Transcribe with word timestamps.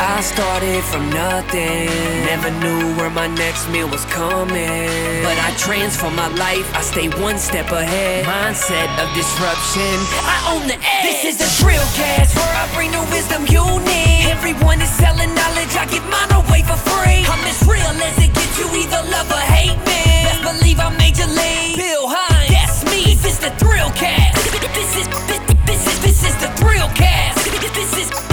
I 0.00 0.20
started 0.20 0.84
from 0.84 1.10
nothing. 1.10 1.90
Never 2.22 2.50
knew 2.62 2.94
where 2.94 3.10
my 3.10 3.26
next 3.26 3.68
meal 3.68 3.90
was 3.90 4.04
coming. 4.06 4.86
But 5.26 5.38
I 5.42 5.50
transform 5.58 6.14
my 6.14 6.28
life, 6.38 6.70
I 6.74 6.82
stay 6.82 7.08
one 7.18 7.36
step 7.38 7.72
ahead. 7.72 8.24
Mindset 8.24 8.86
of 9.02 9.10
disruption, 9.18 9.98
I 10.22 10.54
own 10.54 10.70
the 10.70 10.78
edge. 10.78 11.02
This 11.02 11.22
is 11.26 11.36
a 11.42 11.50
drill 11.58 11.82
cast 11.98 12.36
where 12.38 12.54
I 12.54 12.70
bring 12.78 12.92
the 12.94 13.02
wisdom 13.10 13.42
you 13.50 13.66
need. 13.90 14.30
Everyone 14.30 14.78
is 14.80 14.90
selling 15.02 15.34
knowledge, 15.34 15.74
I 15.74 15.86
give 15.90 16.06
mine 16.06 16.30
away 16.30 16.62
for 16.62 16.78
free. 16.78 17.26
I'm 17.26 17.42
as 17.42 17.58
real 17.66 17.90
as 17.90 18.14
it 18.22 18.30
gets, 18.30 18.54
you 18.54 18.70
either 18.78 19.02
love 19.10 19.26
or 19.34 19.42
hate 19.50 19.78
me. 19.82 20.02
Best 20.30 20.42
believe 20.46 20.78
I'm 20.78 20.96
major 20.96 21.26
league. 21.26 21.74
Bill 21.74 22.06
Hynes, 22.06 22.54
that's 22.54 22.86
me. 22.86 23.18
This 23.18 23.34
is 23.34 23.38
the 23.42 23.50
thrill 23.58 23.90
cast. 23.98 24.46
This 24.78 24.94
is 24.94 25.08
this, 25.26 25.40
this 25.66 25.82
is 25.90 25.98
this 26.06 26.20
is 26.22 26.34
the 26.38 26.50
thrill 26.54 26.86
cast. 26.94 27.50
This 27.74 27.98
is 27.98 28.27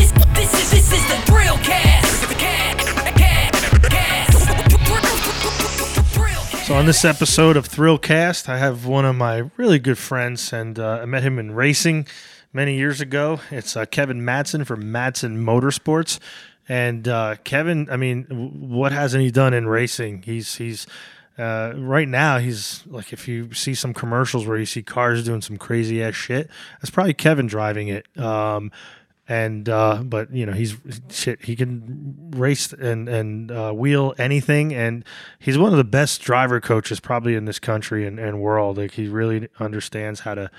So 6.65 6.73
on 6.73 6.87
this 6.87 7.05
episode 7.05 7.57
of 7.57 7.69
Thrillcast, 7.69 8.49
I 8.49 8.57
have 8.57 8.87
one 8.87 9.05
of 9.05 9.15
my 9.15 9.51
really 9.55 9.77
good 9.77 9.99
friends, 9.99 10.51
and 10.51 10.79
uh, 10.79 10.99
I 11.01 11.05
met 11.05 11.21
him 11.21 11.37
in 11.37 11.51
racing 11.51 12.07
many 12.53 12.75
years 12.75 13.01
ago. 13.01 13.39
It's 13.51 13.77
uh, 13.77 13.85
Kevin 13.85 14.21
Madsen 14.21 14.65
from 14.65 14.85
Madsen 14.85 15.37
Motorsports, 15.37 16.17
and 16.67 17.07
uh, 17.07 17.35
Kevin, 17.43 17.87
I 17.91 17.97
mean, 17.97 18.23
what 18.69 18.91
hasn't 18.91 19.23
he 19.23 19.29
done 19.29 19.53
in 19.53 19.67
racing? 19.67 20.23
He's 20.23 20.55
he's 20.55 20.87
uh, 21.37 21.73
right 21.75 22.07
now 22.07 22.39
he's 22.39 22.83
like 22.87 23.13
if 23.13 23.27
you 23.27 23.53
see 23.53 23.75
some 23.75 23.93
commercials 23.93 24.47
where 24.47 24.57
you 24.57 24.65
see 24.65 24.81
cars 24.81 25.23
doing 25.23 25.41
some 25.41 25.57
crazy 25.57 26.01
ass 26.01 26.15
shit, 26.15 26.49
that's 26.81 26.89
probably 26.89 27.13
Kevin 27.13 27.45
driving 27.45 27.89
it. 27.89 28.07
Um, 28.17 28.71
and 29.27 29.67
uh, 29.69 30.01
but 30.03 30.31
you 30.31 30.45
know 30.45 30.53
he's 30.53 30.77
shit. 31.09 31.45
He 31.45 31.55
can 31.55 32.31
race 32.35 32.71
and 32.73 33.09
and 33.09 33.51
uh, 33.51 33.71
wheel 33.71 34.13
anything, 34.17 34.73
and 34.73 35.03
he's 35.39 35.57
one 35.57 35.71
of 35.71 35.77
the 35.77 35.83
best 35.83 36.21
driver 36.21 36.61
coaches 36.61 36.99
probably 36.99 37.35
in 37.35 37.45
this 37.45 37.59
country 37.59 38.05
and, 38.05 38.19
and 38.19 38.39
world. 38.39 38.77
Like 38.77 38.91
he 38.91 39.07
really 39.07 39.49
understands 39.59 40.21
how 40.21 40.35
to, 40.35 40.51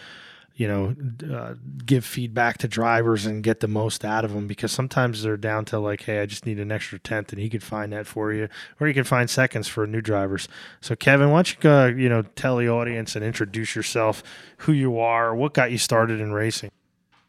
you 0.57 0.67
know, 0.67 0.97
uh, 1.33 1.55
give 1.85 2.05
feedback 2.05 2.59
to 2.59 2.69
drivers 2.69 3.25
and 3.25 3.41
get 3.41 3.61
the 3.61 3.69
most 3.69 4.05
out 4.05 4.25
of 4.25 4.33
them. 4.33 4.49
Because 4.49 4.73
sometimes 4.73 5.23
they're 5.23 5.37
down 5.37 5.65
to 5.67 5.79
like, 5.79 6.03
hey, 6.03 6.21
I 6.21 6.27
just 6.27 6.45
need 6.45 6.59
an 6.59 6.73
extra 6.73 6.99
tenth, 6.99 7.33
and 7.33 7.41
he 7.41 7.49
could 7.49 7.63
find 7.63 7.93
that 7.93 8.09
for 8.09 8.33
you, 8.33 8.49
or 8.81 8.89
you 8.89 8.95
can 8.95 9.05
find 9.05 9.31
seconds 9.31 9.69
for 9.69 9.87
new 9.87 10.01
drivers. 10.01 10.49
So 10.81 10.97
Kevin, 10.97 11.31
why 11.31 11.45
don't 11.45 11.65
you 11.65 11.71
uh, 11.71 11.87
you 11.87 12.09
know 12.09 12.23
tell 12.23 12.57
the 12.57 12.69
audience 12.69 13.15
and 13.15 13.25
introduce 13.25 13.77
yourself, 13.77 14.25
who 14.59 14.73
you 14.73 14.99
are, 14.99 15.37
what 15.37 15.55
got 15.55 15.71
you 15.71 15.79
started 15.79 16.21
in 16.21 16.33
racing. 16.33 16.73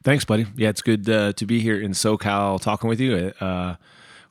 Thanks, 0.03 0.25
buddy. 0.25 0.45
Yeah, 0.55 0.69
it's 0.69 0.81
good 0.81 1.09
uh, 1.09 1.33
to 1.33 1.45
be 1.45 1.59
here 1.59 1.79
in 1.81 1.91
SoCal 1.91 2.61
talking 2.61 2.89
with 2.89 2.99
you. 2.99 3.33
Uh, 3.41 3.75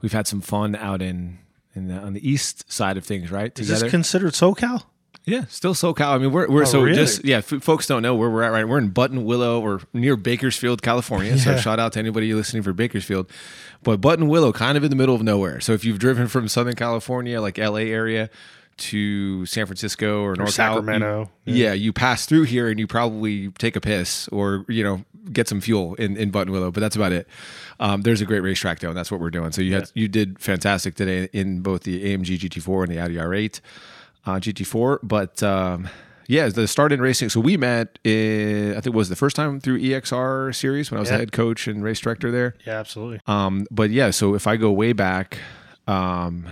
we've 0.01 0.13
had 0.13 0.27
some 0.27 0.41
fun 0.41 0.75
out 0.75 1.03
in, 1.03 1.39
in 1.75 1.89
the, 1.89 1.95
on 1.97 2.13
the 2.15 2.29
east 2.29 2.71
side 2.73 2.97
of 2.97 3.05
things, 3.05 3.31
right? 3.31 3.57
Is 3.59 3.69
this 3.69 3.83
considered 3.91 4.33
SoCal? 4.33 4.85
yeah, 5.25 5.45
still 5.49 5.75
SoCal. 5.75 6.15
I 6.15 6.19
mean, 6.19 6.31
we're 6.31 6.49
we're 6.49 6.63
Oh, 6.63 6.67
so 6.67 6.83
really? 6.83 6.95
just 6.97 7.25
yeah. 7.25 7.39
F- 7.39 7.61
folks 7.63 7.87
don't 7.89 8.01
know 8.01 8.15
where 8.15 8.31
we're 8.31 8.45
at. 8.45 8.53
Right, 8.53 8.67
we're 8.67 8.79
in 8.79 8.93
Buttonwillow 8.93 9.61
or 9.61 9.81
near 9.93 10.17
Bakersfield, 10.17 10.83
California. 10.83 11.37
So 11.37 11.57
shout 11.57 11.81
out 11.81 11.93
to 11.95 11.99
anybody 11.99 12.33
listening 12.33 12.63
for 12.63 12.73
Bakersfield. 12.73 13.29
But 13.83 14.01
Buttonwillow, 14.01 14.55
kind 14.55 14.79
of 14.79 14.85
in 14.85 14.91
the 14.91 14.97
middle 14.97 15.15
of 15.17 15.23
nowhere. 15.23 15.59
So 15.61 15.73
if 15.73 15.85
you've 15.85 15.99
driven 15.99 16.29
from 16.29 16.47
Southern 16.49 16.77
California, 16.77 17.41
like 17.41 17.59
LA 17.59 17.77
area, 17.91 18.31
to 18.79 19.47
San 19.47 19.67
Francisco 19.67 20.23
or, 20.23 20.35
North 20.37 20.55
Cal- 20.57 20.75
Sacramento. 20.75 21.31
you- 21.45 21.55
yeah, 21.65 21.73
you 21.73 21.93
pass 21.93 22.27
through 22.27 22.43
here 22.45 22.69
and 22.69 22.79
you 22.79 22.87
probably 22.87 23.49
take 23.53 23.77
a 23.77 23.81
piss 23.81 24.29
or 24.29 24.65
you 24.69 24.83
know 24.85 25.05
get 25.33 25.49
some 25.49 25.61
fuel 25.61 25.95
in, 25.97 26.17
in 26.17 26.31
Buttonwillow, 26.31 26.73
but 26.73 26.81
that's 26.81 26.95
about 26.95 27.11
it. 27.13 27.27
Um, 27.81 28.03
there's 28.03 28.21
a 28.21 28.25
great 28.27 28.41
racetrack 28.41 28.79
though, 28.81 28.89
and 28.89 28.97
that's 28.97 29.11
what 29.11 29.21
we're 29.21 29.31
doing. 29.31 29.51
So 29.53 29.61
you 29.63 29.75
had 29.75 29.91
you 29.95 30.09
did 30.09 30.39
fantastic 30.39 30.95
today 30.95 31.29
in 31.33 31.61
both 31.63 31.83
the 31.83 32.05
AMG 32.17 32.39
GT4 32.39 32.85
and 32.85 32.93
the 32.93 33.01
Audi 33.01 33.15
R8 33.17 33.61
uh, 34.27 34.33
GT4, 34.35 34.99
but. 35.03 35.43
Um, 35.43 35.89
yeah, 36.29 36.49
the 36.49 36.67
start 36.67 36.91
in 36.91 37.01
racing. 37.01 37.29
So 37.29 37.39
we 37.39 37.57
met, 37.57 38.01
in, 38.03 38.71
I 38.73 38.81
think 38.81 38.87
it 38.87 38.95
was 38.95 39.09
the 39.09 39.15
first 39.15 39.37
time 39.37 39.61
through 39.61 39.79
EXR 39.79 40.53
series 40.57 40.91
when 40.91 40.99
I 40.99 41.01
was 41.01 41.09
Yeah. 41.09 41.19
the 41.19 41.19
head 41.21 41.31
coach 41.31 41.69
and 41.69 41.85
race 41.85 42.01
director 42.01 42.33
there. 42.33 42.57
Yeah, 42.67 42.81
absolutely. 42.81 43.21
Um, 43.29 43.65
but 43.71 43.91
yeah, 43.91 44.11
so 44.11 44.35
if 44.35 44.49
I 44.49 44.57
go 44.57 44.73
way 44.73 44.93
back, 44.93 45.39
um, 45.87 46.47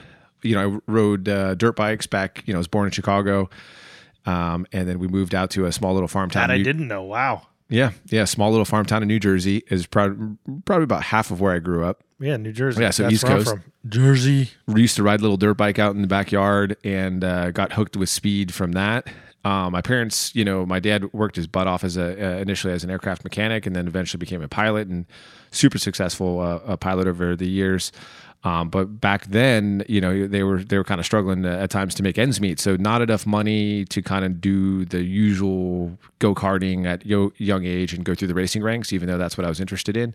you 0.44 0.54
know, 0.54 0.76
I 0.76 0.80
rode 0.90 1.28
uh, 1.28 1.54
dirt 1.54 1.76
bikes 1.76 2.06
back. 2.06 2.42
You 2.46 2.52
know, 2.54 2.58
I 2.58 2.60
was 2.60 2.68
born 2.68 2.86
in 2.86 2.92
Chicago, 2.92 3.48
um, 4.26 4.66
and 4.72 4.88
then 4.88 4.98
we 4.98 5.08
moved 5.08 5.34
out 5.34 5.50
to 5.50 5.66
a 5.66 5.72
small 5.72 5.92
little 5.94 6.08
farm 6.08 6.30
town. 6.30 6.48
That 6.48 6.54
I 6.54 6.58
New- 6.58 6.64
didn't 6.64 6.88
know. 6.88 7.02
Wow. 7.02 7.46
Yeah, 7.70 7.92
yeah, 8.06 8.24
small 8.26 8.50
little 8.50 8.66
farm 8.66 8.84
town 8.84 9.00
in 9.02 9.08
New 9.08 9.18
Jersey 9.18 9.62
is 9.68 9.86
prob- 9.86 10.36
probably 10.66 10.84
about 10.84 11.02
half 11.02 11.30
of 11.30 11.40
where 11.40 11.54
I 11.54 11.58
grew 11.60 11.82
up. 11.84 12.02
Yeah, 12.20 12.36
New 12.36 12.52
Jersey. 12.52 12.82
Yeah, 12.82 12.90
so 12.90 13.04
That's 13.04 13.14
East 13.14 13.26
Coast. 13.26 13.48
from. 13.50 13.64
Jersey. 13.88 14.50
We 14.66 14.82
used 14.82 14.96
to 14.96 15.02
ride 15.02 15.20
a 15.20 15.22
little 15.22 15.38
dirt 15.38 15.54
bike 15.54 15.78
out 15.78 15.94
in 15.94 16.02
the 16.02 16.06
backyard 16.08 16.76
and 16.84 17.24
uh, 17.24 17.50
got 17.52 17.72
hooked 17.72 17.96
with 17.96 18.10
speed 18.10 18.52
from 18.52 18.72
that. 18.72 19.08
Um, 19.44 19.72
my 19.72 19.80
parents, 19.82 20.34
you 20.34 20.44
know, 20.44 20.64
my 20.64 20.78
dad 20.78 21.12
worked 21.12 21.36
his 21.36 21.46
butt 21.46 21.66
off 21.66 21.84
as 21.84 21.96
a 21.96 22.12
uh, 22.36 22.38
initially 22.38 22.72
as 22.72 22.84
an 22.84 22.90
aircraft 22.90 23.24
mechanic, 23.24 23.66
and 23.66 23.74
then 23.74 23.86
eventually 23.86 24.18
became 24.18 24.40
a 24.42 24.48
pilot 24.48 24.88
and 24.88 25.06
super 25.50 25.78
successful 25.78 26.40
uh, 26.40 26.60
a 26.66 26.76
pilot 26.76 27.08
over 27.08 27.34
the 27.34 27.48
years. 27.48 27.92
Um, 28.44 28.68
but 28.68 29.00
back 29.00 29.26
then, 29.26 29.84
you 29.88 30.00
know, 30.02 30.26
they 30.28 30.42
were 30.42 30.62
they 30.62 30.76
were 30.76 30.84
kind 30.84 31.00
of 31.00 31.06
struggling 31.06 31.44
at 31.46 31.70
times 31.70 31.94
to 31.94 32.02
make 32.02 32.18
ends 32.18 32.40
meet. 32.40 32.60
So 32.60 32.76
not 32.76 33.00
enough 33.00 33.26
money 33.26 33.86
to 33.86 34.02
kind 34.02 34.24
of 34.24 34.40
do 34.40 34.84
the 34.84 35.02
usual 35.02 35.98
go 36.18 36.34
karting 36.34 36.86
at 36.86 37.06
yo- 37.06 37.32
young 37.38 37.64
age 37.64 37.94
and 37.94 38.04
go 38.04 38.14
through 38.14 38.28
the 38.28 38.34
racing 38.34 38.62
ranks, 38.62 38.92
even 38.92 39.08
though 39.08 39.16
that's 39.16 39.38
what 39.38 39.46
I 39.46 39.48
was 39.48 39.60
interested 39.60 39.96
in. 39.96 40.14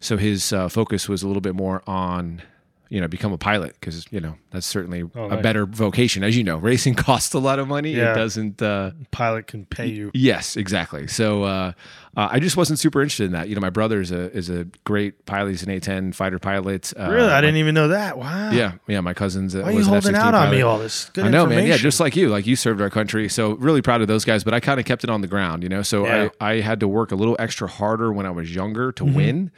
So 0.00 0.16
his 0.16 0.52
uh, 0.52 0.68
focus 0.68 1.08
was 1.08 1.22
a 1.22 1.28
little 1.28 1.42
bit 1.42 1.54
more 1.54 1.82
on, 1.86 2.42
you 2.90 3.00
know, 3.00 3.08
become 3.08 3.32
a 3.32 3.38
pilot 3.38 3.74
because 3.80 4.04
you 4.10 4.20
know 4.20 4.34
that's 4.50 4.66
certainly 4.66 5.00
a 5.14 5.28
nice. 5.28 5.42
better 5.42 5.64
vocation. 5.64 6.22
As 6.22 6.36
you 6.36 6.44
know, 6.44 6.58
racing 6.70 6.94
costs 6.94 7.32
a 7.34 7.38
lot 7.38 7.58
of 7.58 7.66
money. 7.68 7.92
Yeah. 7.94 8.12
It 8.12 8.14
doesn't. 8.16 8.60
Uh, 8.60 8.90
Pilot 9.12 9.46
can 9.46 9.64
pay 9.64 9.86
you. 9.86 10.10
Yes, 10.12 10.56
exactly. 10.56 11.06
So 11.06 11.44
uh, 11.44 11.72
uh, 12.16 12.28
I 12.30 12.40
just 12.40 12.56
wasn't 12.56 12.78
super 12.80 13.00
interested 13.00 13.24
in 13.26 13.32
that. 13.32 13.48
You 13.48 13.54
know, 13.54 13.60
my 13.60 13.70
brother 13.70 14.00
is 14.00 14.10
a 14.12 14.30
is 14.36 14.50
a 14.50 14.64
great 14.84 15.24
pilot. 15.24 15.50
He's 15.50 15.62
an 15.62 15.68
A10 15.70 16.14
fighter 16.14 16.38
pilot. 16.38 16.92
Uh, 16.98 17.08
Really? 17.10 17.28
I 17.28 17.34
my- 17.36 17.40
didn't 17.40 17.56
even 17.56 17.74
know 17.74 17.88
that. 17.88 18.18
Wow. 18.18 18.50
Yeah, 18.50 18.72
yeah. 18.88 19.00
My 19.00 19.14
cousin's. 19.14 19.54
Why 19.54 19.62
are 19.62 19.70
you 19.72 19.84
holding 19.84 20.14
F-16 20.14 20.18
out 20.18 20.34
on 20.34 20.50
me 20.50 20.62
all 20.62 20.78
this? 20.78 21.10
Good 21.10 21.26
I 21.26 21.28
know, 21.28 21.46
man. 21.46 21.66
Yeah, 21.66 21.76
just 21.76 22.00
like 22.00 22.16
you, 22.16 22.28
like 22.28 22.46
you 22.46 22.56
served 22.56 22.80
our 22.80 22.90
country. 22.90 23.28
So 23.28 23.52
really 23.52 23.82
proud 23.82 24.00
of 24.02 24.08
those 24.08 24.24
guys. 24.24 24.42
But 24.44 24.52
I 24.54 24.60
kind 24.60 24.80
of 24.80 24.84
kept 24.86 25.04
it 25.04 25.10
on 25.10 25.20
the 25.20 25.28
ground, 25.28 25.62
you 25.62 25.68
know. 25.68 25.82
So 25.82 26.04
Yeah. 26.06 26.28
I 26.40 26.50
I 26.54 26.60
had 26.60 26.80
to 26.80 26.88
work 26.88 27.12
a 27.12 27.16
little 27.16 27.36
extra 27.38 27.68
harder 27.68 28.12
when 28.12 28.26
I 28.26 28.30
was 28.30 28.52
younger 28.52 28.92
Mm-hmm. 28.92 29.06
to 29.10 29.16
win, 29.16 29.50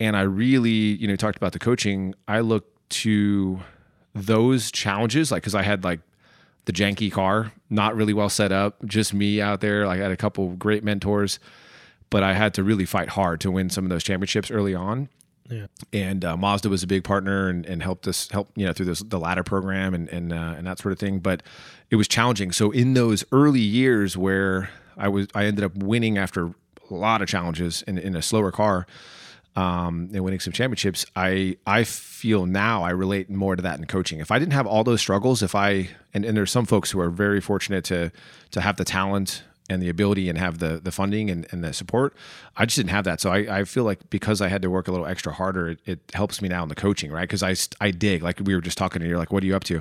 and 0.00 0.16
I 0.16 0.22
really, 0.22 0.70
you 0.70 1.06
know, 1.06 1.14
talked 1.14 1.36
about 1.36 1.52
the 1.52 1.58
coaching. 1.58 2.14
I 2.26 2.40
looked 2.40 2.90
to 2.90 3.60
those 4.14 4.72
challenges, 4.72 5.30
like 5.30 5.42
because 5.42 5.54
I 5.54 5.62
had 5.62 5.84
like 5.84 6.00
the 6.64 6.72
janky 6.72 7.12
car, 7.12 7.52
not 7.68 7.94
really 7.94 8.14
well 8.14 8.30
set 8.30 8.50
up, 8.50 8.84
just 8.86 9.12
me 9.12 9.40
out 9.40 9.60
there. 9.60 9.86
Like 9.86 10.00
I 10.00 10.04
had 10.04 10.10
a 10.10 10.16
couple 10.16 10.48
great 10.56 10.82
mentors, 10.82 11.38
but 12.08 12.22
I 12.22 12.32
had 12.32 12.54
to 12.54 12.64
really 12.64 12.86
fight 12.86 13.10
hard 13.10 13.40
to 13.42 13.50
win 13.50 13.68
some 13.68 13.84
of 13.84 13.90
those 13.90 14.02
championships 14.02 14.50
early 14.50 14.74
on. 14.74 15.10
Yeah. 15.50 15.66
And 15.92 16.24
uh, 16.24 16.36
Mazda 16.36 16.68
was 16.68 16.82
a 16.82 16.86
big 16.86 17.04
partner 17.04 17.48
and, 17.48 17.66
and 17.66 17.82
helped 17.82 18.06
us 18.06 18.28
help 18.30 18.50
you 18.56 18.64
know 18.64 18.72
through 18.72 18.86
this, 18.86 19.00
the 19.00 19.18
ladder 19.18 19.42
program 19.42 19.94
and 19.94 20.08
and 20.08 20.32
uh, 20.32 20.54
and 20.56 20.66
that 20.66 20.78
sort 20.78 20.92
of 20.92 20.98
thing. 20.98 21.18
But 21.18 21.42
it 21.90 21.96
was 21.96 22.08
challenging. 22.08 22.52
So 22.52 22.70
in 22.70 22.94
those 22.94 23.24
early 23.32 23.60
years 23.60 24.16
where 24.16 24.70
I 24.96 25.08
was, 25.08 25.26
I 25.34 25.44
ended 25.44 25.64
up 25.64 25.76
winning 25.76 26.16
after 26.16 26.54
a 26.88 26.94
lot 26.94 27.20
of 27.20 27.28
challenges 27.28 27.82
in, 27.82 27.98
in 27.98 28.16
a 28.16 28.22
slower 28.22 28.50
car 28.50 28.86
um, 29.56 30.10
and 30.12 30.22
winning 30.24 30.40
some 30.40 30.52
championships, 30.52 31.06
I 31.16 31.56
I 31.66 31.84
feel 31.84 32.46
now 32.46 32.82
I 32.82 32.90
relate 32.90 33.30
more 33.30 33.56
to 33.56 33.62
that 33.62 33.78
in 33.78 33.86
coaching. 33.86 34.20
If 34.20 34.30
I 34.30 34.38
didn't 34.38 34.52
have 34.52 34.66
all 34.66 34.84
those 34.84 35.00
struggles, 35.00 35.42
if 35.42 35.54
I 35.54 35.88
and, 36.14 36.24
and 36.24 36.36
there's 36.36 36.50
some 36.50 36.66
folks 36.66 36.90
who 36.90 37.00
are 37.00 37.10
very 37.10 37.40
fortunate 37.40 37.84
to 37.86 38.12
to 38.52 38.60
have 38.60 38.76
the 38.76 38.84
talent 38.84 39.42
and 39.70 39.82
the 39.82 39.88
ability 39.88 40.28
and 40.28 40.36
have 40.36 40.58
the 40.58 40.80
the 40.82 40.90
funding 40.90 41.30
and, 41.30 41.46
and 41.50 41.64
the 41.64 41.72
support. 41.72 42.14
I 42.56 42.66
just 42.66 42.76
didn't 42.76 42.90
have 42.90 43.04
that. 43.04 43.20
So 43.20 43.30
I, 43.30 43.60
I 43.60 43.64
feel 43.64 43.84
like 43.84 44.10
because 44.10 44.40
I 44.40 44.48
had 44.48 44.60
to 44.62 44.68
work 44.68 44.88
a 44.88 44.90
little 44.90 45.06
extra 45.06 45.32
harder, 45.32 45.70
it, 45.70 45.78
it 45.86 45.98
helps 46.12 46.42
me 46.42 46.48
now 46.48 46.62
in 46.62 46.68
the 46.68 46.74
coaching, 46.74 47.10
right? 47.10 47.28
Because 47.28 47.42
I, 47.42 47.54
I 47.86 47.90
dig, 47.90 48.22
like 48.22 48.40
we 48.44 48.54
were 48.54 48.60
just 48.60 48.76
talking 48.76 49.00
and 49.00 49.08
you're 49.08 49.18
like, 49.18 49.32
what 49.32 49.42
are 49.42 49.46
you 49.46 49.56
up 49.56 49.64
to? 49.64 49.80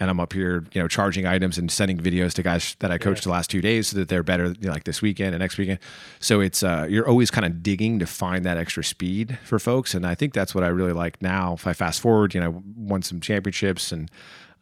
And 0.00 0.10
I'm 0.10 0.20
up 0.20 0.32
here, 0.32 0.64
you 0.72 0.80
know, 0.80 0.88
charging 0.88 1.26
items 1.26 1.58
and 1.58 1.70
sending 1.70 1.98
videos 1.98 2.32
to 2.34 2.42
guys 2.42 2.76
that 2.80 2.90
I 2.90 2.98
coached 2.98 3.24
the 3.24 3.30
last 3.30 3.50
two 3.50 3.60
days 3.60 3.88
so 3.88 3.96
that 3.98 4.08
they're 4.08 4.22
better, 4.22 4.48
you 4.60 4.66
know, 4.66 4.72
like 4.72 4.84
this 4.84 5.02
weekend 5.02 5.34
and 5.34 5.40
next 5.40 5.58
weekend. 5.58 5.78
So 6.20 6.40
it's, 6.40 6.62
uh, 6.62 6.86
you're 6.88 7.08
always 7.08 7.30
kind 7.30 7.46
of 7.46 7.62
digging 7.62 7.98
to 7.98 8.06
find 8.06 8.44
that 8.44 8.56
extra 8.58 8.84
speed 8.84 9.38
for 9.44 9.58
folks. 9.58 9.94
And 9.94 10.06
I 10.06 10.14
think 10.14 10.34
that's 10.34 10.54
what 10.54 10.62
I 10.62 10.68
really 10.68 10.92
like 10.92 11.20
now. 11.22 11.54
If 11.54 11.66
I 11.66 11.72
fast 11.72 12.00
forward, 12.00 12.34
you 12.34 12.40
know, 12.40 12.62
won 12.76 13.02
some 13.02 13.20
championships 13.20 13.92
and, 13.92 14.10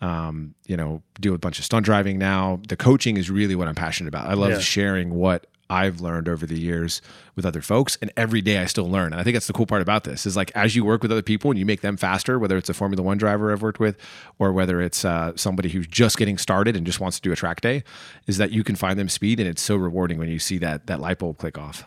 um, 0.00 0.54
you 0.66 0.76
know, 0.76 1.02
do 1.20 1.34
a 1.34 1.38
bunch 1.38 1.58
of 1.58 1.64
stunt 1.64 1.84
driving 1.87 2.19
now. 2.19 2.60
The 2.69 2.76
coaching 2.76 3.16
is 3.16 3.31
really 3.31 3.54
what 3.54 3.69
I'm 3.69 3.75
passionate 3.75 4.08
about. 4.08 4.28
I 4.28 4.34
love 4.34 4.50
Yeah. 4.52 4.58
sharing 4.58 5.14
what 5.14 5.46
I've 5.69 6.00
learned 6.00 6.28
over 6.28 6.46
the 6.46 6.56
years 6.58 7.02
with 7.34 7.44
other 7.44 7.60
folks, 7.60 7.98
and 8.00 8.12
every 8.16 8.40
day 8.40 8.58
I 8.58 8.66
still 8.66 8.88
learn. 8.88 9.12
And 9.12 9.20
I 9.20 9.25
think 9.25 9.34
that's 9.34 9.48
the 9.48 9.52
cool 9.52 9.66
part 9.66 9.82
about 9.82 10.04
this 10.04 10.25
is 10.25 10.37
like 10.37 10.52
as 10.54 10.76
you 10.76 10.84
work 10.84 11.02
with 11.02 11.10
other 11.10 11.22
people 11.22 11.50
and 11.50 11.58
you 11.58 11.66
make 11.66 11.81
them 11.81 11.96
faster, 11.96 12.38
whether 12.38 12.56
it's 12.56 12.69
a 12.69 12.75
Formula 12.75 13.02
One 13.02 13.19
driver 13.19 13.50
I've 13.52 13.62
worked 13.62 13.81
with, 13.81 13.96
or 14.38 14.52
whether 14.52 14.81
it's 14.81 15.04
uh, 15.04 15.32
somebody 15.34 15.70
who's 15.70 15.88
just 15.88 16.19
getting 16.19 16.38
started 16.38 16.76
and 16.76 16.87
just 16.87 17.00
wants 17.00 17.19
to 17.19 17.22
do 17.22 17.32
a 17.32 17.37
track 17.37 17.62
day, 17.62 17.82
is 18.28 18.38
that 18.38 18.52
you 18.52 18.62
can 18.62 18.76
find 18.76 18.96
them 18.96 19.08
speed, 19.08 19.40
and 19.40 19.48
it's 19.48 19.60
so 19.62 19.75
rewarding 19.75 20.19
when 20.19 20.28
you 20.28 20.38
see 20.38 20.56
that 20.58 20.87
that 20.87 21.00
light 21.00 21.19
bulb 21.19 21.38
click 21.38 21.58
off. 21.58 21.84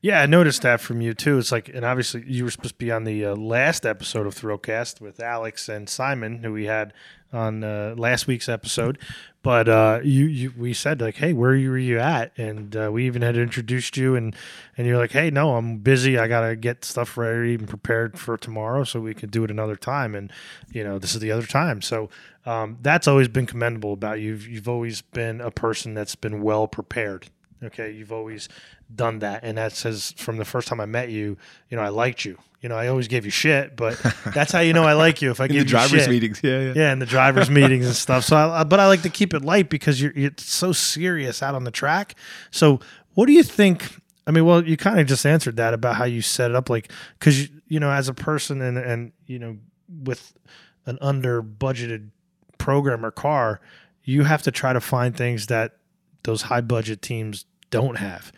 Yeah, 0.00 0.20
I 0.22 0.26
noticed 0.26 0.62
that 0.62 0.80
from 0.80 1.00
you 1.00 1.12
too. 1.14 1.38
It's 1.38 1.52
like, 1.52 1.68
and 1.68 1.84
obviously 1.84 2.24
you 2.26 2.42
were 2.44 2.50
supposed 2.50 2.74
to 2.74 2.78
be 2.78 2.90
on 2.90 3.04
the 3.04 3.26
uh, 3.26 3.36
last 3.36 3.84
episode 3.86 4.26
of 4.26 4.34
Thrillcast 4.34 5.00
with 5.02 5.20
Alex 5.20 5.68
and 5.68 5.86
Simon, 5.88 6.42
who 6.42 6.52
we 6.52 6.64
had 6.64 6.92
on 7.32 7.64
uh, 7.64 7.94
last 7.96 8.26
week's 8.26 8.48
episode. 8.48 8.98
But 9.42 9.68
uh, 9.68 10.00
you, 10.04 10.26
you, 10.26 10.52
we 10.56 10.72
said 10.72 11.00
like, 11.00 11.16
hey, 11.16 11.32
where 11.32 11.50
were 11.50 11.78
you 11.78 11.98
at? 11.98 12.32
And 12.38 12.76
uh, 12.76 12.90
we 12.92 13.06
even 13.06 13.22
had 13.22 13.36
introduced 13.36 13.96
you, 13.96 14.14
and 14.14 14.36
and 14.76 14.86
you're 14.86 14.98
like, 14.98 15.10
hey, 15.10 15.30
no, 15.30 15.56
I'm 15.56 15.78
busy. 15.78 16.16
I 16.16 16.28
gotta 16.28 16.54
get 16.54 16.84
stuff 16.84 17.16
ready 17.16 17.54
and 17.54 17.68
prepared 17.68 18.18
for 18.18 18.36
tomorrow, 18.36 18.84
so 18.84 19.00
we 19.00 19.14
could 19.14 19.32
do 19.32 19.42
it 19.42 19.50
another 19.50 19.74
time. 19.74 20.14
And 20.14 20.32
you 20.70 20.84
know, 20.84 20.98
this 20.98 21.14
is 21.14 21.20
the 21.20 21.32
other 21.32 21.46
time. 21.46 21.82
So 21.82 22.08
um, 22.46 22.78
that's 22.82 23.08
always 23.08 23.26
been 23.28 23.46
commendable 23.46 23.92
about 23.92 24.20
you. 24.20 24.30
You've, 24.30 24.46
you've 24.46 24.68
always 24.68 25.02
been 25.02 25.40
a 25.40 25.50
person 25.50 25.94
that's 25.94 26.14
been 26.14 26.40
well 26.40 26.68
prepared. 26.68 27.28
Okay, 27.64 27.90
you've 27.90 28.12
always 28.12 28.48
done 28.94 29.20
that, 29.20 29.42
and 29.42 29.58
that 29.58 29.72
says 29.72 30.14
from 30.16 30.36
the 30.36 30.44
first 30.44 30.68
time 30.68 30.80
I 30.80 30.86
met 30.86 31.10
you, 31.10 31.36
you 31.68 31.76
know, 31.76 31.82
I 31.82 31.88
liked 31.88 32.24
you. 32.24 32.38
You 32.62 32.68
know, 32.68 32.76
I 32.76 32.86
always 32.86 33.08
gave 33.08 33.24
you 33.24 33.30
shit, 33.30 33.76
but 33.76 33.98
that's 34.34 34.52
how 34.52 34.60
you 34.60 34.72
know 34.72 34.84
I 34.84 34.92
like 34.92 35.20
you. 35.20 35.30
If 35.32 35.40
I 35.40 35.44
In 35.44 35.52
give 35.52 35.58
the 35.58 35.64
you 35.64 35.70
drivers 35.70 36.08
meetings, 36.08 36.40
yeah, 36.42 36.60
yeah. 36.60 36.72
Yeah, 36.76 36.92
in 36.92 37.00
the 37.00 37.06
drivers' 37.06 37.50
meetings 37.60 37.86
and 37.86 37.94
stuff. 37.94 38.24
So, 38.24 38.36
I, 38.36 38.62
but 38.64 38.78
I 38.78 38.86
like 38.86 39.02
to 39.02 39.10
keep 39.10 39.34
it 39.34 39.44
light 39.44 39.68
because 39.68 40.00
you're 40.00 40.12
it's 40.14 40.48
so 40.48 40.72
serious 40.72 41.42
out 41.42 41.54
on 41.56 41.64
the 41.64 41.72
track. 41.72 42.14
So, 42.52 42.80
what 43.14 43.26
do 43.26 43.32
you 43.32 43.42
think? 43.42 44.00
I 44.26 44.30
mean, 44.30 44.46
well, 44.46 44.64
you 44.64 44.76
kind 44.76 45.00
of 45.00 45.08
just 45.08 45.26
answered 45.26 45.56
that 45.56 45.74
about 45.74 45.96
how 45.96 46.04
you 46.04 46.22
set 46.22 46.50
it 46.50 46.56
up, 46.56 46.70
like 46.70 46.92
because 47.18 47.42
you, 47.42 47.48
you 47.66 47.80
know, 47.80 47.90
as 47.90 48.08
a 48.08 48.14
person 48.14 48.62
and 48.62 48.78
and 48.78 49.12
you 49.26 49.40
know, 49.40 49.58
with 50.04 50.32
an 50.86 50.98
under 51.00 51.42
budgeted 51.42 52.10
program 52.58 53.04
or 53.04 53.10
car, 53.10 53.60
you 54.04 54.22
have 54.22 54.42
to 54.42 54.52
try 54.52 54.72
to 54.72 54.80
find 54.80 55.16
things 55.16 55.48
that 55.48 55.78
those 56.22 56.42
high 56.42 56.60
budget 56.60 57.02
teams 57.02 57.44
don't 57.70 57.96
have. 57.96 58.30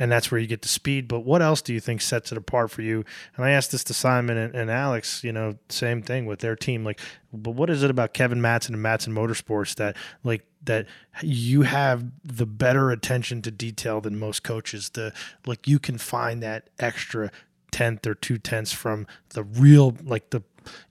And 0.00 0.10
that's 0.10 0.30
where 0.30 0.40
you 0.40 0.46
get 0.46 0.62
the 0.62 0.68
speed. 0.68 1.06
But 1.06 1.20
what 1.20 1.42
else 1.42 1.60
do 1.60 1.72
you 1.74 1.78
think 1.78 2.00
sets 2.00 2.32
it 2.32 2.38
apart 2.38 2.70
for 2.70 2.80
you? 2.80 3.04
And 3.36 3.44
I 3.44 3.50
asked 3.50 3.70
this 3.70 3.84
to 3.84 3.94
Simon 3.94 4.36
and, 4.36 4.54
and 4.54 4.70
Alex, 4.70 5.22
you 5.22 5.30
know, 5.30 5.58
same 5.68 6.02
thing 6.02 6.24
with 6.24 6.40
their 6.40 6.56
team. 6.56 6.84
Like, 6.84 6.98
but 7.32 7.50
what 7.52 7.68
is 7.68 7.82
it 7.82 7.90
about 7.90 8.14
Kevin 8.14 8.40
Madsen 8.40 8.70
and 8.70 8.78
Madsen 8.78 9.12
Motorsports 9.12 9.74
that 9.76 9.96
like 10.24 10.44
that 10.64 10.86
you 11.22 11.62
have 11.62 12.04
the 12.24 12.46
better 12.46 12.90
attention 12.90 13.42
to 13.42 13.50
detail 13.50 14.00
than 14.00 14.18
most 14.18 14.42
coaches? 14.42 14.88
The 14.88 15.12
like 15.46 15.68
you 15.68 15.78
can 15.78 15.98
find 15.98 16.42
that 16.42 16.70
extra 16.78 17.30
tenth 17.70 18.06
or 18.06 18.14
two 18.14 18.38
tenths 18.38 18.72
from 18.72 19.06
the 19.30 19.44
real 19.44 19.96
like 20.02 20.30
the 20.30 20.42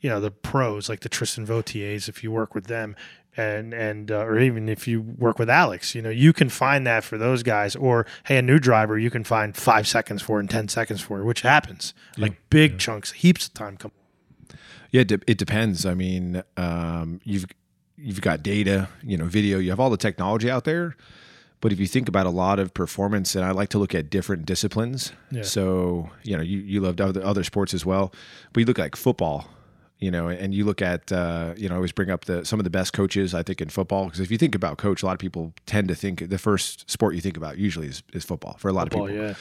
you 0.01 0.09
know 0.09 0.19
the 0.19 0.31
pros 0.31 0.89
like 0.89 1.01
the 1.01 1.09
Tristan 1.09 1.45
Vautiers 1.45 2.07
if 2.07 2.23
you 2.23 2.31
work 2.31 2.55
with 2.55 2.67
them 2.67 2.95
and 3.39 3.73
and 3.73 4.11
uh, 4.11 4.19
or 4.29 4.39
even 4.39 4.67
if 4.69 4.87
you 4.87 5.01
work 5.01 5.39
with 5.39 5.49
Alex 5.49 5.95
you 5.95 6.01
know 6.01 6.09
you 6.09 6.31
can 6.33 6.49
find 6.49 6.85
that 6.85 7.03
for 7.03 7.17
those 7.17 7.41
guys 7.43 7.75
or 7.75 8.05
hey 8.27 8.37
a 8.37 8.41
new 8.41 8.59
driver 8.59 8.97
you 8.97 9.09
can 9.09 9.23
find 9.23 9.55
five 9.55 9.87
seconds 9.87 10.21
for 10.21 10.39
and 10.39 10.49
ten 10.49 10.67
seconds 10.67 11.01
for 11.01 11.23
which 11.23 11.41
happens 11.41 11.93
like 12.17 12.35
big 12.49 12.77
chunks 12.79 13.11
heaps 13.11 13.47
of 13.47 13.53
time 13.53 13.77
come 13.77 13.91
Yeah, 14.91 15.01
it, 15.01 15.07
de- 15.07 15.31
it 15.31 15.37
depends. 15.37 15.85
I 15.85 15.93
mean, 15.93 16.41
um, 16.57 17.21
you've 17.23 17.45
you've 17.97 18.21
got 18.21 18.41
data, 18.41 18.87
you 19.03 19.17
know, 19.17 19.25
video. 19.25 19.59
You 19.59 19.69
have 19.69 19.79
all 19.79 19.91
the 19.91 19.97
technology 20.07 20.49
out 20.49 20.63
there, 20.63 20.95
but 21.61 21.71
if 21.71 21.79
you 21.79 21.85
think 21.87 22.07
about 22.09 22.25
a 22.25 22.31
lot 22.31 22.57
of 22.59 22.73
performance, 22.73 23.35
and 23.35 23.45
I 23.45 23.51
like 23.51 23.69
to 23.69 23.79
look 23.79 23.93
at 23.93 24.09
different 24.09 24.45
disciplines. 24.45 25.13
Yeah. 25.31 25.43
So 25.43 26.09
you 26.23 26.35
know, 26.35 26.43
you 26.43 26.59
you 26.59 26.81
loved 26.81 26.99
other 27.01 27.23
other 27.23 27.43
sports 27.43 27.73
as 27.73 27.85
well, 27.85 28.11
but 28.51 28.61
you 28.61 28.65
look 28.65 28.79
at 28.79 28.83
like 28.83 28.95
football. 28.95 29.47
You 29.99 30.11
know, 30.11 30.29
and 30.29 30.53
you 30.53 30.63
look 30.63 30.81
at 30.81 31.11
uh, 31.11 31.53
you 31.57 31.67
know, 31.67 31.75
I 31.75 31.77
always 31.77 31.91
bring 31.91 32.09
up 32.09 32.25
the 32.25 32.45
some 32.45 32.59
of 32.59 32.63
the 32.63 32.69
best 32.69 32.93
coaches 32.93 33.33
I 33.33 33.43
think 33.43 33.61
in 33.61 33.67
football 33.69 34.05
because 34.05 34.21
if 34.21 34.31
you 34.31 34.37
think 34.37 34.55
about 34.55 34.77
coach, 34.77 35.03
a 35.03 35.05
lot 35.05 35.13
of 35.13 35.19
people 35.19 35.53
tend 35.65 35.89
to 35.89 35.95
think 35.95 36.29
the 36.29 36.37
first 36.37 36.89
sport 36.89 37.15
you 37.15 37.21
think 37.21 37.35
about 37.35 37.57
usually 37.57 37.87
is, 37.87 38.01
is 38.13 38.23
football 38.23 38.55
for 38.59 38.69
a 38.69 38.73
lot 38.73 38.87
of 38.87 38.91
people. 38.91 39.09
yeah 39.11 39.33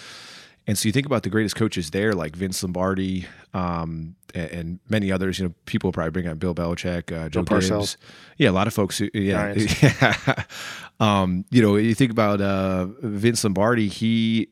And 0.67 0.77
so 0.77 0.87
you 0.89 0.93
think 0.93 1.07
about 1.07 1.23
the 1.23 1.31
greatest 1.31 1.57
coaches 1.57 1.91
there, 1.93 2.13
like 2.13 2.37
Vince 2.37 2.63
Lombardi 2.63 3.27
um, 3.55 4.17
and, 4.35 4.51
and 4.51 4.79
many 4.89 5.11
others. 5.11 5.39
You 5.39 5.47
know, 5.47 5.55
people 5.65 5.93
probably 5.93 6.11
bring 6.11 6.27
up 6.27 6.39
Bill 6.39 6.55
Belichick, 6.55 7.11
uh, 7.11 7.29
Joe 7.31 7.41
Bill 7.43 7.61
Gibbs. 7.61 7.97
Yeah, 8.37 8.51
a 8.51 8.53
lot 8.53 8.67
of 8.67 8.75
folks. 8.75 8.99
Who, 8.99 9.09
yeah, 9.15 9.55
yeah. 9.55 10.43
um, 11.01 11.45
you 11.51 11.63
know, 11.63 11.77
you 11.77 11.95
think 11.95 12.11
about 12.11 12.41
uh, 12.41 12.87
Vince 13.01 13.45
Lombardi. 13.45 13.89
He 13.89 14.49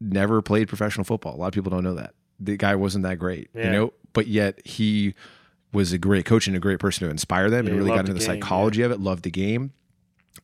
never 0.00 0.42
played 0.42 0.66
professional 0.66 1.04
football. 1.04 1.36
A 1.36 1.38
lot 1.38 1.46
of 1.48 1.52
people 1.52 1.70
don't 1.70 1.84
know 1.84 1.94
that 1.94 2.14
the 2.40 2.56
guy 2.56 2.74
wasn't 2.74 3.04
that 3.04 3.18
great. 3.18 3.50
You 3.54 3.70
know, 3.70 3.92
but 4.14 4.26
yet 4.26 4.66
he 4.66 5.14
was 5.72 5.92
a 5.92 5.98
great 5.98 6.24
coach 6.24 6.46
and 6.46 6.56
a 6.56 6.60
great 6.60 6.78
person 6.78 7.06
to 7.06 7.10
inspire 7.10 7.48
them, 7.50 7.66
Yeah, 7.66 7.70
and 7.72 7.78
really 7.78 7.90
got 7.90 8.00
into 8.00 8.12
the, 8.12 8.18
the 8.18 8.26
game, 8.26 8.40
psychology 8.42 8.82
of 8.82 8.90
it. 8.92 9.00
Loved 9.00 9.22
the 9.24 9.30
game 9.30 9.72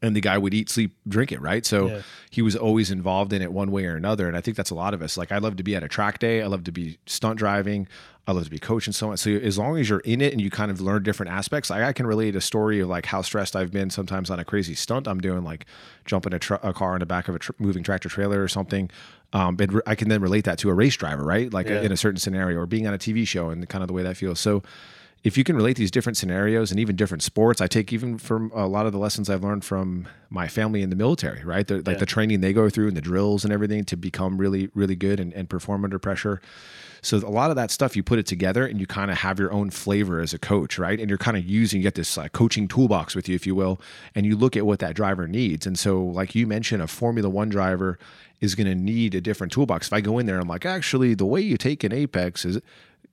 and 0.02 0.14
the 0.14 0.20
guy 0.20 0.36
would 0.36 0.52
eat, 0.52 0.68
sleep, 0.68 0.94
drink 1.08 1.32
it, 1.32 1.40
right? 1.40 1.64
So 1.64 1.88
Yeah. 1.88 2.02
he 2.30 2.42
was 2.42 2.54
always 2.54 2.90
involved 2.90 3.32
in 3.32 3.40
it 3.42 3.50
one 3.52 3.70
way 3.72 3.86
or 3.86 3.96
another. 3.96 4.28
And 4.28 4.36
I 4.36 4.40
think 4.42 4.56
that's 4.56 4.70
a 4.70 4.74
lot 4.74 4.92
of 4.94 5.00
us. 5.02 5.16
Like 5.16 5.32
I 5.32 5.38
love 5.38 5.56
to 5.56 5.62
be 5.62 5.74
at 5.74 5.82
a 5.82 5.88
track 5.88 6.18
day. 6.18 6.42
I 6.42 6.46
love 6.46 6.62
to 6.64 6.72
be 6.72 6.98
stunt 7.06 7.38
driving. 7.38 7.88
I 8.26 8.32
love 8.32 8.44
to 8.44 8.50
be 8.50 8.58
coaching 8.58 8.92
so 8.92 9.08
much. 9.08 9.20
So 9.20 9.30
as 9.30 9.56
long 9.56 9.78
as 9.78 9.88
you're 9.88 10.00
in 10.00 10.20
it 10.20 10.32
and 10.32 10.42
you 10.42 10.50
kind 10.50 10.70
of 10.70 10.82
learn 10.82 11.02
different 11.02 11.32
aspects, 11.32 11.70
like 11.70 11.82
I 11.82 11.94
can 11.94 12.06
relate 12.06 12.36
a 12.36 12.40
story 12.42 12.80
of 12.80 12.88
like 12.90 13.06
how 13.06 13.22
stressed 13.22 13.56
I've 13.56 13.72
been 13.72 13.88
sometimes 13.88 14.28
on 14.30 14.38
a 14.38 14.44
crazy 14.44 14.74
stunt 14.74 15.08
I'm 15.08 15.20
doing, 15.20 15.42
like 15.42 15.64
jumping 16.04 16.34
a, 16.34 16.38
tr- 16.38 16.54
a 16.62 16.74
car 16.74 16.94
in 16.94 17.00
the 17.00 17.06
back 17.06 17.26
of 17.28 17.34
a 17.34 17.38
tr- 17.38 17.52
moving 17.58 17.82
tractor 17.82 18.10
trailer 18.10 18.42
or 18.42 18.48
something. 18.48 18.90
Um, 19.32 19.56
but 19.56 19.72
re- 19.72 19.82
I 19.86 19.94
can 19.94 20.10
then 20.10 20.20
relate 20.20 20.44
that 20.44 20.58
to 20.58 20.68
a 20.68 20.74
race 20.74 20.96
driver, 20.96 21.24
right? 21.24 21.50
Like 21.52 21.66
Yeah. 21.68 21.80
in 21.80 21.90
a 21.90 21.96
certain 21.96 22.18
scenario 22.18 22.58
or 22.58 22.66
being 22.66 22.86
on 22.86 22.92
a 22.92 22.98
TV 22.98 23.26
show 23.26 23.48
and 23.48 23.66
kind 23.70 23.82
of 23.82 23.88
the 23.88 23.94
way 23.94 24.02
that 24.02 24.18
feels. 24.18 24.38
So 24.38 24.62
if 25.24 25.36
you 25.36 25.44
can 25.44 25.56
relate 25.56 25.76
these 25.76 25.90
different 25.90 26.16
scenarios 26.16 26.70
and 26.70 26.78
even 26.78 26.94
different 26.96 27.22
sports, 27.22 27.60
I 27.60 27.66
take 27.66 27.92
even 27.92 28.18
from 28.18 28.52
a 28.54 28.66
lot 28.66 28.86
of 28.86 28.92
the 28.92 28.98
lessons 28.98 29.28
I've 29.28 29.42
learned 29.42 29.64
from 29.64 30.06
my 30.30 30.46
family 30.46 30.80
in 30.80 30.90
the 30.90 30.96
military, 30.96 31.42
right? 31.44 31.66
The, 31.66 31.76
like 31.76 31.86
Yeah. 31.86 31.94
the 31.94 32.06
training 32.06 32.40
they 32.40 32.52
go 32.52 32.70
through 32.70 32.88
and 32.88 32.96
the 32.96 33.00
drills 33.00 33.44
and 33.44 33.52
everything 33.52 33.84
to 33.86 33.96
become 33.96 34.38
really, 34.38 34.70
really 34.74 34.94
good 34.96 35.18
and, 35.18 35.32
and 35.32 35.48
perform 35.50 35.84
under 35.84 35.98
pressure. 35.98 36.40
So 37.02 37.16
a 37.18 37.30
lot 37.30 37.50
of 37.50 37.56
that 37.56 37.70
stuff 37.70 37.96
you 37.96 38.02
put 38.02 38.18
it 38.18 38.26
together 38.26 38.66
and 38.66 38.80
you 38.80 38.86
kind 38.86 39.10
of 39.10 39.18
have 39.18 39.38
your 39.38 39.52
own 39.52 39.70
flavor 39.70 40.20
as 40.20 40.32
a 40.34 40.38
coach, 40.38 40.78
right? 40.78 40.98
And 40.98 41.08
you're 41.08 41.18
kind 41.18 41.36
of 41.36 41.44
using 41.44 41.78
you 41.80 41.82
get 41.84 41.94
this 41.94 42.16
like 42.16 42.32
coaching 42.32 42.66
toolbox 42.68 43.14
with 43.14 43.28
you, 43.28 43.34
if 43.34 43.46
you 43.46 43.54
will, 43.54 43.80
and 44.14 44.24
you 44.26 44.36
look 44.36 44.56
at 44.56 44.66
what 44.66 44.78
that 44.80 44.94
driver 44.94 45.26
needs. 45.28 45.66
And 45.66 45.78
so, 45.78 46.02
like 46.02 46.34
you 46.34 46.46
mentioned, 46.46 46.82
a 46.82 46.86
Formula 46.88 47.28
One 47.28 47.48
driver 47.48 47.98
is 48.40 48.54
going 48.54 48.66
to 48.66 48.74
need 48.74 49.14
a 49.14 49.20
different 49.20 49.52
toolbox. 49.52 49.88
If 49.88 49.92
I 49.92 50.00
go 50.00 50.18
in 50.18 50.26
there, 50.26 50.38
I'm 50.40 50.48
like, 50.48 50.66
actually, 50.66 51.14
the 51.14 51.26
way 51.26 51.40
you 51.40 51.56
take 51.56 51.82
an 51.84 51.92
apex 51.92 52.44
is. 52.44 52.60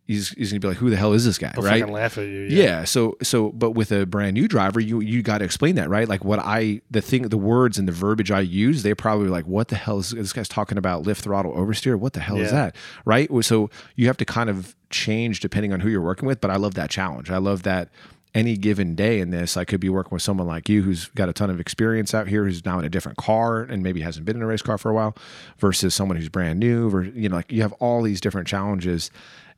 He's, 0.07 0.29
he's 0.29 0.51
gonna 0.51 0.59
be 0.59 0.67
like, 0.67 0.77
who 0.77 0.91
the 0.91 0.97
hell 0.97 1.13
is 1.13 1.25
this 1.25 1.39
guy, 1.39 1.51
They'll 1.55 1.63
right? 1.63 1.89
laugh 1.89 2.17
at 2.19 2.25
you 2.25 2.41
Yeah. 2.43 2.83
So 2.83 3.17
so 3.23 3.51
but 3.51 3.71
with 3.71 3.91
a 3.91 4.05
brand 4.05 4.35
new 4.35 4.47
driver, 4.47 4.79
you 4.79 4.99
you 4.99 5.23
got 5.23 5.39
to 5.39 5.45
explain 5.45 5.75
that, 5.75 5.89
right? 5.89 6.07
Like 6.07 6.23
what 6.23 6.39
I 6.39 6.81
the 6.91 7.01
thing 7.01 7.23
the 7.23 7.37
words 7.37 7.79
and 7.79 7.87
the 7.87 7.91
verbiage 7.91 8.29
I 8.29 8.41
use, 8.41 8.83
they're 8.83 8.95
probably 8.95 9.29
like, 9.29 9.47
what 9.47 9.69
the 9.69 9.75
hell 9.75 9.97
is 9.97 10.11
this 10.11 10.31
guy's 10.33 10.47
talking 10.47 10.77
about 10.77 11.03
lift 11.03 11.23
throttle 11.23 11.53
oversteer? 11.53 11.97
What 11.97 12.13
the 12.13 12.19
hell 12.19 12.37
is 12.37 12.51
that? 12.51 12.75
Right? 13.03 13.29
So 13.43 13.69
you 13.95 14.05
have 14.07 14.17
to 14.17 14.25
kind 14.25 14.49
of 14.49 14.75
change 14.91 15.39
depending 15.39 15.73
on 15.73 15.79
who 15.79 15.89
you're 15.89 16.01
working 16.01 16.27
with, 16.27 16.39
but 16.39 16.51
I 16.51 16.57
love 16.57 16.75
that 16.75 16.89
challenge. 16.91 17.31
I 17.31 17.38
love 17.38 17.63
that 17.63 17.89
any 18.35 18.57
given 18.57 18.95
day 18.95 19.21
in 19.21 19.29
this, 19.29 19.55
I 19.55 19.63
could 19.63 19.79
be 19.79 19.88
working 19.88 20.12
with 20.12 20.21
someone 20.21 20.45
like 20.45 20.67
you 20.67 20.83
who's 20.83 21.07
got 21.15 21.29
a 21.29 21.33
ton 21.33 21.50
of 21.50 21.59
experience 21.62 22.13
out 22.13 22.27
here, 22.27 22.43
who's 22.43 22.65
now 22.65 22.77
in 22.77 22.85
a 22.85 22.89
different 22.89 23.17
car 23.17 23.62
and 23.62 23.81
maybe 23.81 24.01
hasn't 24.01 24.25
been 24.25 24.35
in 24.35 24.41
a 24.41 24.45
race 24.45 24.62
car 24.62 24.77
for 24.77 24.91
a 24.91 24.93
while, 24.93 25.15
versus 25.57 25.95
someone 25.95 26.17
who's 26.17 26.27
brand 26.27 26.59
new. 26.59 26.89
Or 26.89 27.03
you 27.03 27.29
know, 27.29 27.38
like 27.38 27.50
you 27.51 27.62
have 27.62 27.71
all 27.74 28.01
these 28.01 28.19
different 28.19 28.45
challenges, 28.45 29.09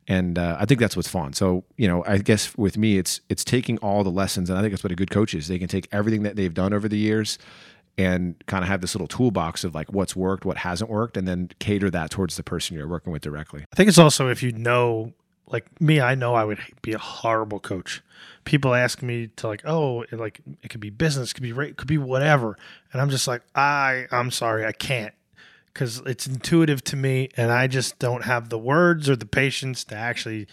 and 0.07 0.39
uh, 0.39 0.57
I 0.59 0.65
think 0.65 0.79
that's 0.79 0.95
what's 0.95 1.09
fun. 1.09 1.33
So 1.33 1.63
you 1.75 1.87
know, 1.87 2.03
I 2.07 2.17
guess 2.17 2.55
with 2.57 2.77
me, 2.77 2.97
it's 2.97 3.21
it's 3.29 3.43
taking 3.43 3.77
all 3.79 4.03
the 4.03 4.11
lessons, 4.11 4.49
and 4.49 4.57
I 4.57 4.61
think 4.61 4.71
that's 4.71 4.83
what 4.83 4.91
a 4.91 4.95
good 4.95 5.11
coach 5.11 5.33
is. 5.33 5.47
They 5.47 5.59
can 5.59 5.67
take 5.67 5.87
everything 5.91 6.23
that 6.23 6.35
they've 6.35 6.53
done 6.53 6.73
over 6.73 6.87
the 6.87 6.97
years. 6.97 7.37
And 7.99 8.35
kind 8.45 8.63
of 8.63 8.67
have 8.67 8.81
this 8.81 8.93
little 8.93 9.07
toolbox 9.07 9.63
of 9.63 9.73
like 9.73 9.91
what's 9.91 10.15
worked, 10.15 10.45
what 10.45 10.57
hasn't 10.57 10.87
worked, 10.87 11.17
and 11.17 11.27
then 11.27 11.49
cater 11.57 11.89
that 11.89 12.11
towards 12.11 12.35
the 12.35 12.43
person 12.43 12.77
you're 12.77 12.87
working 12.87 13.11
with 13.11 13.23
directly. 13.23 13.65
I 13.73 13.75
think 13.75 13.89
it's 13.89 13.97
also 13.97 14.29
if 14.29 14.43
you 14.43 14.51
know, 14.51 15.13
like 15.47 15.81
me, 15.81 15.99
I 15.99 16.13
know 16.13 16.35
I 16.35 16.43
would 16.43 16.59
be 16.83 16.93
a 16.93 16.99
horrible 16.99 17.59
coach. 17.59 18.03
People 18.45 18.75
ask 18.75 19.01
me 19.01 19.31
to 19.37 19.47
like, 19.47 19.63
oh, 19.65 20.03
it, 20.03 20.13
like 20.13 20.41
it 20.61 20.69
could 20.69 20.79
be 20.79 20.91
business, 20.91 21.33
could 21.33 21.41
be 21.41 21.53
rate, 21.53 21.75
could 21.75 21.87
be 21.87 21.97
whatever, 21.97 22.55
and 22.93 23.01
I'm 23.01 23.09
just 23.09 23.27
like, 23.27 23.41
I, 23.55 24.05
I'm 24.11 24.29
sorry, 24.29 24.63
I 24.63 24.73
can't, 24.73 25.15
because 25.77 26.01
it's 26.07 26.25
intuitive 26.25 26.83
to 26.85 26.95
me, 26.95 27.29
and 27.37 27.51
I 27.51 27.67
just 27.67 27.99
don't 27.99 28.23
have 28.23 28.49
the 28.49 28.57
words 28.57 29.07
or 29.07 29.15
the 29.15 29.27
patience 29.27 29.83
to 29.83 29.95
actually 29.95 30.47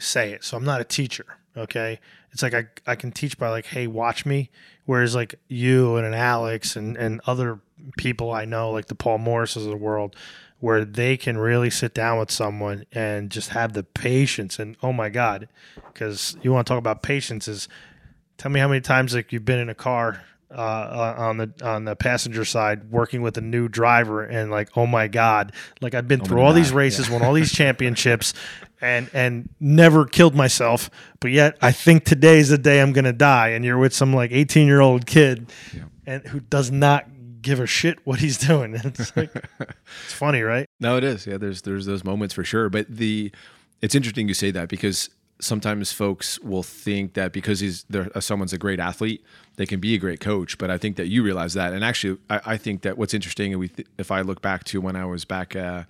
say 0.00 0.32
it. 0.32 0.42
So 0.42 0.56
I'm 0.56 0.64
not 0.64 0.80
a 0.80 0.84
teacher. 0.84 1.36
Okay. 1.56 2.00
It's 2.32 2.42
like 2.42 2.52
I, 2.52 2.66
I 2.84 2.96
can 2.96 3.12
teach 3.12 3.38
by 3.38 3.50
like, 3.50 3.66
hey, 3.66 3.86
watch 3.86 4.26
me. 4.26 4.50
Whereas 4.84 5.14
like 5.14 5.36
you 5.46 5.94
and 5.94 6.04
an 6.04 6.14
Alex 6.14 6.74
and, 6.74 6.96
and 6.96 7.20
other 7.24 7.60
people 7.96 8.32
I 8.32 8.44
know, 8.44 8.72
like 8.72 8.86
the 8.86 8.96
Paul 8.96 9.18
Morrises 9.18 9.64
of 9.64 9.70
the 9.70 9.76
world, 9.76 10.16
where 10.58 10.84
they 10.84 11.16
can 11.16 11.38
really 11.38 11.70
sit 11.70 11.94
down 11.94 12.18
with 12.18 12.32
someone 12.32 12.84
and 12.90 13.30
just 13.30 13.50
have 13.50 13.74
the 13.74 13.84
patience 13.84 14.58
and 14.58 14.76
oh 14.82 14.92
my 14.92 15.08
God. 15.08 15.48
Because 15.92 16.36
you 16.42 16.52
want 16.52 16.66
to 16.66 16.70
talk 16.72 16.78
about 16.80 17.04
patience 17.04 17.46
is 17.46 17.68
tell 18.38 18.50
me 18.50 18.58
how 18.58 18.66
many 18.66 18.80
times 18.80 19.14
like 19.14 19.32
you've 19.32 19.44
been 19.44 19.60
in 19.60 19.68
a 19.68 19.74
car 19.74 20.24
uh, 20.54 21.14
on 21.16 21.36
the 21.36 21.52
on 21.62 21.84
the 21.84 21.96
passenger 21.96 22.44
side 22.44 22.90
working 22.90 23.22
with 23.22 23.36
a 23.38 23.40
new 23.40 23.68
driver 23.68 24.22
and 24.22 24.50
like 24.50 24.76
oh 24.76 24.86
my 24.86 25.08
god 25.08 25.52
like 25.80 25.94
I've 25.94 26.08
been 26.08 26.20
through 26.20 26.38
my 26.38 26.44
all 26.44 26.52
these 26.52 26.70
God, 26.70 26.78
races 26.78 27.10
won 27.10 27.22
all 27.24 27.34
these 27.34 27.52
championships 27.52 28.34
and 28.80 29.10
and 29.12 29.48
never 29.60 30.04
killed 30.04 30.34
myself 30.34 30.90
but 31.20 31.30
yet 31.30 31.56
I 31.60 31.72
think 31.72 32.04
today's 32.04 32.48
the 32.48 32.58
day 32.58 32.80
I'm 32.80 32.92
gonna 32.92 33.12
die 33.12 33.48
and 33.48 33.64
you're 33.64 33.78
with 33.78 33.94
some 33.94 34.12
like 34.14 34.32
18 34.32 34.66
year 34.66 34.80
old 34.80 35.06
kid 35.06 35.50
and 36.06 36.26
who 36.26 36.40
does 36.40 36.70
not 36.70 37.06
give 37.42 37.60
a 37.60 37.66
shit 37.66 37.98
what 38.06 38.20
he's 38.20 38.38
doing. 38.38 38.74
It's 38.84 39.14
like 39.16 39.34
it's 39.60 40.12
funny, 40.12 40.42
right? 40.42 40.66
No, 40.80 40.96
it 40.96 41.04
is. 41.04 41.26
Yeah, 41.26 41.36
there's 41.36 41.62
there's 41.62 41.86
those 41.86 42.04
moments 42.04 42.34
for 42.34 42.44
sure. 42.44 42.68
But 42.68 42.86
the 42.88 43.32
it's 43.80 43.94
interesting 43.94 44.28
you 44.28 44.34
say 44.34 44.50
that 44.52 44.68
because 44.68 45.10
sometimes 45.42 45.92
folks 45.92 46.38
will 46.40 46.62
think 46.62 47.14
that 47.14 47.32
because 47.32 47.60
he's 47.60 47.84
there, 47.90 48.10
uh, 48.14 48.20
someone's 48.20 48.52
a 48.52 48.58
great 48.58 48.80
athlete, 48.80 49.22
they 49.56 49.66
can 49.66 49.80
be 49.80 49.94
a 49.94 49.98
great 49.98 50.20
coach. 50.20 50.56
But 50.58 50.70
I 50.70 50.78
think 50.78 50.96
that 50.96 51.08
you 51.08 51.22
realize 51.22 51.54
that. 51.54 51.72
And 51.72 51.84
actually, 51.84 52.18
I, 52.30 52.40
I 52.46 52.56
think 52.56 52.82
that 52.82 52.96
what's 52.96 53.14
interesting, 53.14 53.52
and 53.52 53.60
we 53.60 53.68
th- 53.68 53.88
if 53.98 54.10
I 54.10 54.22
look 54.22 54.40
back 54.40 54.64
to 54.64 54.80
when 54.80 54.96
I 54.96 55.04
was 55.04 55.24
back. 55.24 55.54
Uh, 55.56 55.84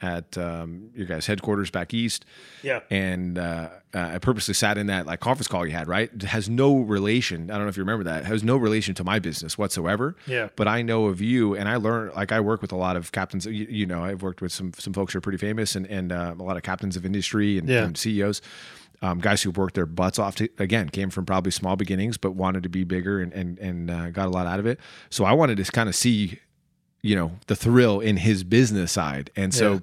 at 0.00 0.38
um, 0.38 0.90
your 0.94 1.06
guys' 1.06 1.26
headquarters 1.26 1.72
back 1.72 1.92
east. 1.92 2.24
Yeah. 2.62 2.82
And 2.88 3.36
uh, 3.36 3.70
uh, 3.92 3.98
I 3.98 4.18
purposely 4.18 4.54
sat 4.54 4.78
in 4.78 4.86
that 4.86 5.06
like 5.06 5.18
conference 5.18 5.48
call 5.48 5.66
you 5.66 5.72
had, 5.72 5.88
right? 5.88 6.08
It 6.14 6.22
has 6.22 6.48
no 6.48 6.78
relation. 6.78 7.50
I 7.50 7.54
don't 7.54 7.64
know 7.64 7.68
if 7.68 7.76
you 7.76 7.82
remember 7.82 8.04
that. 8.04 8.20
It 8.22 8.26
has 8.26 8.44
no 8.44 8.56
relation 8.56 8.94
to 8.94 9.02
my 9.02 9.18
business 9.18 9.58
whatsoever. 9.58 10.14
Yeah. 10.24 10.50
But 10.54 10.68
I 10.68 10.82
know 10.82 11.06
of 11.06 11.20
you, 11.20 11.56
and 11.56 11.68
I 11.68 11.78
learned 11.78 12.14
like 12.14 12.30
I 12.30 12.38
work 12.38 12.62
with 12.62 12.70
a 12.70 12.76
lot 12.76 12.94
of 12.96 13.10
captains. 13.10 13.44
You, 13.44 13.66
you 13.68 13.86
know, 13.86 14.04
I've 14.04 14.22
worked 14.22 14.40
with 14.40 14.52
some 14.52 14.72
some 14.78 14.92
folks 14.92 15.14
who 15.14 15.18
are 15.18 15.20
pretty 15.20 15.38
famous, 15.38 15.74
and 15.74 15.84
and 15.88 16.12
uh, 16.12 16.32
a 16.38 16.42
lot 16.44 16.56
of 16.56 16.62
captains 16.62 16.96
of 16.96 17.04
industry 17.04 17.58
and, 17.58 17.68
Yeah. 17.68 17.82
and 17.82 17.98
CEOs. 17.98 18.40
Um, 19.00 19.20
guys 19.20 19.42
who 19.42 19.52
worked 19.52 19.74
their 19.74 19.86
butts 19.86 20.18
off 20.18 20.34
to 20.36 20.48
again 20.58 20.88
came 20.88 21.08
from 21.10 21.24
probably 21.24 21.52
small 21.52 21.76
beginnings 21.76 22.18
but 22.18 22.32
wanted 22.32 22.64
to 22.64 22.68
be 22.68 22.82
bigger 22.82 23.20
and 23.20 23.32
and 23.32 23.56
and 23.60 23.90
uh, 23.90 24.10
got 24.10 24.26
a 24.26 24.30
lot 24.30 24.46
out 24.48 24.58
of 24.58 24.66
it. 24.66 24.80
So 25.08 25.24
I 25.24 25.32
wanted 25.32 25.56
to 25.64 25.70
kind 25.70 25.88
of 25.88 25.94
see, 25.94 26.40
you 27.02 27.14
know, 27.14 27.32
the 27.46 27.54
thrill 27.54 28.00
in 28.00 28.16
his 28.16 28.42
business 28.42 28.90
side, 28.92 29.30
and 29.36 29.54
so 29.54 29.80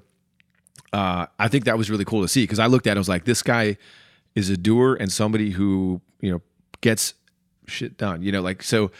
Yeah. 0.92 0.98
uh, 1.00 1.26
I 1.38 1.48
think 1.48 1.64
that 1.64 1.78
was 1.78 1.90
really 1.90 2.04
cool 2.04 2.20
to 2.22 2.28
see 2.28 2.42
because 2.42 2.58
I 2.58 2.66
looked 2.66 2.86
at 2.86 2.92
it, 2.92 2.98
I 2.98 3.00
was 3.00 3.08
like, 3.08 3.24
this 3.24 3.42
guy 3.42 3.78
is 4.34 4.50
a 4.50 4.56
doer 4.56 4.96
and 5.00 5.10
somebody 5.10 5.50
who, 5.52 6.02
you 6.20 6.30
know, 6.30 6.42
gets 6.82 7.14
shit 7.66 7.96
done, 7.96 8.22
you 8.22 8.30
know, 8.30 8.42
like, 8.42 8.62
so, 8.62 8.90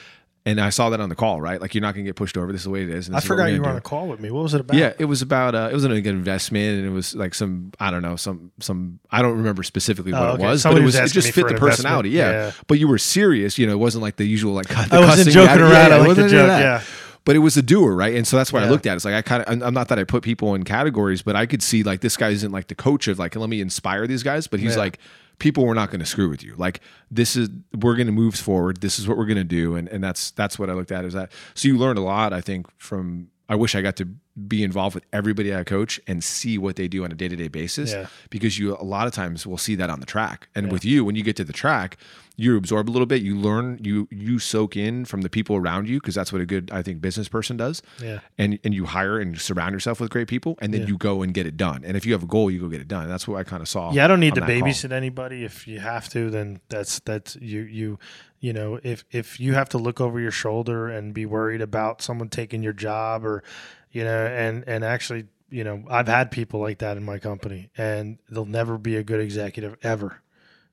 and 0.46 0.58
I 0.60 0.70
saw 0.70 0.88
that 0.90 1.00
on 1.00 1.08
the 1.10 1.14
call, 1.14 1.40
right? 1.40 1.60
Like, 1.60 1.74
you're 1.74 1.82
not 1.82 1.92
going 1.94 2.04
to 2.04 2.08
get 2.08 2.16
pushed 2.16 2.38
over. 2.38 2.50
This 2.52 2.60
is 2.62 2.64
the 2.64 2.70
way 2.70 2.84
it 2.84 2.88
is. 2.88 3.08
And 3.08 3.16
I 3.16 3.18
this 3.18 3.24
is 3.24 3.30
what 3.30 3.36
forgot 3.36 3.52
you 3.52 3.60
were 3.60 3.68
on 3.68 3.76
a 3.76 3.80
call 3.82 4.06
with 4.06 4.20
me. 4.20 4.30
What 4.30 4.44
was 4.44 4.54
it 4.54 4.60
about? 4.62 4.76
Yeah, 4.78 4.92
it 4.98 5.04
was 5.06 5.20
about 5.20 5.54
uh, 5.54 5.68
it 5.70 5.74
was 5.74 5.84
an 5.84 5.92
investment, 5.92 6.78
and 6.78 6.86
it 6.86 6.90
was 6.90 7.14
like 7.14 7.34
some 7.34 7.72
I 7.80 7.90
don't 7.90 8.02
know 8.02 8.16
some 8.16 8.52
some 8.60 9.00
I 9.10 9.20
don't 9.20 9.36
remember 9.36 9.62
specifically 9.62 10.12
what 10.12 10.22
Oh, 10.22 10.34
it 10.36 10.40
was, 10.40 10.62
Somebody 10.62 10.80
but 10.80 10.82
it 10.82 10.86
was 10.86 11.00
was 11.00 11.10
it 11.10 11.14
just 11.14 11.32
fit 11.34 11.48
the 11.48 11.54
personality. 11.54 12.10
Yeah. 12.10 12.30
Yeah. 12.30 12.52
but 12.68 12.78
you 12.78 12.88
were 12.88 12.98
serious. 12.98 13.58
You 13.58 13.66
know, 13.66 13.72
it 13.74 13.78
wasn't 13.80 14.02
like 14.02 14.16
the 14.16 14.24
usual 14.24 14.54
like 14.54 14.68
the 14.68 14.88
I 14.92 15.00
wasn't 15.00 15.30
joking 15.30 15.56
it. 15.56 15.60
around. 15.62 15.92
I 15.92 15.98
like 15.98 16.16
the 16.16 16.28
joke, 16.28 16.48
yeah. 16.48 16.82
But 17.24 17.34
it 17.34 17.40
was 17.40 17.56
a 17.56 17.62
doer, 17.62 17.92
right? 17.92 18.14
And 18.14 18.24
so 18.24 18.36
that's 18.36 18.52
what 18.52 18.62
I 18.62 18.70
looked 18.70 18.86
at. 18.86 18.94
It's 18.94 19.04
like 19.04 19.14
I 19.14 19.20
kind 19.22 19.42
of 19.42 19.48
I'm 19.52 19.60
I'm 19.64 19.74
not 19.74 19.88
that 19.88 19.98
I 19.98 20.04
put 20.04 20.22
people 20.22 20.54
in 20.54 20.62
categories, 20.62 21.22
but 21.22 21.34
I 21.34 21.44
could 21.46 21.60
see 21.60 21.82
like 21.82 22.00
this 22.00 22.16
guy 22.16 22.28
isn't 22.28 22.52
like 22.52 22.68
the 22.68 22.76
coach 22.76 23.08
of 23.08 23.18
like 23.18 23.34
let 23.34 23.48
me 23.50 23.60
inspire 23.60 24.06
these 24.06 24.22
guys, 24.22 24.46
but 24.46 24.60
he's 24.60 24.74
Yeah. 24.76 24.82
like 24.82 24.98
people 25.38 25.64
were 25.64 25.74
not 25.74 25.90
going 25.90 26.00
to 26.00 26.06
screw 26.06 26.28
with 26.28 26.42
you. 26.42 26.54
Like 26.56 26.80
this 27.10 27.36
is 27.36 27.48
we're 27.74 27.96
going 27.96 28.06
to 28.06 28.12
move 28.12 28.34
forward. 28.34 28.80
This 28.80 28.98
is 28.98 29.06
what 29.06 29.16
we're 29.16 29.26
going 29.26 29.36
to 29.36 29.44
do, 29.44 29.76
and 29.76 29.88
and 29.88 30.02
that's 30.02 30.30
that's 30.32 30.58
what 30.58 30.70
I 30.70 30.72
looked 30.72 30.92
at 30.92 31.04
is 31.04 31.14
that. 31.14 31.32
So 31.54 31.68
you 31.68 31.78
learned 31.78 31.98
a 31.98 32.02
lot, 32.02 32.32
I 32.32 32.40
think, 32.40 32.66
from. 32.78 33.28
I 33.48 33.54
wish 33.54 33.74
I 33.74 33.82
got 33.82 33.96
to 33.96 34.08
be 34.48 34.62
involved 34.64 34.94
with 34.94 35.04
everybody 35.12 35.54
I 35.54 35.62
coach 35.64 36.00
and 36.06 36.22
see 36.22 36.58
what 36.58 36.76
they 36.76 36.88
do 36.88 37.04
on 37.04 37.12
a 37.12 37.14
day 37.14 37.28
to 37.28 37.36
day 37.36 37.48
basis 37.48 37.92
Yeah. 37.92 38.06
because 38.28 38.58
you 38.58 38.74
a 38.76 38.82
lot 38.84 39.06
of 39.06 39.12
times 39.12 39.46
will 39.46 39.56
see 39.58 39.76
that 39.76 39.88
on 39.88 40.00
the 40.00 40.06
track. 40.06 40.48
And 40.54 40.70
with 40.72 40.84
you, 40.84 41.04
when 41.04 41.14
you 41.16 41.22
get 41.22 41.36
to 41.36 41.44
the 41.44 41.52
track, 41.52 41.96
you 42.38 42.56
absorb 42.58 42.90
a 42.90 42.92
little 42.92 43.06
bit. 43.06 43.22
You 43.22 43.34
learn. 43.34 43.78
You 43.82 44.08
you 44.10 44.38
soak 44.38 44.76
in 44.76 45.06
from 45.06 45.22
the 45.22 45.30
people 45.30 45.56
around 45.56 45.88
you 45.88 46.00
because 46.00 46.14
that's 46.14 46.32
what 46.32 46.42
a 46.42 46.46
good 46.46 46.70
I 46.70 46.82
think 46.82 47.00
business 47.00 47.28
person 47.28 47.56
does. 47.56 47.80
Yeah. 48.02 48.18
And 48.36 48.58
and 48.62 48.74
you 48.74 48.84
hire 48.84 49.18
and 49.18 49.40
surround 49.40 49.72
yourself 49.72 50.00
with 50.00 50.10
great 50.10 50.28
people, 50.28 50.58
and 50.60 50.74
then 50.74 50.86
you 50.86 50.98
go 50.98 51.22
and 51.22 51.32
get 51.32 51.46
it 51.46 51.56
done. 51.56 51.82
And 51.84 51.96
if 51.96 52.04
you 52.04 52.12
have 52.12 52.22
a 52.22 52.26
goal, 52.26 52.50
you 52.50 52.60
go 52.60 52.68
get 52.68 52.82
it 52.82 52.88
done. 52.88 53.04
And 53.04 53.10
that's 53.10 53.26
what 53.26 53.38
I 53.38 53.44
kind 53.44 53.62
of 53.62 53.68
saw. 53.68 53.90
Yeah, 53.92 54.04
I 54.04 54.08
don't 54.08 54.20
need 54.20 54.34
to 54.34 54.40
that 54.40 54.48
call. 54.48 54.68
babysit 54.68 54.92
anybody. 54.92 55.44
If 55.44 55.66
you 55.66 55.80
have 55.80 56.10
to, 56.10 56.28
then 56.28 56.60
that's 56.68 57.00
that's 57.00 57.36
you 57.36 57.60
you 57.62 57.98
you 58.40 58.52
know 58.52 58.78
if 58.82 59.04
if 59.10 59.40
you 59.40 59.54
have 59.54 59.68
to 59.70 59.78
look 59.78 60.00
over 60.00 60.20
your 60.20 60.30
shoulder 60.30 60.88
and 60.88 61.14
be 61.14 61.26
worried 61.26 61.60
about 61.60 62.02
someone 62.02 62.28
taking 62.28 62.62
your 62.62 62.72
job 62.72 63.24
or 63.24 63.42
you 63.90 64.04
know 64.04 64.26
and 64.26 64.64
and 64.66 64.84
actually 64.84 65.26
you 65.50 65.64
know 65.64 65.84
I've 65.88 66.08
had 66.08 66.30
people 66.30 66.60
like 66.60 66.78
that 66.78 66.96
in 66.96 67.04
my 67.04 67.18
company 67.18 67.70
and 67.76 68.18
they'll 68.30 68.44
never 68.44 68.78
be 68.78 68.96
a 68.96 69.02
good 69.04 69.20
executive 69.20 69.76
ever. 69.82 70.22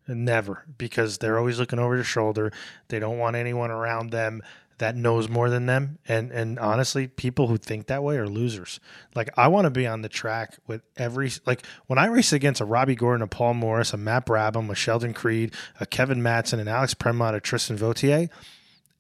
Never 0.05 0.65
because 0.77 1.19
they're 1.19 1.39
always 1.39 1.59
looking 1.59 1.79
over 1.79 1.95
their 1.95 2.03
shoulder. 2.03 2.51
They 2.89 2.99
don't 2.99 3.19
want 3.19 3.37
anyone 3.37 3.71
around 3.71 4.09
them 4.09 4.41
that 4.83 4.97
knows 4.97 5.29
more 5.29 5.49
than 5.49 5.65
them. 5.65 5.97
And 6.09 6.29
and 6.31 6.59
honestly, 6.59 7.07
people 7.07 7.47
who 7.47 7.57
think 7.57 7.87
that 7.87 8.03
way 8.03 8.17
are 8.17 8.27
losers. 8.27 8.81
Like 9.15 9.29
I 9.37 9.47
want 9.47 9.63
to 9.63 9.71
be 9.71 9.87
on 9.87 10.01
the 10.01 10.09
track 10.09 10.57
with 10.67 10.81
every 10.97 11.31
like 11.45 11.65
when 11.87 11.97
I 11.97 12.07
race 12.07 12.33
against 12.33 12.59
a 12.59 12.65
Robby 12.65 12.93
Gordon, 12.93 13.21
a 13.21 13.27
Paul 13.27 13.53
Morris, 13.53 13.93
a 13.93 13.97
Matt 13.97 14.25
Brabham, 14.25 14.69
a 14.69 14.75
Sheldon 14.75 15.13
Creed, 15.13 15.53
a 15.79 15.85
Kevin 15.85 16.21
Madsen, 16.21 16.59
and 16.59 16.67
Alex 16.67 16.93
Premont, 16.93 17.33
a 17.33 17.39
Tristan 17.39 17.77
Vautier, 17.77 18.29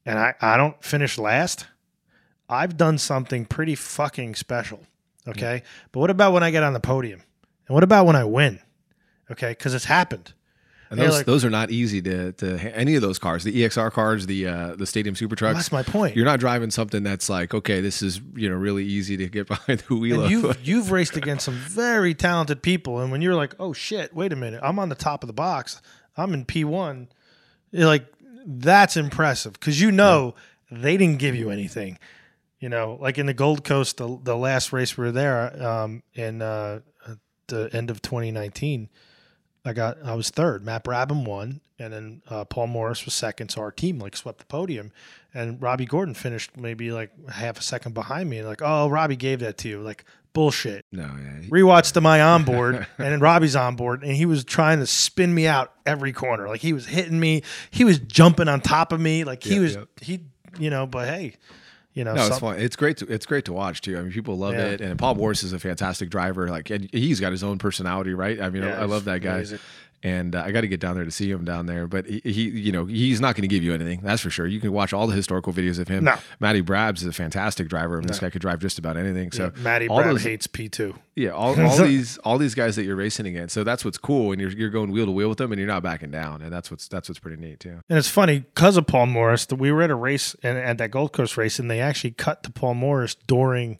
and 0.05 0.17
I, 0.17 0.35
I 0.39 0.55
don't 0.55 0.81
finish 0.81 1.17
last, 1.17 1.67
I've 2.47 2.77
done 2.77 2.97
something 2.97 3.45
pretty 3.45 3.75
fucking 3.75 4.35
special. 4.35 4.79
Okay. 5.27 5.63
But 5.91 5.99
what 5.99 6.09
about 6.09 6.31
when 6.31 6.43
I 6.43 6.51
get 6.51 6.63
on 6.63 6.71
the 6.71 6.79
podium? 6.79 7.23
And 7.67 7.73
what 7.73 7.83
about 7.83 8.05
when 8.05 8.15
I 8.15 8.23
win? 8.23 8.59
Okay, 9.29 9.51
because 9.51 9.73
it's 9.73 9.85
happened. 9.85 10.33
And 10.89 10.99
those 10.99 11.11
like- 11.11 11.25
those 11.25 11.43
are 11.43 11.49
not 11.49 11.71
easy 11.71 12.01
to 12.03 12.33
to 12.33 12.57
any 12.75 12.95
of 12.95 13.01
those 13.01 13.17
cars. 13.17 13.43
The 13.43 13.51
EXR 13.63 13.91
cars, 13.91 14.25
the 14.27 14.47
uh, 14.47 14.75
the 14.75 14.85
Stadium 14.85 15.15
Super 15.15 15.35
Trucks. 15.35 15.57
That's 15.57 15.71
my 15.71 15.83
point. 15.83 16.15
You're 16.15 16.25
not 16.25 16.39
driving 16.39 16.69
something 16.71 17.01
that's 17.03 17.29
like, 17.29 17.53
okay, 17.53 17.81
this 17.81 18.01
is 18.01 18.21
you 18.35 18.49
know 18.49 18.55
really 18.55 18.85
easy 18.85 19.17
to 19.17 19.27
get 19.27 19.47
behind 19.47 19.79
the 19.87 19.95
wheel 19.95 20.29
you've 20.29 20.57
you've 20.67 20.91
raced 20.91 21.17
against 21.17 21.45
some 21.45 21.55
very 21.55 22.13
talented 22.13 22.61
people, 22.61 22.99
and 22.99 23.11
when 23.11 23.21
you're 23.21 23.35
like, 23.35 23.55
oh 23.59 23.73
shit, 23.73 24.13
wait 24.13 24.31
a 24.31 24.35
minute, 24.35 24.59
I'm 24.63 24.77
on 24.77 24.89
the 24.89 24.95
top 24.95 25.23
of 25.23 25.27
the 25.27 25.33
box, 25.33 25.81
I'm 26.15 26.33
in 26.33 26.45
P 26.45 26.63
one, 26.63 27.07
you're 27.71 27.87
like, 27.87 28.05
that's 28.45 28.95
impressive 28.97 29.53
because 29.53 29.81
you 29.81 29.91
know 29.91 30.35
they 30.69 30.97
didn't 30.97 31.19
give 31.19 31.35
you 31.35 31.49
anything, 31.49 31.97
you 32.59 32.69
know, 32.69 32.97
like 33.01 33.17
in 33.17 33.25
the 33.25 33.33
Gold 33.33 33.63
Coast, 33.63 33.97
the 33.97 34.19
the 34.21 34.35
last 34.37 34.71
race 34.73 34.97
we 34.97 35.05
were 35.05 35.11
there, 35.11 35.65
um, 35.65 36.03
in 36.13 36.41
uh, 36.41 36.81
the 37.47 37.69
end 37.73 37.89
of 37.89 38.01
2019, 38.01 38.89
I 39.65 39.73
got 39.73 39.97
I 40.03 40.13
was 40.15 40.29
third, 40.29 40.65
Matt 40.65 40.83
Brabham 40.83 41.25
won, 41.25 41.61
and 41.79 41.93
then 41.93 42.21
uh, 42.29 42.43
Paul 42.45 42.67
Morris 42.67 43.05
was 43.05 43.13
second, 43.13 43.49
so 43.49 43.61
our 43.61 43.71
team 43.71 43.99
like 43.99 44.15
swept 44.15 44.39
the 44.39 44.45
podium, 44.45 44.91
and 45.33 45.61
Robby 45.61 45.85
Gordon 45.85 46.13
finished 46.13 46.57
maybe 46.57 46.91
like 46.91 47.11
half 47.29 47.57
a 47.59 47.63
second 47.63 47.93
behind 47.93 48.29
me, 48.29 48.39
and 48.39 48.47
like, 48.47 48.61
oh, 48.61 48.89
Robby 48.89 49.15
gave 49.15 49.39
that 49.39 49.57
to 49.59 49.69
you, 49.69 49.81
like 49.81 50.03
bullshit. 50.33 50.83
no, 50.91 51.03
yeah. 51.03 51.47
Rewatched 51.49 51.93
the 51.93 52.01
my 52.01 52.19
onboard 52.21 52.75
and 52.97 53.07
then 53.07 53.19
Robby's 53.19 53.55
onboard, 53.55 54.03
and 54.03 54.11
he 54.13 54.25
was 54.25 54.43
trying 54.43 54.79
to 54.79 54.87
spin 54.87 55.33
me 55.33 55.47
out 55.47 55.71
every 55.85 56.11
corner. 56.11 56.47
Like 56.47 56.61
he 56.61 56.73
was 56.73 56.85
hitting 56.85 57.19
me, 57.19 57.43
he 57.71 57.83
was 57.85 57.99
jumping 57.99 58.47
on 58.49 58.59
top 58.59 58.91
of 58.91 58.99
me. 58.99 59.23
Like 59.23 59.43
he 59.43 59.53
Yep, 59.55 59.61
was 59.61 59.75
yep. 59.75 59.87
he, 60.01 60.19
you 60.59 60.69
know. 60.71 60.85
But 60.87 61.07
hey, 61.07 61.35
you 61.93 62.03
know, 62.03 62.13
No, 62.15 62.27
it's 62.27 62.39
fun. 62.39 62.59
It's 62.59 62.75
great 62.75 62.97
to 62.97 63.05
it's 63.05 63.25
great 63.25 63.45
to 63.45 63.53
watch 63.53 63.81
too. 63.81 63.97
I 63.97 64.01
mean, 64.01 64.11
people 64.11 64.37
love 64.37 64.53
Yeah. 64.55 64.65
it, 64.71 64.81
and 64.81 64.97
Paul 64.99 65.15
Morris 65.15 65.43
is 65.43 65.53
a 65.53 65.59
fantastic 65.59 66.09
driver. 66.09 66.49
Like, 66.49 66.69
and 66.69 66.89
he's 66.91 67.19
got 67.19 67.31
his 67.31 67.43
own 67.43 67.57
personality, 67.59 68.13
right? 68.13 68.39
I 68.41 68.49
mean, 68.49 68.63
Yeah, 68.63 68.79
I, 68.79 68.81
I 68.81 68.85
love 68.85 69.05
that 69.05 69.19
guy, 69.21 69.35
amazing. 69.35 69.59
And 70.03 70.35
uh, 70.35 70.43
I 70.45 70.51
got 70.51 70.61
to 70.61 70.67
get 70.67 70.81
down 70.81 70.95
there 70.95 71.05
to 71.05 71.11
see 71.11 71.31
him 71.31 71.45
down 71.45 71.65
there. 71.65 71.87
But 71.87 72.05
he, 72.05 72.19
he 72.25 72.49
you 72.49 72.71
know, 72.73 72.85
he's 72.85 73.21
not 73.21 73.35
going 73.35 73.43
to 73.43 73.47
give 73.47 73.63
you 73.63 73.73
anything. 73.73 74.01
That's 74.03 74.21
for 74.21 74.29
sure. 74.29 74.45
You 74.45 74.59
can 74.59 74.73
watch 74.73 74.91
all 74.91 75.07
the 75.07 75.15
historical 75.15 75.53
videos 75.53 75.79
of 75.79 75.87
him. 75.87 76.03
No. 76.03 76.15
Matty 76.41 76.59
Brabs 76.59 77.01
is 77.01 77.07
a 77.07 77.13
fantastic 77.13 77.69
driver. 77.69 77.95
I 77.95 77.99
mean, 77.99 78.07
this 78.07 78.19
guy 78.19 78.29
could 78.29 78.41
drive 78.41 78.59
just 78.59 78.77
about 78.77 78.97
anything. 78.97 79.31
So 79.31 79.53
Matty 79.57 79.87
all 79.87 80.01
Brad 80.01 80.11
those- 80.15 80.23
hates 80.23 80.45
P 80.45 80.67
two. 80.67 80.95
Yeah, 81.15 81.29
all, 81.29 81.59
all 81.69 81.77
these 81.77 82.17
all 82.19 82.37
these 82.37 82.55
guys 82.55 82.75
that 82.75 82.83
you're 82.83 82.95
racing 82.95 83.27
against. 83.27 83.53
So 83.53 83.63
that's 83.63 83.85
what's 83.85 83.97
cool, 83.97 84.31
and 84.33 84.41
you're 84.41 84.51
you're 84.51 84.69
going 84.69 84.91
wheel 84.91 85.05
to 85.05 85.11
wheel 85.11 85.29
with 85.29 85.37
them, 85.37 85.51
and 85.51 85.59
you're 85.59 85.67
not 85.67 85.83
backing 85.83 86.11
down, 86.11 86.41
and 86.41 86.51
that's 86.51 86.69
what's 86.69 86.87
that's 86.87 87.07
what's 87.07 87.19
pretty 87.19 87.41
neat 87.41 87.59
too. 87.59 87.79
And 87.87 87.97
it's 87.97 88.09
funny 88.09 88.39
because 88.39 88.77
of 88.77 88.87
Paul 88.87 89.05
Morris 89.05 89.45
that 89.45 89.55
we 89.55 89.71
were 89.71 89.83
at 89.83 89.89
a 89.89 89.95
race 89.95 90.35
and 90.43 90.57
at 90.57 90.77
that 90.79 90.91
Gold 90.91 91.13
Coast 91.13 91.37
race, 91.37 91.59
and 91.59 91.69
they 91.71 91.79
actually 91.79 92.11
cut 92.11 92.43
to 92.43 92.51
Paul 92.51 92.73
Morris 92.73 93.15
during 93.15 93.79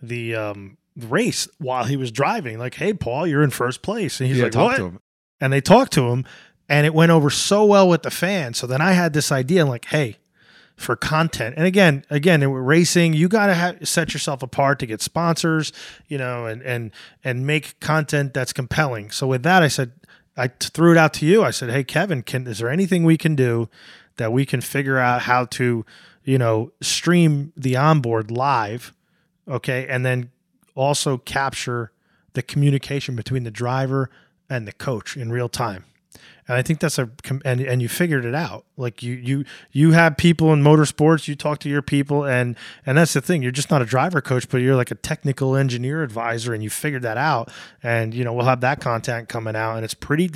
the 0.00 0.34
um, 0.36 0.76
race 0.96 1.48
while 1.58 1.84
he 1.84 1.96
was 1.96 2.10
driving. 2.10 2.58
Like, 2.58 2.74
hey, 2.74 2.94
Paul, 2.94 3.26
you're 3.26 3.42
in 3.42 3.50
first 3.50 3.82
place, 3.82 4.20
and 4.20 4.28
he's 4.28 4.38
yeah, 4.38 4.44
like, 4.44 4.52
talk 4.52 4.78
what? 4.78 4.92
And 5.40 5.52
they 5.52 5.60
talked 5.60 5.92
to 5.92 6.08
him 6.08 6.24
and 6.68 6.86
it 6.86 6.94
went 6.94 7.12
over 7.12 7.30
so 7.30 7.64
well 7.64 7.88
with 7.88 8.02
the 8.02 8.10
fans 8.10 8.58
so 8.58 8.66
then 8.66 8.80
i 8.80 8.92
had 8.92 9.12
this 9.12 9.30
idea 9.30 9.64
like 9.64 9.86
hey 9.86 10.18
for 10.76 10.96
content. 10.96 11.54
And 11.56 11.66
again 11.66 12.04
again 12.10 12.42
in 12.42 12.50
racing. 12.50 13.14
You 13.14 13.28
got 13.28 13.46
to 13.46 13.86
set 13.86 14.12
yourself 14.12 14.42
apart 14.42 14.78
to 14.80 14.86
get 14.86 15.00
sponsors 15.00 15.72
you 16.08 16.18
know 16.18 16.46
and 16.46 16.62
and 16.62 16.90
and 17.22 17.46
make 17.46 17.78
content 17.80 18.34
that's 18.34 18.52
compelling. 18.52 19.10
So 19.10 19.26
with 19.26 19.42
that 19.44 19.62
i 19.62 19.68
said 19.68 19.92
I 20.36 20.48
threw 20.48 20.90
it 20.90 20.98
out 20.98 21.14
to 21.14 21.26
you. 21.26 21.44
I 21.44 21.50
said 21.50 21.70
hey 21.70 21.84
kevin 21.84 22.22
can 22.22 22.46
is 22.46 22.58
there 22.58 22.70
anything 22.70 23.04
we 23.04 23.16
can 23.16 23.36
do 23.36 23.68
that 24.16 24.32
we 24.32 24.44
can 24.44 24.60
figure 24.60 24.98
out 24.98 25.22
how 25.22 25.44
to 25.46 25.86
you 26.24 26.38
know 26.38 26.72
stream 26.80 27.52
the 27.56 27.76
onboard 27.76 28.30
live 28.30 28.92
okay? 29.48 29.86
And 29.88 30.04
then 30.04 30.30
also 30.74 31.18
capture 31.18 31.92
the 32.32 32.42
communication 32.42 33.14
between 33.14 33.44
the 33.44 33.50
driver 33.50 34.10
and 34.54 34.66
the 34.68 34.72
coach 34.72 35.16
in 35.16 35.30
real 35.32 35.48
time 35.48 35.84
and 36.46 36.56
i 36.56 36.62
think 36.62 36.78
that's 36.78 36.98
a 36.98 37.10
and, 37.44 37.60
and 37.60 37.80
you 37.82 37.88
figured 37.88 38.24
it 38.24 38.34
out 38.34 38.64
like 38.76 39.02
you 39.02 39.14
you 39.14 39.44
you 39.72 39.92
have 39.92 40.16
people 40.16 40.52
in 40.52 40.62
motorsports 40.62 41.26
you 41.26 41.34
talk 41.34 41.58
to 41.58 41.68
your 41.68 41.82
people 41.82 42.24
and 42.24 42.56
and 42.86 42.98
that's 42.98 43.14
the 43.14 43.20
thing 43.20 43.42
you're 43.42 43.50
just 43.62 43.70
not 43.70 43.80
a 43.82 43.84
driver 43.86 44.20
coach 44.20 44.48
but 44.48 44.58
you're 44.60 44.76
like 44.76 44.90
a 44.90 44.94
technical 44.94 45.56
engineer 45.56 46.02
advisor 46.02 46.52
and 46.54 46.62
you 46.62 46.70
figured 46.70 47.02
that 47.02 47.16
out 47.16 47.50
and 47.82 48.14
you 48.14 48.22
know 48.24 48.32
we'll 48.32 48.44
have 48.46 48.60
that 48.60 48.78
content 48.80 49.28
coming 49.28 49.56
out 49.56 49.74
and 49.76 49.84
it's 49.84 49.94
pretty 49.94 50.30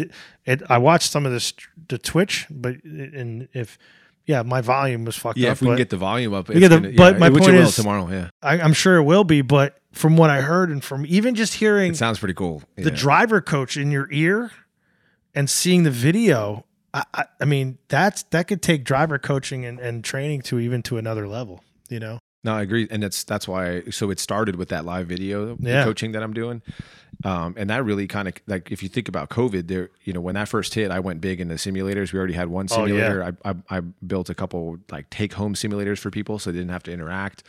it 0.47 0.63
i 0.71 0.79
watched 0.79 1.11
some 1.11 1.25
of 1.27 1.33
this 1.33 1.53
the 1.89 1.99
twitch 1.99 2.47
but 2.51 2.83
and 2.85 3.49
if 3.53 3.79
yeah, 4.27 4.43
my 4.43 4.61
volume 4.61 5.07
was 5.07 5.17
fucked 5.17 5.39
Yeah, 5.39 5.49
up. 5.49 5.53
if 5.55 5.63
we 5.63 5.69
can 5.69 5.77
get 5.79 5.89
the 5.89 5.97
volume 5.97 6.35
up, 6.35 6.49
the- 6.49 6.93
but 6.99 7.19
my 7.19 7.31
point 7.31 7.55
is- 7.55 7.75
tomorrow. 7.77 8.07
Yeah, 8.11 8.29
I, 8.43 8.61
I'm 8.61 8.75
sure 8.75 8.97
it 8.97 9.05
will 9.05 9.25
be. 9.25 9.41
But 9.41 9.78
from 9.93 10.17
what 10.17 10.31
I 10.31 10.41
heard 10.43 10.71
and 10.71 10.83
from 10.85 11.05
even 11.07 11.35
just 11.35 11.55
hearing 11.55 11.93
it 11.93 11.97
sounds 11.97 12.19
pretty 12.19 12.35
cool. 12.35 12.63
the 12.77 12.91
driver 12.91 13.41
coach 13.41 13.77
in 13.77 13.91
your 13.91 14.09
ear 14.13 14.51
and 15.35 15.49
seeing 15.49 15.83
the 15.83 15.91
video, 15.91 16.65
I, 16.95 17.05
I, 17.15 17.25
I 17.41 17.45
mean, 17.45 17.79
that's 17.89 18.23
that 18.25 18.49
could 18.49 18.63
take 18.63 18.85
driver 18.85 19.19
coaching 19.19 19.65
and, 19.65 19.79
and 19.81 20.05
training 20.05 20.43
to 20.43 20.59
even 20.59 20.83
to 20.85 20.97
another 20.99 21.27
level. 21.29 21.63
You 21.89 22.01
know, 22.01 22.19
No, 22.45 22.55
I 22.55 22.63
agree, 22.63 22.87
and 22.91 23.03
that's 23.03 23.25
that's 23.25 23.49
why. 23.49 23.83
So 23.91 24.11
it 24.11 24.21
started 24.21 24.57
with 24.57 24.69
that 24.69 24.85
live 24.85 25.07
video 25.07 25.57
Yeah. 25.61 25.85
coaching 25.85 26.13
that 26.13 26.23
I'm 26.23 26.35
doing, 26.35 26.61
um, 27.25 27.55
and 27.57 27.71
that 27.71 27.83
really 27.85 28.07
kind 28.07 28.29
of 28.29 28.35
like 28.47 28.71
if 28.71 28.83
you 28.83 28.89
think 28.91 29.09
about 29.09 29.31
COVID, 29.31 29.69
there, 29.69 29.89
you 30.05 30.13
know, 30.13 30.21
when 30.21 30.35
that 30.35 30.49
first 30.49 30.75
hit, 30.75 30.91
I 30.91 31.01
went 31.01 31.21
big 31.23 31.41
into 31.41 31.55
simulators. 31.55 32.13
We 32.13 32.19
already 32.19 32.35
had 32.35 32.49
one 32.49 32.67
Oh, 32.71 32.85
yeah. 32.85 32.93
simulator. 32.93 33.37
I, 33.45 33.51
I 33.51 33.79
I 33.79 33.81
built 34.07 34.29
a 34.29 34.35
couple 34.35 34.79
like 34.91 35.09
take 35.11 35.33
home 35.35 35.55
simulators 35.55 35.99
for 35.99 36.11
people, 36.11 36.39
so 36.39 36.53
they 36.53 36.59
didn't 36.59 36.73
have 36.73 36.83
to 36.85 36.93
interact. 36.93 37.43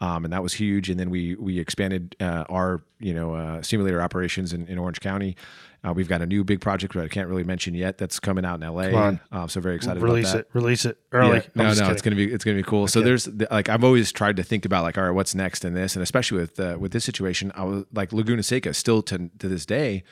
Um, 0.00 0.24
and 0.24 0.32
that 0.32 0.42
was 0.42 0.54
huge. 0.54 0.88
And 0.90 0.98
then 1.00 1.10
we 1.10 1.34
we 1.34 1.58
expanded 1.58 2.14
uh, 2.20 2.44
our 2.48 2.82
you 3.00 3.12
know 3.12 3.34
uh, 3.34 3.62
simulator 3.62 4.00
operations 4.00 4.52
in, 4.52 4.66
in 4.68 4.78
Orange 4.78 5.00
County. 5.00 5.36
Uh, 5.84 5.92
we've 5.92 6.08
got 6.08 6.20
a 6.20 6.26
new 6.26 6.42
big 6.42 6.60
project 6.60 6.94
that 6.94 7.04
I 7.04 7.08
can't 7.08 7.28
really 7.28 7.44
mention 7.44 7.72
yet 7.74 7.98
that's 7.98 8.18
coming 8.18 8.44
out 8.44 8.60
in 8.60 8.66
LA. 8.68 8.88
on. 8.96 9.20
Uh, 9.30 9.46
so 9.46 9.60
very 9.60 9.76
excited 9.76 10.02
release 10.02 10.26
about 10.30 10.38
that. 10.38 10.46
it, 10.46 10.50
release 10.52 10.84
it 10.84 10.98
early. 11.12 11.36
Yeah. 11.38 11.42
No, 11.54 11.72
no, 11.74 11.90
it's 11.90 12.02
gonna 12.02 12.16
be 12.16 12.32
it's 12.32 12.44
gonna 12.44 12.56
be 12.56 12.62
cool. 12.64 12.86
So 12.88 13.00
there's 13.00 13.24
the- 13.24 13.46
like 13.50 13.68
I've 13.68 13.84
always 13.84 14.10
tried 14.12 14.36
to 14.36 14.42
think 14.42 14.64
about 14.64 14.82
like 14.82 14.98
all 14.98 15.04
right, 15.04 15.10
what's 15.10 15.34
next 15.34 15.64
in 15.64 15.74
this, 15.74 15.94
and 15.96 16.02
especially 16.02 16.38
with 16.40 16.58
uh, 16.60 16.76
with 16.80 16.92
this 16.92 17.04
situation, 17.04 17.52
I 17.54 17.64
was 17.64 17.84
like 17.92 18.12
Laguna 18.12 18.42
Seca 18.42 18.74
still 18.74 19.02
to 19.02 19.30
to 19.38 19.48
this 19.48 19.66
day. 19.66 20.02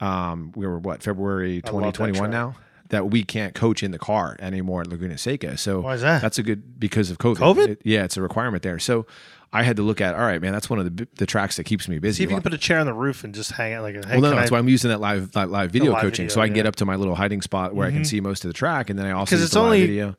Um, 0.00 0.52
we 0.54 0.66
were 0.66 0.78
what 0.78 1.02
February 1.02 1.62
2021 1.62 2.14
track. 2.14 2.30
now 2.30 2.54
that 2.90 3.10
we 3.10 3.22
can't 3.24 3.54
coach 3.54 3.82
in 3.82 3.90
the 3.90 3.98
car 3.98 4.36
anymore 4.38 4.82
at 4.82 4.86
Laguna 4.88 5.18
Seca. 5.18 5.56
So 5.56 5.80
Why 5.80 5.94
is 5.94 6.02
that? 6.02 6.22
That's 6.22 6.38
a 6.38 6.42
good 6.42 6.78
because 6.78 7.10
of 7.10 7.18
COVID. 7.18 7.36
COVID? 7.36 7.68
It- 7.68 7.82
yeah, 7.84 8.04
it's 8.04 8.16
a 8.16 8.22
requirement 8.22 8.62
there. 8.62 8.78
So 8.78 9.06
I 9.52 9.62
had 9.62 9.76
to 9.76 9.82
look 9.82 10.00
at 10.00 10.14
all 10.14 10.20
right, 10.20 10.40
man. 10.42 10.52
That's 10.52 10.68
one 10.68 10.78
of 10.78 10.96
the 10.96 11.08
the 11.16 11.26
tracks 11.26 11.56
that 11.56 11.64
keeps 11.64 11.88
me 11.88 11.98
busy. 11.98 12.18
See 12.18 12.24
if 12.24 12.30
you 12.30 12.36
can 12.36 12.42
put 12.42 12.52
a 12.54 12.58
chair 12.58 12.78
on 12.78 12.86
the 12.86 12.92
roof 12.94 13.24
and 13.24 13.34
just 13.34 13.52
hang 13.52 13.72
out 13.74 13.82
like 13.82 13.94
a. 13.94 14.06
Hey, 14.06 14.14
Well, 14.20 14.30
no, 14.32 14.36
that's 14.36 14.50
I- 14.50 14.54
why 14.54 14.58
I'm 14.58 14.68
using 14.68 14.90
that 14.90 15.00
live 15.00 15.34
live, 15.34 15.50
live 15.50 15.70
video 15.70 15.92
live 15.92 16.02
coaching, 16.02 16.26
video, 16.26 16.34
so 16.34 16.40
I 16.40 16.46
can 16.46 16.54
get 16.54 16.66
up 16.66 16.76
to 16.76 16.84
my 16.84 16.96
little 16.96 17.14
hiding 17.14 17.42
spot 17.42 17.74
where 17.74 17.86
I 17.86 17.90
can 17.90 17.98
mm-hmm. 18.00 18.04
see 18.04 18.20
most 18.20 18.44
of 18.44 18.48
the 18.48 18.54
track, 18.54 18.90
and 18.90 18.98
then 18.98 19.06
I 19.06 19.12
also 19.12 19.30
'Cause 19.30 19.40
use 19.40 19.44
it's 19.46 19.54
the 19.54 19.60
live 19.60 19.66
only- 19.66 19.80
video. 19.86 20.16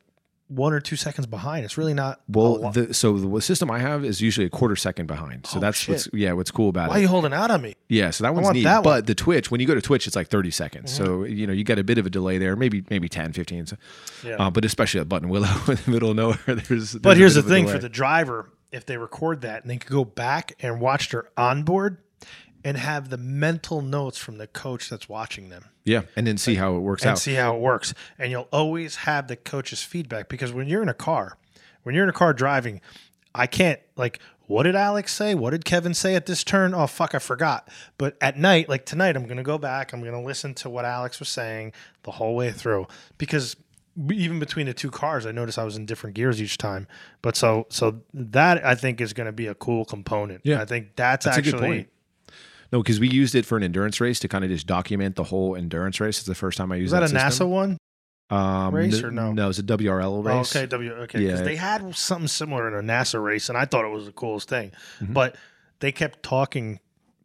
One 0.48 0.72
or 0.72 0.80
two 0.80 0.96
seconds 0.96 1.26
behind. 1.26 1.66
It's 1.66 1.76
really 1.76 1.92
not. 1.92 2.20
Well, 2.26 2.70
the, 2.72 2.94
so 2.94 3.18
the 3.18 3.40
system 3.42 3.70
I 3.70 3.80
have 3.80 4.02
is 4.04 4.22
usually 4.22 4.46
a 4.46 4.50
quarter 4.50 4.76
second 4.76 5.06
behind. 5.06 5.46
So 5.46 5.58
Oh, 5.58 5.60
that's 5.60 5.76
shit. 5.78 5.92
what's 5.94 6.08
yeah, 6.14 6.32
what's 6.32 6.50
cool 6.50 6.70
about 6.70 6.86
it. 6.86 6.90
why 6.90 6.96
are 6.98 7.00
you 7.02 7.08
holding 7.08 7.34
out 7.34 7.50
on 7.50 7.60
me? 7.60 7.74
yeah, 7.90 8.08
so 8.10 8.24
that 8.24 8.34
one's 8.34 8.50
neat. 8.52 8.62
that 8.64 8.76
one. 8.76 8.84
But 8.84 9.06
the 9.06 9.14
Twitch, 9.14 9.50
when 9.50 9.60
you 9.60 9.66
go 9.66 9.74
to 9.74 9.82
Twitch, 9.82 10.06
it's 10.06 10.16
like 10.16 10.28
30 10.28 10.50
seconds. 10.50 10.90
So 10.92 11.24
you 11.24 11.46
know 11.46 11.52
you 11.52 11.64
get 11.64 11.78
a 11.78 11.84
bit 11.84 11.98
of 11.98 12.06
a 12.06 12.10
delay 12.10 12.38
there, 12.38 12.56
maybe 12.56 12.82
maybe 12.88 13.08
10, 13.10 13.34
15. 13.34 13.66
So, 13.66 13.76
Yeah. 14.24 14.36
uh, 14.36 14.50
but 14.50 14.64
especially 14.64 15.00
at 15.00 15.08
Buttonwillow 15.08 15.68
in 15.68 15.76
the 15.84 15.90
middle 15.90 16.10
of 16.10 16.16
nowhere, 16.16 16.38
there's. 16.46 16.94
But 16.94 17.02
there's 17.02 17.18
here's 17.18 17.34
the 17.34 17.42
thing 17.42 17.64
delay. 17.64 17.76
for 17.76 17.82
the 17.82 17.88
driver: 17.90 18.50
if 18.72 18.86
they 18.86 18.96
record 18.96 19.42
that 19.42 19.62
and 19.62 19.70
they 19.70 19.76
could 19.76 19.90
go 19.92 20.04
back 20.06 20.54
and 20.60 20.80
watch 20.80 21.10
their 21.10 21.28
onboard 21.36 21.98
and 22.68 22.76
have 22.76 23.08
the 23.08 23.16
mental 23.16 23.80
notes 23.80 24.18
from 24.18 24.36
the 24.36 24.46
coach 24.46 24.90
that's 24.90 25.08
watching 25.08 25.48
them 25.48 25.64
yeah, 25.84 26.02
and 26.16 26.26
then 26.26 26.36
see 26.36 26.54
how 26.54 26.76
it 26.76 26.80
works 26.80 27.02
and 27.02 27.12
out. 27.12 27.18
see 27.18 27.32
how 27.32 27.56
it 27.56 27.60
works. 27.60 27.94
And 28.18 28.30
you'll 28.30 28.48
always 28.52 28.96
have 28.96 29.26
the 29.26 29.36
coach's 29.36 29.82
feedback 29.82 30.28
because 30.28 30.52
when 30.52 30.68
you're 30.68 30.82
in 30.82 30.90
a 30.90 30.94
car, 30.94 31.38
when 31.82 31.94
you're 31.94 32.04
in 32.04 32.10
a 32.10 32.12
car 32.14 32.34
driving, 32.34 32.82
I 33.34 33.46
can't 33.46 33.80
like. 33.96 34.20
What 34.46 34.62
did 34.62 34.76
Alex 34.76 35.14
say? 35.14 35.34
What 35.34 35.50
did 35.50 35.66
Kevin 35.66 35.92
say 35.92 36.14
at 36.14 36.24
this 36.24 36.42
turn? 36.44 36.74
Oh 36.74 36.86
fuck, 36.86 37.14
I 37.14 37.18
forgot. 37.18 37.68
But 37.96 38.16
at 38.20 38.38
night, 38.38 38.68
like 38.68 38.84
tonight, 38.84 39.16
I'm 39.16 39.26
gonna 39.26 39.42
go 39.42 39.56
back. 39.56 39.94
I'm 39.94 40.02
gonna 40.02 40.22
listen 40.22 40.52
to 40.56 40.68
what 40.68 40.84
Alex 40.84 41.20
was 41.20 41.30
saying 41.30 41.72
the 42.02 42.12
whole 42.12 42.34
way 42.34 42.50
through 42.50 42.86
because 43.16 43.56
even 44.10 44.38
between 44.38 44.66
the 44.66 44.74
two 44.74 44.90
cars, 44.90 45.24
I 45.26 45.32
noticed 45.32 45.58
I 45.58 45.64
was 45.64 45.76
in 45.76 45.86
different 45.86 46.16
gears 46.16 46.40
each 46.40 46.58
time. 46.58 46.86
But 47.22 47.34
so 47.34 47.66
so 47.70 48.02
that 48.12 48.64
I 48.64 48.74
think 48.74 49.00
is 49.00 49.14
gonna 49.14 49.32
be 49.32 49.46
a 49.46 49.54
cool 49.54 49.86
component. 49.86 50.42
Yeah. 50.44 50.60
I 50.60 50.66
think 50.66 50.96
that's, 50.96 51.24
That's 51.24 51.38
actually 51.38 51.60
point. 51.60 51.88
No, 52.72 52.82
because 52.82 53.00
we 53.00 53.08
used 53.08 53.34
it 53.34 53.46
for 53.46 53.56
an 53.56 53.62
endurance 53.62 54.00
race 54.00 54.20
to 54.20 54.28
kind 54.28 54.44
of 54.44 54.50
just 54.50 54.66
document 54.66 55.16
the 55.16 55.24
whole 55.24 55.56
endurance 55.56 56.00
race. 56.00 56.18
It's 56.18 56.26
the 56.26 56.34
first 56.34 56.58
time 56.58 56.70
I 56.72 56.76
used 56.76 56.88
is 56.88 56.92
that 56.92 57.02
a 57.02 57.12
that 57.14 57.32
NASA 57.32 57.48
one? 57.48 57.78
um, 58.30 58.74
race 58.74 59.02
or 59.02 59.10
no? 59.10 59.32
No, 59.32 59.48
it's 59.48 59.58
a 59.58 59.62
WRL 59.62 60.04
Oh, 60.18 60.22
race. 60.22 60.54
okay, 60.54 60.66
W. 60.66 60.92
Okay, 60.92 61.18
because 61.20 61.40
Yeah. 61.40 61.44
they 61.46 61.56
had 61.56 61.96
something 61.96 62.28
similar 62.28 62.68
in 62.68 62.74
a 62.74 62.86
NASA 62.86 63.22
race, 63.22 63.48
and 63.48 63.56
I 63.56 63.64
thought 63.64 63.84
it 63.86 63.90
was 63.90 64.04
the 64.04 64.12
coolest 64.12 64.48
thing. 64.50 64.72
Mm-hmm. 65.00 65.14
But 65.14 65.36
they 65.80 65.92
kept 65.92 66.22
talking 66.22 66.80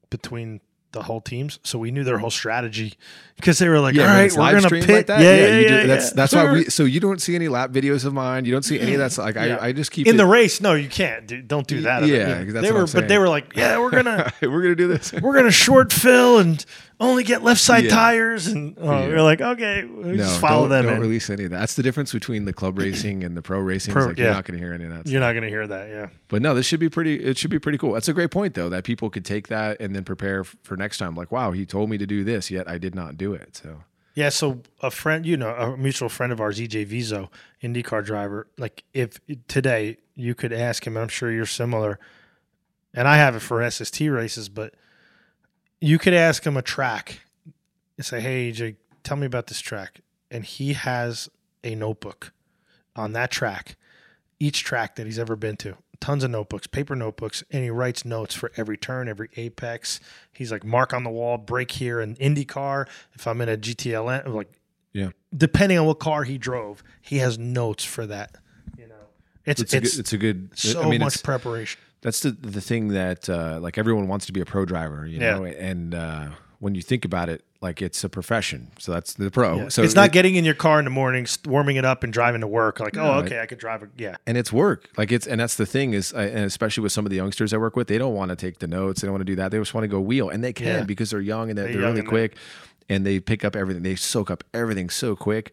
between 0.09 0.61
the 0.93 1.03
whole 1.03 1.19
teams, 1.21 1.59
so 1.63 1.77
we 1.77 1.91
knew 1.91 2.03
their 2.03 2.17
whole 2.17 2.29
strategy 2.31 2.93
because 3.35 3.59
they 3.59 3.67
were 3.67 3.79
like, 3.79 3.95
Yeah, 3.95 4.03
"All 4.03 4.07
right, 4.09 4.31
we're 4.31 4.61
gonna 4.61 4.69
pit." 4.69 4.89
like 4.89 5.07
that. 5.07 5.19
yeah, 5.21 5.35
yeah, 5.35 5.59
you 5.59 5.67
do- 5.67 5.73
yeah, 5.75 5.85
That's 5.87 6.05
yeah. 6.09 6.13
that's 6.15 6.33
why 6.33 6.51
we. 6.53 6.63
So 6.65 6.85
you 6.85 6.99
don't 6.99 7.21
see 7.21 7.35
any 7.35 7.47
lap 7.49 7.71
videos 7.71 8.05
of 8.05 8.13
mine. 8.13 8.45
You 8.45 8.53
don't 8.53 8.63
see 8.63 8.79
any 8.79 8.93
of 8.93 8.99
that. 8.99 9.17
Like 9.23 9.35
Yeah. 9.35 9.57
I, 9.59 9.67
I 9.67 9.71
just 9.73 9.91
keep 9.91 10.07
in 10.07 10.15
it, 10.15 10.17
the 10.17 10.25
race. 10.25 10.61
No, 10.61 10.73
you 10.75 10.87
can't. 10.87 11.27
Dude, 11.27 11.47
don't 11.47 11.67
do 11.67 11.81
that. 11.81 12.05
Yeah, 12.07 12.43
that's 12.45 12.61
they 12.65 12.71
were, 12.71 12.87
but 12.87 13.07
they 13.07 13.17
were 13.17 13.27
like, 13.29 13.55
"Yeah, 13.55 13.79
we're 13.79 13.91
gonna." 13.91 14.31
we're 14.41 14.61
gonna 14.61 14.75
do 14.75 14.87
this. 14.87 15.11
We're 15.13 15.33
gonna 15.35 15.51
short 15.51 15.91
fill 15.91 16.39
and 16.39 16.63
only 17.03 17.23
get 17.23 17.43
left 17.43 17.61
side 17.61 17.85
Yeah. 17.85 17.89
tires, 17.91 18.47
and 18.47 18.75
oh, 18.79 18.85
Yeah. 18.85 19.05
are 19.15 19.21
like, 19.21 19.41
okay, 19.41 19.83
we'll 19.85 20.07
No, 20.07 20.17
just 20.17 20.39
follow 20.39 20.61
don't, 20.63 20.69
them. 20.69 20.85
don't 20.85 20.95
in. 20.95 21.01
release 21.01 21.29
any 21.29 21.43
of 21.45 21.51
that. 21.51 21.59
That's 21.59 21.75
the 21.75 21.83
difference 21.83 22.11
between 22.13 22.45
the 22.45 22.53
club 22.53 22.77
racing 22.79 23.23
and 23.23 23.35
the 23.37 23.41
pro 23.41 23.59
racing. 23.59 23.93
Pro- 23.93 24.07
like 24.07 24.17
you're 24.17 24.31
not 24.31 24.45
going 24.45 24.59
to 24.59 24.63
hear 24.65 24.73
any 24.73 24.85
of 24.85 24.91
that. 24.91 25.07
You're 25.07 25.21
not 25.21 25.33
gonna 25.33 25.49
hear 25.49 25.65
that, 25.67 25.89
yeah. 25.89 26.07
But 26.27 26.41
no, 26.41 26.53
this 26.55 26.65
should 26.65 26.79
be 26.79 26.89
pretty. 26.89 27.23
It 27.23 27.37
should 27.37 27.51
be 27.51 27.59
pretty 27.59 27.77
cool. 27.77 27.93
That's 27.93 28.07
a 28.07 28.13
great 28.13 28.31
point, 28.31 28.53
though, 28.55 28.69
that 28.69 28.83
people 28.83 29.09
could 29.09 29.25
take 29.25 29.47
that 29.49 29.79
and 29.79 29.95
then 29.95 30.03
prepare 30.03 30.43
for 30.43 30.75
next 30.77 30.97
time. 30.97 31.15
Like, 31.15 31.31
wow, 31.31 31.51
he 31.51 31.65
told 31.65 31.89
me 31.89 31.97
to 31.97 32.05
do 32.05 32.23
this, 32.23 32.49
yet 32.51 32.67
I 32.67 32.77
did 32.77 32.95
not 32.95 33.17
do 33.17 33.33
it. 33.33 33.55
So 33.57 33.83
Yeah, 34.15 34.29
so 34.29 34.61
a 34.81 34.91
friend, 34.91 35.25
you 35.25 35.37
know, 35.37 35.49
a 35.55 35.75
mutual 35.77 36.07
friend 36.09 36.31
of 36.31 36.39
ours, 36.39 36.59
EJ 36.59 36.85
Viso, 36.85 37.29
IndyCar 37.63 38.05
driver, 38.05 38.47
like 38.57 38.83
if 38.93 39.19
today 39.47 39.97
you 40.15 40.35
could 40.35 40.53
ask 40.53 40.85
him, 40.85 40.95
I'm 40.97 41.07
sure 41.07 41.31
you're 41.31 41.45
similar, 41.47 41.99
and 42.93 43.07
I 43.07 43.17
have 43.17 43.35
it 43.35 43.39
for 43.39 43.67
SST 43.67 44.01
races, 44.01 44.49
but 44.49 44.75
you 45.83 45.99
could 45.99 46.13
ask 46.13 46.45
him 46.45 46.55
a 46.55 46.61
track 46.61 47.19
and 47.97 48.05
say, 48.05 48.21
Hey, 48.21 48.49
EJ, 48.49 48.77
tell 49.03 49.17
me 49.17 49.25
about 49.25 49.47
this 49.47 49.59
track. 49.59 49.99
And 50.31 50.45
he 50.45 50.73
has 50.73 51.29
a 51.61 51.75
notebook 51.75 52.31
on 52.95 53.11
that 53.13 53.31
track, 53.31 53.75
each 54.39 54.63
track 54.63 54.95
that 54.95 55.05
he's 55.05 55.19
ever 55.19 55.35
been 55.35 55.57
to. 55.57 55.75
Tons 55.99 56.23
of 56.23 56.31
notebooks, 56.31 56.67
paper 56.67 56.95
notebooks, 56.95 57.43
and 57.51 57.63
he 57.63 57.69
writes 57.69 58.05
notes 58.05 58.33
for 58.33 58.51
every 58.55 58.77
turn, 58.77 59.09
every 59.09 59.29
apex. 59.35 59.99
He's 60.31 60.51
like, 60.51 60.63
mark 60.63 60.93
on 60.93 61.03
the 61.03 61.09
wall, 61.09 61.37
brake 61.37 61.71
here 61.71 61.99
in 61.99 62.15
IndyCar. 62.15 62.87
If 63.13 63.27
I'm 63.27 63.41
in 63.41 63.49
a 63.49 63.57
GTLM, 63.57 64.33
like, 64.33 64.51
yeah, 64.93 65.09
depending 65.35 65.77
on 65.79 65.85
what 65.85 65.99
car 65.99 66.23
he 66.23 66.37
drove, 66.37 66.83
he 67.01 67.17
has 67.17 67.37
notes 67.37 67.83
for 67.83 68.05
that. 68.05 68.37
You 68.77 68.87
know, 68.87 68.95
it's 69.45 69.61
it's 69.61 69.73
it's, 69.73 69.73
a 69.73 69.79
good, 69.79 69.99
it's 69.99 70.13
a 70.13 70.17
good. 70.17 70.49
so 70.57 70.81
I 70.83 70.89
mean, 70.89 70.99
much 71.01 71.23
preparation. 71.23 71.79
That's 72.03 72.19
the 72.19 72.31
the 72.31 72.61
thing 72.61 72.89
that 72.89 73.27
uh, 73.29 73.57
like 73.59 73.77
everyone 73.79 74.07
wants 74.07 74.25
to 74.27 74.31
be 74.33 74.41
a 74.41 74.45
pro 74.45 74.65
driver, 74.65 75.05
you 75.07 75.19
Yeah. 75.19 75.35
know, 75.39 75.45
and 75.45 75.95
uh, 75.95 76.27
when 76.59 76.75
you 76.75 76.81
think 76.81 77.03
about 77.03 77.27
it, 77.29 77.43
like 77.59 77.81
it's 77.81 78.03
a 78.03 78.09
profession. 78.09 78.67
So 78.79 78.91
that's 78.93 79.13
the 79.15 79.29
pro. 79.31 79.55
Yeah. 79.57 79.67
So 79.69 79.83
it's 79.83 79.95
not 79.95 80.07
it- 80.07 80.11
getting 80.13 80.35
in 80.35 80.45
your 80.45 80.53
car 80.53 80.79
in 80.79 80.85
the 80.85 80.91
morning, 80.91 81.25
warming 81.45 81.75
it 81.77 81.83
up, 81.85 82.03
and 82.03 82.13
driving 82.13 82.39
to 82.41 82.47
work. 82.47 82.79
Like, 82.79 82.95
No, 82.95 83.03
oh, 83.13 83.19
it- 83.19 83.25
okay, 83.25 83.39
I 83.41 83.45
could 83.47 83.57
drive. 83.57 83.83
A, 83.83 83.87
yeah, 83.97 84.15
and 84.27 84.37
it's 84.37 84.51
work 84.53 84.89
like 84.97 85.11
it's 85.11 85.25
and 85.27 85.41
that's 85.41 85.55
the 85.55 85.65
thing 85.65 85.93
is 85.93 86.13
uh, 86.13 86.17
and 86.19 86.45
especially 86.45 86.83
with 86.83 86.91
some 86.91 87.05
of 87.05 87.09
the 87.09 87.15
youngsters 87.17 87.53
i 87.53 87.57
work 87.57 87.75
with 87.75 87.87
they 87.87 87.97
don't 87.97 88.13
want 88.15 88.29
to 88.29 88.35
take 88.35 88.59
the 88.59 88.67
notes 88.67 89.01
they 89.01 89.07
don't 89.07 89.13
want 89.13 89.21
to 89.21 89.31
do 89.31 89.35
that 89.35 89.51
they 89.51 89.57
just 89.57 89.73
want 89.73 89.83
to 89.83 89.87
go 89.89 89.99
wheel 89.99 90.29
and 90.29 90.43
they 90.43 90.53
can 90.53 90.67
Yeah. 90.67 90.83
because 90.83 91.09
they're 91.11 91.19
young 91.21 91.49
and 91.49 91.57
they're, 91.57 91.65
They're 91.65 91.73
they're, 91.73 91.81
young 91.81 91.89
really 91.91 91.99
and 92.01 92.09
quick 92.09 92.35
and 92.89 93.05
they 93.05 93.19
pick 93.19 93.43
up 93.45 93.55
everything 93.55 93.83
they 93.83 93.95
soak 93.95 94.29
up 94.29 94.43
everything 94.53 94.89
so 94.89 95.15
quick 95.15 95.51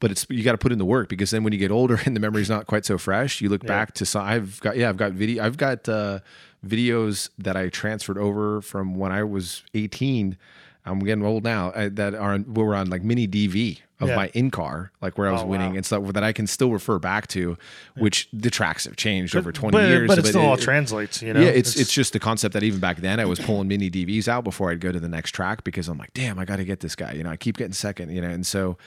but 0.00 0.10
it's 0.10 0.26
you 0.28 0.42
got 0.42 0.52
to 0.52 0.58
put 0.58 0.72
in 0.72 0.78
the 0.78 0.84
work 0.84 1.08
because 1.08 1.30
then 1.30 1.44
when 1.44 1.52
you 1.52 1.58
get 1.58 1.70
older 1.70 2.00
and 2.06 2.16
the 2.16 2.20
memory's 2.20 2.50
not 2.50 2.66
quite 2.66 2.84
so 2.84 2.98
fresh 2.98 3.40
you 3.40 3.48
look 3.48 3.64
back 3.64 3.92
to 3.94 4.04
some 4.06 4.24
i've 4.24 4.58
got 4.60 4.76
yeah 4.76 4.88
i've 4.88 4.96
got 4.96 5.12
video 5.12 5.44
i've 5.44 5.56
got 5.56 5.88
uh 5.88 6.18
videos 6.66 7.30
that 7.38 7.56
i 7.56 7.68
transferred 7.68 8.18
over 8.18 8.60
from 8.60 8.94
when 8.94 9.12
i 9.12 9.22
was 9.22 9.62
18 9.74 10.36
i'm 10.84 10.98
getting 11.00 11.24
old 11.24 11.44
now 11.44 11.68
uh, 11.70 11.88
that 11.92 12.14
are 12.14 12.32
on, 12.34 12.52
were 12.54 12.74
on 12.74 12.88
like 12.90 13.02
mini 13.02 13.26
dv 13.26 13.78
of 14.00 14.08
Yeah. 14.08 14.16
my 14.16 14.30
in 14.34 14.50
car 14.50 14.92
like 15.02 15.16
where 15.18 15.28
i 15.28 15.32
was 15.32 15.42
Oh, 15.42 15.46
winning 15.46 15.70
wow. 15.72 15.76
and 15.76 15.86
stuff 15.86 16.06
that 16.12 16.22
i 16.24 16.32
can 16.32 16.46
still 16.46 16.70
refer 16.70 16.98
back 16.98 17.26
to 17.28 17.56
which 17.96 18.28
the 18.32 18.50
tracks 18.50 18.84
have 18.84 18.96
changed 18.96 19.34
over 19.36 19.52
20 19.52 19.72
but, 19.72 19.88
years 19.88 20.08
but 20.08 20.18
it 20.18 20.26
still 20.26 20.40
all 20.42 20.54
it- 20.54 20.60
translates. 20.60 21.20
You 21.22 21.34
know, 21.34 21.40
yeah, 21.40 21.48
it's, 21.48 21.76
it's 21.76 21.92
just 21.92 22.12
the 22.14 22.18
concept 22.20 22.54
that 22.54 22.62
even 22.62 22.80
back 22.80 22.98
then 22.98 23.20
I 23.20 23.24
was 23.26 23.38
pulling 23.38 23.68
mini 23.68 23.90
DVs 23.90 24.26
out 24.28 24.42
before 24.44 24.70
I'd 24.70 24.80
go 24.80 24.90
to 24.92 25.00
the 25.00 25.08
next 25.08 25.32
track 25.32 25.64
because 25.64 25.86
I'm 25.88 25.98
like, 25.98 26.14
damn, 26.14 26.38
I 26.38 26.44
got 26.46 26.56
to 26.56 26.64
get 26.64 26.80
this 26.80 26.94
guy. 26.96 27.12
You 27.12 27.24
know, 27.24 27.30
I 27.30 27.36
keep 27.36 27.58
getting 27.58 27.74
second. 27.74 28.10
You 28.10 28.22
know, 28.22 28.28
and 28.30 28.46
so 28.46 28.78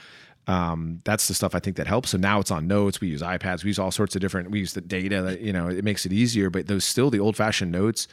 um, 0.46 1.00
that's 1.04 1.28
the 1.28 1.34
stuff 1.34 1.54
I 1.54 1.58
think 1.58 1.76
that 1.76 1.86
helps. 1.86 2.10
So 2.10 2.18
now 2.18 2.40
it's 2.40 2.50
on 2.50 2.66
notes. 2.66 3.00
We 3.00 3.08
use 3.08 3.22
iPads. 3.22 3.64
We 3.64 3.68
use 3.68 3.78
all 3.78 3.90
sorts 3.90 4.14
of 4.14 4.20
different. 4.20 4.50
We 4.50 4.58
use 4.60 4.74
the 4.74 4.80
data. 4.80 5.22
That, 5.22 5.40
you 5.40 5.52
know, 5.52 5.68
it 5.68 5.84
makes 5.84 6.04
it 6.06 6.12
easier. 6.12 6.50
But 6.50 6.66
those 6.66 6.84
still 6.84 7.10
the 7.10 7.20
old 7.20 7.36
fashioned 7.36 7.72
notes. 7.72 8.06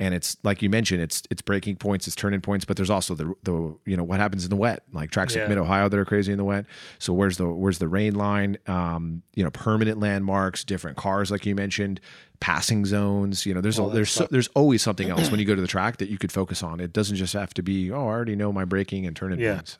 And 0.00 0.14
it's 0.14 0.36
like 0.42 0.62
you 0.62 0.70
mentioned, 0.70 1.02
it's 1.02 1.22
it's 1.30 1.42
braking 1.42 1.76
points, 1.76 2.06
it's 2.06 2.16
turning 2.16 2.40
points, 2.40 2.64
but 2.64 2.76
there's 2.78 2.88
also 2.90 3.14
the 3.14 3.34
the 3.42 3.76
you 3.84 3.94
know 3.96 4.02
what 4.02 4.20
happens 4.20 4.42
in 4.42 4.50
the 4.50 4.56
wet, 4.56 4.82
like 4.92 5.10
tracks 5.10 5.34
Yeah. 5.34 5.42
like 5.42 5.50
Mid 5.50 5.58
Ohio 5.58 5.88
that 5.90 5.98
are 5.98 6.04
crazy 6.06 6.32
in 6.32 6.38
the 6.38 6.44
wet. 6.44 6.64
So 6.98 7.12
where's 7.12 7.36
the 7.36 7.46
where's 7.46 7.78
the 7.78 7.88
rain 7.88 8.14
line? 8.14 8.56
Um, 8.66 9.22
you 9.34 9.44
know, 9.44 9.50
permanent 9.50 10.00
landmarks, 10.00 10.64
different 10.64 10.96
cars, 10.96 11.30
like 11.30 11.44
you 11.44 11.54
mentioned, 11.54 12.00
passing 12.40 12.86
zones. 12.86 13.44
You 13.44 13.52
know, 13.54 13.60
there's 13.60 13.78
a, 13.78 13.82
there's 13.90 14.10
so, 14.10 14.26
there's 14.30 14.48
always 14.54 14.82
something 14.82 15.10
else 15.10 15.30
when 15.30 15.38
you 15.38 15.46
go 15.46 15.54
to 15.54 15.60
the 15.60 15.68
track 15.68 15.98
that 15.98 16.08
you 16.08 16.16
could 16.16 16.32
focus 16.32 16.62
on. 16.62 16.80
It 16.80 16.94
doesn't 16.94 17.16
just 17.16 17.34
have 17.34 17.52
to 17.54 17.62
be 17.62 17.92
oh, 17.92 18.00
I 18.00 18.12
already 18.12 18.34
know 18.34 18.50
my 18.50 18.64
braking 18.64 19.06
and 19.06 19.14
turning 19.14 19.40
Yeah. 19.40 19.56
points. 19.56 19.78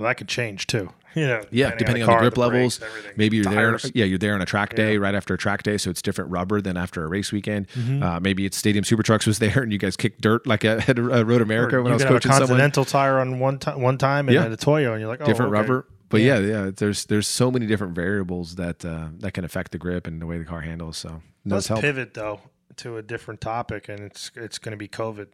Well, 0.00 0.08
that 0.08 0.16
could 0.16 0.28
change 0.28 0.66
too. 0.66 0.90
You 1.16 1.26
know, 1.26 1.42
Yeah, 1.50 1.74
depending 1.74 2.04
on 2.04 2.06
the, 2.06 2.12
car, 2.12 2.20
grip 2.20 2.34
brakes, 2.36 2.52
levels. 2.52 2.82
everything. 2.82 3.12
maybe 3.16 3.36
you're 3.36 3.44
Tires. 3.44 3.82
there. 3.82 3.90
Yeah, 3.96 4.04
you're 4.04 4.16
there 4.18 4.32
on 4.32 4.42
a 4.42 4.46
track 4.46 4.76
day 4.76 4.96
right 4.96 5.12
after 5.16 5.34
a 5.34 5.36
track 5.38 5.64
day, 5.64 5.76
so 5.76 5.90
it's 5.90 6.00
different 6.00 6.30
rubber 6.30 6.60
than 6.60 6.76
after 6.76 7.02
a 7.04 7.08
race 7.08 7.32
weekend. 7.32 7.66
Mm-hmm. 7.70 8.00
Uh, 8.00 8.20
maybe 8.20 8.46
it's 8.46 8.56
Stadium 8.56 8.84
Super 8.84 9.02
Trucks 9.02 9.26
was 9.26 9.38
there, 9.44 9.60
and 9.60 9.72
you 9.72 9.78
guys 9.78 9.96
kicked 9.96 10.20
dirt 10.20 10.46
like 10.46 10.64
at, 10.64 10.88
at 10.88 10.96
Road 11.00 11.42
America 11.42 11.78
Or 11.78 11.82
when 11.82 11.90
I 11.90 11.94
was 11.96 12.02
have 12.04 12.12
a 12.12 12.14
coaching 12.14 12.30
someone. 12.30 12.46
Continental 12.50 12.84
tire 12.84 13.18
on 13.18 13.40
one 13.40 13.58
time, 13.58 13.80
one 13.82 13.98
time, 13.98 14.28
and 14.28 14.36
Yeah. 14.36 14.42
then 14.42 14.52
a 14.52 14.56
Toyo, 14.56 14.92
and 14.92 15.00
you're 15.00 15.08
like, 15.10 15.20
oh, 15.20 15.26
different 15.26 15.50
okay. 15.52 15.60
rubber. 15.60 15.86
But 16.10 16.20
yeah. 16.20 16.38
yeah, 16.38 16.70
there's 16.72 17.06
there's 17.06 17.26
so 17.26 17.50
many 17.50 17.66
different 17.66 17.96
variables 17.96 18.54
that 18.54 18.84
uh, 18.84 19.08
that 19.18 19.32
can 19.34 19.44
affect 19.44 19.72
the 19.72 19.78
grip 19.78 20.06
and 20.06 20.22
the 20.22 20.26
way 20.26 20.38
the 20.38 20.44
car 20.44 20.60
handles. 20.60 20.96
So 20.96 21.22
Let's 21.44 21.66
help. 21.66 21.80
pivot 21.80 22.14
though 22.14 22.38
to 22.76 22.98
a 22.98 23.02
different 23.02 23.40
topic, 23.40 23.88
and 23.88 23.98
it's 23.98 24.30
it's 24.36 24.58
going 24.58 24.70
to 24.72 24.78
be 24.78 24.86
COVID. 24.86 25.26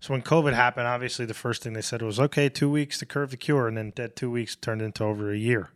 So 0.00 0.14
when 0.14 0.22
COVID 0.22 0.54
happened, 0.54 0.86
obviously 0.86 1.26
the 1.26 1.34
first 1.34 1.62
thing 1.62 1.74
they 1.74 1.82
said 1.82 2.00
was, 2.00 2.18
okay, 2.18 2.48
two 2.48 2.70
weeks 2.70 2.98
to 2.98 3.06
curve 3.06 3.30
the 3.30 3.36
cure, 3.36 3.68
and 3.68 3.76
then 3.76 3.92
that 3.96 4.16
two 4.16 4.30
weeks 4.30 4.56
turned 4.56 4.80
into 4.80 5.04
over 5.04 5.30
a 5.30 5.36
year. 5.36 5.70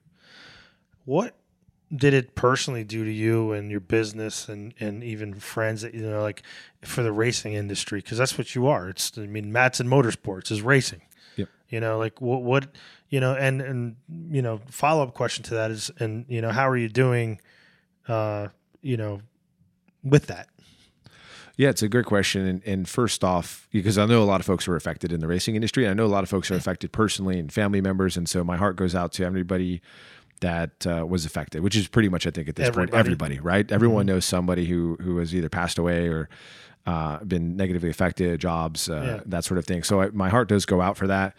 What 1.04 1.36
did 1.94 2.14
it 2.14 2.34
personally 2.34 2.82
do 2.84 3.04
to 3.04 3.12
you 3.12 3.52
and 3.52 3.70
your 3.70 3.80
business 3.80 4.48
and, 4.48 4.74
and 4.80 5.04
even 5.04 5.34
friends 5.34 5.82
that 5.82 5.94
you 5.94 6.02
know 6.02 6.22
like 6.22 6.42
for 6.82 7.02
the 7.02 7.12
racing 7.12 7.52
industry 7.52 8.00
because 8.00 8.18
that's 8.18 8.36
what 8.38 8.54
you 8.54 8.66
are 8.66 8.88
it's 8.88 9.16
i 9.18 9.26
mean 9.26 9.52
Madsen 9.52 9.86
motorsports 9.86 10.50
is 10.50 10.62
racing 10.62 11.02
Yep. 11.36 11.48
you 11.68 11.80
know 11.80 11.98
like 11.98 12.20
what 12.20 12.42
what 12.42 12.68
you 13.10 13.20
know 13.20 13.34
and 13.34 13.60
and 13.60 13.96
you 14.30 14.42
know 14.42 14.60
follow-up 14.66 15.14
question 15.14 15.44
to 15.44 15.54
that 15.54 15.70
is 15.70 15.90
and 15.98 16.24
you 16.28 16.40
know 16.40 16.50
how 16.50 16.68
are 16.68 16.76
you 16.76 16.88
doing 16.88 17.40
uh 18.08 18.48
you 18.80 18.96
know 18.96 19.20
with 20.02 20.26
that 20.26 20.48
Yeah, 21.56 21.68
it's 21.68 21.82
a 21.82 21.88
great 21.88 22.06
question. 22.06 22.46
And, 22.46 22.62
and 22.66 22.88
first 22.88 23.22
off, 23.22 23.68
because 23.72 23.96
I 23.96 24.06
know 24.06 24.22
a 24.22 24.24
lot 24.24 24.40
of 24.40 24.46
folks 24.46 24.66
are 24.66 24.74
affected 24.76 25.12
in 25.12 25.20
the 25.20 25.28
racing 25.28 25.54
industry, 25.54 25.84
and 25.84 25.90
I 25.90 25.94
know 25.94 26.06
a 26.06 26.10
lot 26.10 26.24
of 26.24 26.28
folks 26.30 26.50
are 26.50 26.56
affected 26.56 26.90
personally 26.92 27.38
and 27.38 27.52
family 27.52 27.80
members, 27.80 28.16
and 28.16 28.28
so 28.28 28.42
my 28.42 28.56
heart 28.56 28.74
goes 28.76 28.94
out 28.94 29.12
to 29.14 29.24
everybody 29.24 29.80
that 30.40 30.84
uh, 30.86 31.06
was 31.06 31.24
affected, 31.24 31.62
which 31.62 31.76
is 31.76 31.86
pretty 31.86 32.08
much, 32.08 32.26
I 32.26 32.30
think, 32.30 32.48
at 32.48 32.56
this 32.56 32.66
point, 32.70 32.90
Everybody. 32.92 33.36
everybody, 33.36 33.40
right? 33.40 33.70
Everyone 33.72 34.04
knows 34.06 34.24
somebody 34.24 34.66
who 34.66 34.96
who 35.00 35.18
has 35.18 35.32
either 35.34 35.48
passed 35.48 35.78
away 35.78 36.08
or 36.08 36.28
uh, 36.86 37.22
been 37.24 37.56
negatively 37.56 37.88
affected, 37.88 38.40
jobs, 38.40 38.90
uh, 38.90 38.94
Yeah. 39.18 39.20
that 39.26 39.44
sort 39.44 39.58
of 39.58 39.64
thing. 39.64 39.84
So 39.84 40.02
I, 40.02 40.08
my 40.10 40.28
heart 40.28 40.48
does 40.48 40.66
go 40.66 40.80
out 40.82 40.96
for 40.96 41.06
that. 41.06 41.34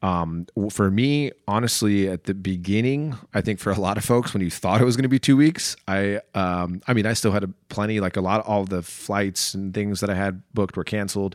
Um, 0.00 0.46
for 0.70 0.90
me, 0.90 1.32
honestly, 1.48 2.08
at 2.08 2.24
the 2.24 2.34
beginning, 2.34 3.16
I 3.34 3.40
think 3.40 3.58
for 3.58 3.72
a 3.72 3.80
lot 3.80 3.96
of 3.96 4.04
folks, 4.04 4.32
when 4.32 4.42
you 4.42 4.50
thought 4.50 4.80
it 4.80 4.84
was 4.84 4.96
going 4.96 5.02
to 5.02 5.08
be 5.08 5.18
two 5.18 5.36
weeks, 5.36 5.76
I, 5.88 6.20
um, 6.34 6.82
I 6.86 6.92
mean, 6.92 7.04
I 7.04 7.14
still 7.14 7.32
had 7.32 7.42
a 7.42 7.48
plenty, 7.68 7.98
like 7.98 8.16
a 8.16 8.20
lot, 8.20 8.40
of 8.40 8.46
all 8.46 8.64
the 8.64 8.82
flights 8.82 9.54
and 9.54 9.74
things 9.74 10.00
that 10.00 10.10
I 10.10 10.14
had 10.14 10.42
booked 10.54 10.76
were 10.76 10.84
canceled. 10.84 11.34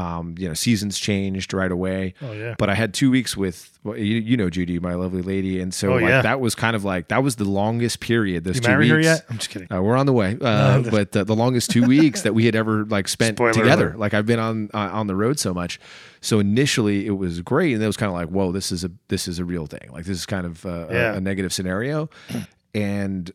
Um, 0.00 0.34
you 0.38 0.48
know, 0.48 0.54
seasons 0.54 0.98
changed 0.98 1.52
right 1.52 1.70
away. 1.70 2.14
Oh, 2.22 2.32
yeah. 2.32 2.54
But 2.58 2.70
I 2.70 2.74
had 2.74 2.94
two 2.94 3.10
weeks 3.10 3.36
with, 3.36 3.78
well, 3.84 3.98
you, 3.98 4.16
you 4.16 4.36
know, 4.36 4.48
Judy, 4.48 4.78
my 4.78 4.94
lovely 4.94 5.20
lady, 5.20 5.60
and 5.60 5.74
so 5.74 5.90
Oh, 5.90 5.94
like 5.96 6.04
yeah. 6.08 6.22
that 6.22 6.40
was 6.40 6.54
kind 6.54 6.74
of 6.76 6.84
like 6.84 7.08
that 7.08 7.22
was 7.22 7.36
the 7.36 7.44
longest 7.44 8.00
period. 8.00 8.44
Those 8.44 8.56
you 8.56 8.60
two 8.62 8.68
married 8.68 8.92
weeks. 8.92 9.06
her 9.08 9.12
yet 9.14 9.24
i'm 9.28 9.36
just 9.38 9.50
kidding 9.50 9.68
Uh, 9.70 9.82
we're 9.82 9.96
on 9.96 10.06
the 10.06 10.12
way, 10.12 10.38
uh, 10.40 10.80
but 10.90 11.14
uh, 11.16 11.24
the 11.24 11.34
longest 11.34 11.70
two 11.70 11.84
weeks 11.86 12.22
that 12.22 12.34
we 12.34 12.46
had 12.46 12.54
ever 12.56 12.84
like 12.86 13.08
spent 13.08 13.36
Spoiler 13.36 13.52
together. 13.52 13.88
alert. 13.88 13.98
Like 13.98 14.14
I've 14.14 14.26
been 14.26 14.38
on 14.38 14.70
uh, 14.72 14.90
on 14.92 15.06
the 15.06 15.16
road 15.16 15.38
so 15.38 15.52
much. 15.52 15.78
So 16.22 16.38
initially 16.38 17.06
it 17.06 17.16
was 17.18 17.40
great, 17.42 17.74
and 17.74 17.82
it 17.82 17.86
was 17.86 17.96
kind 17.96 18.08
of 18.10 18.14
like, 18.14 18.28
whoa, 18.28 18.52
this 18.52 18.72
is 18.72 18.84
a 18.84 18.90
this 19.08 19.26
is 19.28 19.38
a 19.38 19.44
real 19.44 19.66
thing. 19.66 19.88
Like 19.92 20.04
this 20.06 20.18
is 20.18 20.26
kind 20.26 20.46
of 20.46 20.64
uh, 20.64 20.86
Yeah. 20.90 21.12
a, 21.12 21.16
a 21.16 21.20
negative 21.20 21.52
scenario, 21.52 22.08
and 22.74 23.30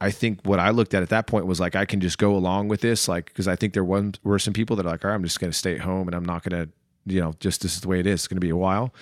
I 0.00 0.10
think 0.10 0.40
what 0.44 0.60
I 0.60 0.70
looked 0.70 0.94
at 0.94 1.02
at 1.02 1.08
that 1.08 1.26
point 1.26 1.46
was 1.46 1.58
like 1.58 1.74
I 1.74 1.84
can 1.84 2.00
just 2.00 2.18
go 2.18 2.36
along 2.36 2.68
with 2.68 2.80
this, 2.80 3.08
like 3.08 3.26
because 3.26 3.48
I 3.48 3.56
think 3.56 3.74
there 3.74 3.84
was, 3.84 4.12
were 4.22 4.38
some 4.38 4.52
people 4.52 4.76
that 4.76 4.86
are 4.86 4.90
like, 4.90 5.04
all 5.04 5.10
right, 5.10 5.14
I'm 5.16 5.24
just 5.24 5.40
going 5.40 5.50
to 5.50 5.58
stay 5.58 5.74
at 5.74 5.80
home 5.80 6.06
and 6.06 6.14
I'm 6.14 6.24
not 6.24 6.42
going 6.42 6.66
to, 6.66 6.70
you 7.12 7.20
know, 7.20 7.34
just 7.40 7.62
this 7.62 7.74
is 7.74 7.80
the 7.80 7.88
way 7.88 7.98
it 7.98 8.06
is. 8.06 8.20
It's 8.20 8.28
going 8.28 8.36
to 8.36 8.40
be 8.40 8.50
a 8.50 8.56
while. 8.56 8.94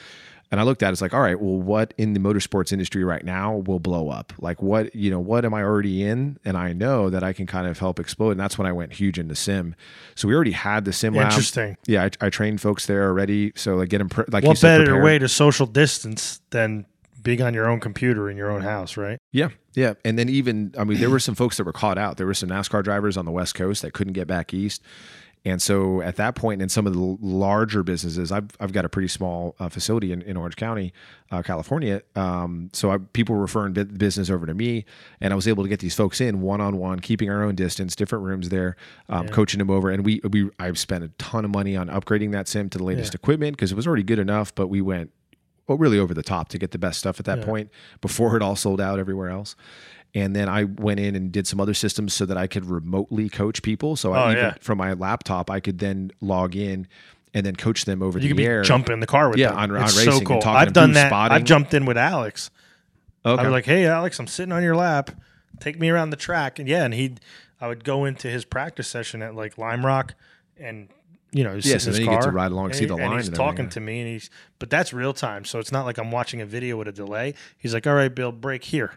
And 0.53 0.61
I 0.61 0.63
looked 0.63 0.85
at 0.85 0.91
it, 0.91 0.93
it's 0.93 1.03
like, 1.03 1.13
all 1.13 1.21
right, 1.21 1.39
well, 1.39 1.61
what 1.61 1.93
in 1.99 2.13
the 2.13 2.21
motorsports 2.21 2.73
industry 2.73 3.03
right 3.03 3.25
now 3.25 3.57
will 3.67 3.81
blow 3.81 4.11
up? 4.11 4.33
Like, 4.39 4.63
what, 4.63 4.95
you 4.95 5.11
know, 5.11 5.19
what 5.19 5.45
am 5.45 5.53
I 5.53 5.63
already 5.63 6.05
in? 6.05 6.39
And 6.45 6.57
I 6.57 6.73
know 6.73 7.11
that 7.11 7.25
I 7.25 7.33
can 7.33 7.47
kind 7.47 7.67
of 7.67 7.81
help 7.81 7.99
explode. 7.99 8.31
And 8.31 8.41
that's 8.41 8.57
when 8.57 8.67
I 8.67 8.71
went 8.71 8.93
huge 8.93 9.19
into 9.19 9.35
sim. 9.35 9.75
So 10.15 10.29
we 10.29 10.35
already 10.35 10.53
had 10.53 10.85
the 10.85 10.93
sim 10.93 11.15
lab. 11.15 11.31
Interesting. 11.33 11.77
Yeah, 11.87 12.05
I, 12.05 12.27
I 12.27 12.31
trained 12.31 12.61
folks 12.61 12.87
there 12.87 13.09
already. 13.09 13.55
So 13.57 13.75
like, 13.75 13.89
get 13.89 13.99
them, 13.99 14.09
like 14.29 14.45
you 14.45 14.51
what 14.51 14.59
said, 14.59 14.79
better 14.79 15.03
way 15.03 15.19
to 15.19 15.29
social 15.29 15.67
distance 15.67 16.41
than 16.51 16.87
being 17.27 17.43
on 17.43 17.53
your 17.53 17.69
own 17.69 17.81
computer 17.81 18.31
in 18.31 18.37
your 18.37 18.51
own 18.51 18.63
house 18.63 18.97
right? 18.97 19.19
Yeah, 19.33 19.49
yeah, 19.75 19.95
and 20.05 20.19
then 20.19 20.29
even 20.29 20.75
I 20.79 20.85
mean, 20.85 20.99
there 20.99 21.11
were 21.11 21.19
some 21.19 21.35
folks 21.35 21.57
that 21.59 21.65
were 21.65 21.73
caught 21.73 21.99
out. 21.99 22.17
There 22.17 22.27
were 22.27 22.35
some 22.35 22.49
NASCAR 22.49 22.83
drivers 22.83 23.17
on 23.17 23.25
the 23.25 23.33
West 23.33 23.55
Coast 23.55 23.83
that 23.83 23.93
couldn't 23.93 24.15
get 24.15 24.27
back 24.27 24.55
east, 24.55 24.83
and 25.45 25.63
so 25.63 26.03
at 26.03 26.17
that 26.17 26.35
point, 26.35 26.61
in 26.61 26.69
some 26.69 26.89
of 26.89 26.93
the 26.93 27.17
larger 27.21 27.83
businesses, 27.83 28.33
I've 28.33 28.49
I've 28.59 28.73
got 28.73 28.85
a 28.85 28.89
pretty 28.89 29.09
small 29.09 29.55
uh, 29.61 29.69
facility 29.69 30.11
in, 30.13 30.23
in 30.23 30.37
Orange 30.37 30.57
County, 30.57 30.93
uh, 31.31 31.43
California. 31.43 32.03
Um, 32.15 32.71
so 32.73 32.91
I, 32.91 32.99
people 32.99 33.35
were 33.37 33.43
referring 33.43 33.73
bu- 33.73 33.85
business 33.85 34.31
over 34.31 34.47
to 34.47 34.55
me, 34.55 34.85
and 35.21 35.33
I 35.33 35.37
was 35.37 35.47
able 35.47 35.63
to 35.63 35.69
get 35.69 35.81
these 35.81 35.95
folks 35.95 36.21
in 36.21 36.41
one 36.41 36.61
on 36.61 36.79
one, 36.79 36.99
keeping 36.99 37.31
our 37.31 37.45
own 37.45 37.55
distance, 37.55 37.95
different 37.95 38.25
rooms 38.25 38.49
there, 38.49 38.77
um, 39.09 39.29
coaching 39.29 39.59
them 39.59 39.71
over, 39.71 39.91
and 39.91 40.05
we 40.05 40.21
we 40.31 40.51
I've 40.59 40.79
spent 40.79 41.05
a 41.05 41.09
ton 41.19 41.45
of 41.45 41.51
money 41.53 41.77
on 41.77 41.89
upgrading 41.89 42.33
that 42.33 42.49
sim 42.49 42.69
to 42.71 42.79
the 42.79 42.85
latest 42.85 43.15
equipment 43.15 43.57
because 43.57 43.71
it 43.71 43.77
was 43.77 43.87
already 43.87 44.03
good 44.03 44.19
enough, 44.19 44.55
but 44.55 44.67
we 44.67 44.81
went 44.81 45.13
well, 45.69 45.79
really 45.79 45.99
over 45.99 46.15
the 46.15 46.23
top 46.23 46.49
to 46.51 46.59
get 46.59 46.71
the 46.71 46.79
best 46.79 46.99
stuff 46.99 47.19
at 47.19 47.27
that 47.27 47.43
point 47.43 47.71
before 48.01 48.37
it 48.37 48.43
all 48.43 48.57
sold 48.57 48.81
out 48.81 48.99
everywhere 48.99 49.31
else. 49.31 49.57
And 50.15 50.35
then 50.35 50.49
I 50.49 50.65
went 50.65 50.99
in 51.01 51.15
and 51.15 51.31
did 51.31 51.47
some 51.47 51.61
other 51.61 51.75
systems 51.75 52.15
so 52.15 52.25
that 52.27 52.37
I 52.39 52.47
could 52.47 52.65
remotely 52.65 53.29
coach 53.29 53.63
people. 53.63 53.97
So 53.97 54.15
Oh, 54.15 54.19
I 54.19 54.33
even 54.33 54.45
yeah. 54.45 54.55
from 54.61 54.79
my 54.79 54.93
laptop, 54.95 55.51
I 55.51 55.61
could 55.61 55.79
then 55.79 56.11
log 56.21 56.57
in 56.57 56.87
and 57.35 57.45
then 57.45 57.55
coach 57.57 57.85
them 57.85 58.03
over 58.03 58.19
you 58.19 58.33
the 58.33 58.47
air. 58.47 58.63
jumping 58.63 58.95
in 58.95 59.01
the 59.01 59.07
car 59.07 59.29
with 59.29 59.39
Yeah, 59.39 59.49
them. 59.51 59.59
on- 59.59 59.71
on 59.77 59.83
it's 59.85 59.97
racing 59.99 60.13
so 60.13 60.21
cool 60.21 60.41
talking 60.41 60.57
i've 60.57 60.73
done 60.73 60.93
that 60.93 61.09
spotting. 61.09 61.35
i've 61.37 61.45
jumped 61.45 61.75
in 61.75 61.85
with 61.85 61.99
alex 61.99 62.51
Okay. 63.27 63.43
I 63.43 63.45
was 63.45 63.51
like, 63.53 63.65
"Hey, 63.65 63.85
Alex, 63.87 64.21
I'm 64.21 64.29
sitting 64.29 64.53
on 64.53 64.63
your 64.63 64.77
lap. 64.77 65.11
Take 65.59 65.81
me 65.81 65.89
around 65.91 66.11
the 66.11 66.17
track." 66.17 66.61
And 66.61 66.69
yeah, 66.69 66.85
and 66.85 66.95
he, 66.95 67.15
I 67.61 67.67
would 67.67 67.83
go 67.83 68.05
into 68.05 68.29
his 68.29 68.45
practice 68.45 68.87
session 68.87 69.21
at 69.21 69.35
like 69.35 69.59
Lime 69.59 69.85
Rock, 69.85 70.15
and 70.57 70.89
you 71.33 71.45
know, 71.45 71.55
Yeah, 71.61 71.79
so 71.79 71.89
in 71.91 71.95
then 71.97 72.05
you 72.05 72.11
get 72.11 72.23
to 72.23 72.31
ride 72.31 72.53
along, 72.53 72.67
and 72.67 72.75
see 72.75 72.81
he- 72.81 72.87
the 72.87 72.95
and 72.95 73.05
line 73.07 73.17
he's 73.19 73.29
and 73.29 73.37
talking 73.37 73.69
to 73.71 73.81
me, 73.81 74.01
and 74.01 74.09
he's, 74.09 74.31
but 74.59 74.71
that's 74.71 74.93
real 74.93 75.13
time, 75.13 75.45
so 75.45 75.59
it's 75.59 75.73
not 75.73 75.85
like 75.85 75.99
I'm 75.99 76.11
watching 76.11 76.41
a 76.41 76.47
video 76.47 76.77
with 76.77 76.89
a 76.89 76.93
delay. 76.93 77.35
He's 77.59 77.75
like, 77.75 77.87
"All 77.87 77.95
right, 77.95 78.15
Bill, 78.15 78.33
brake 78.33 78.65
here." 78.65 78.93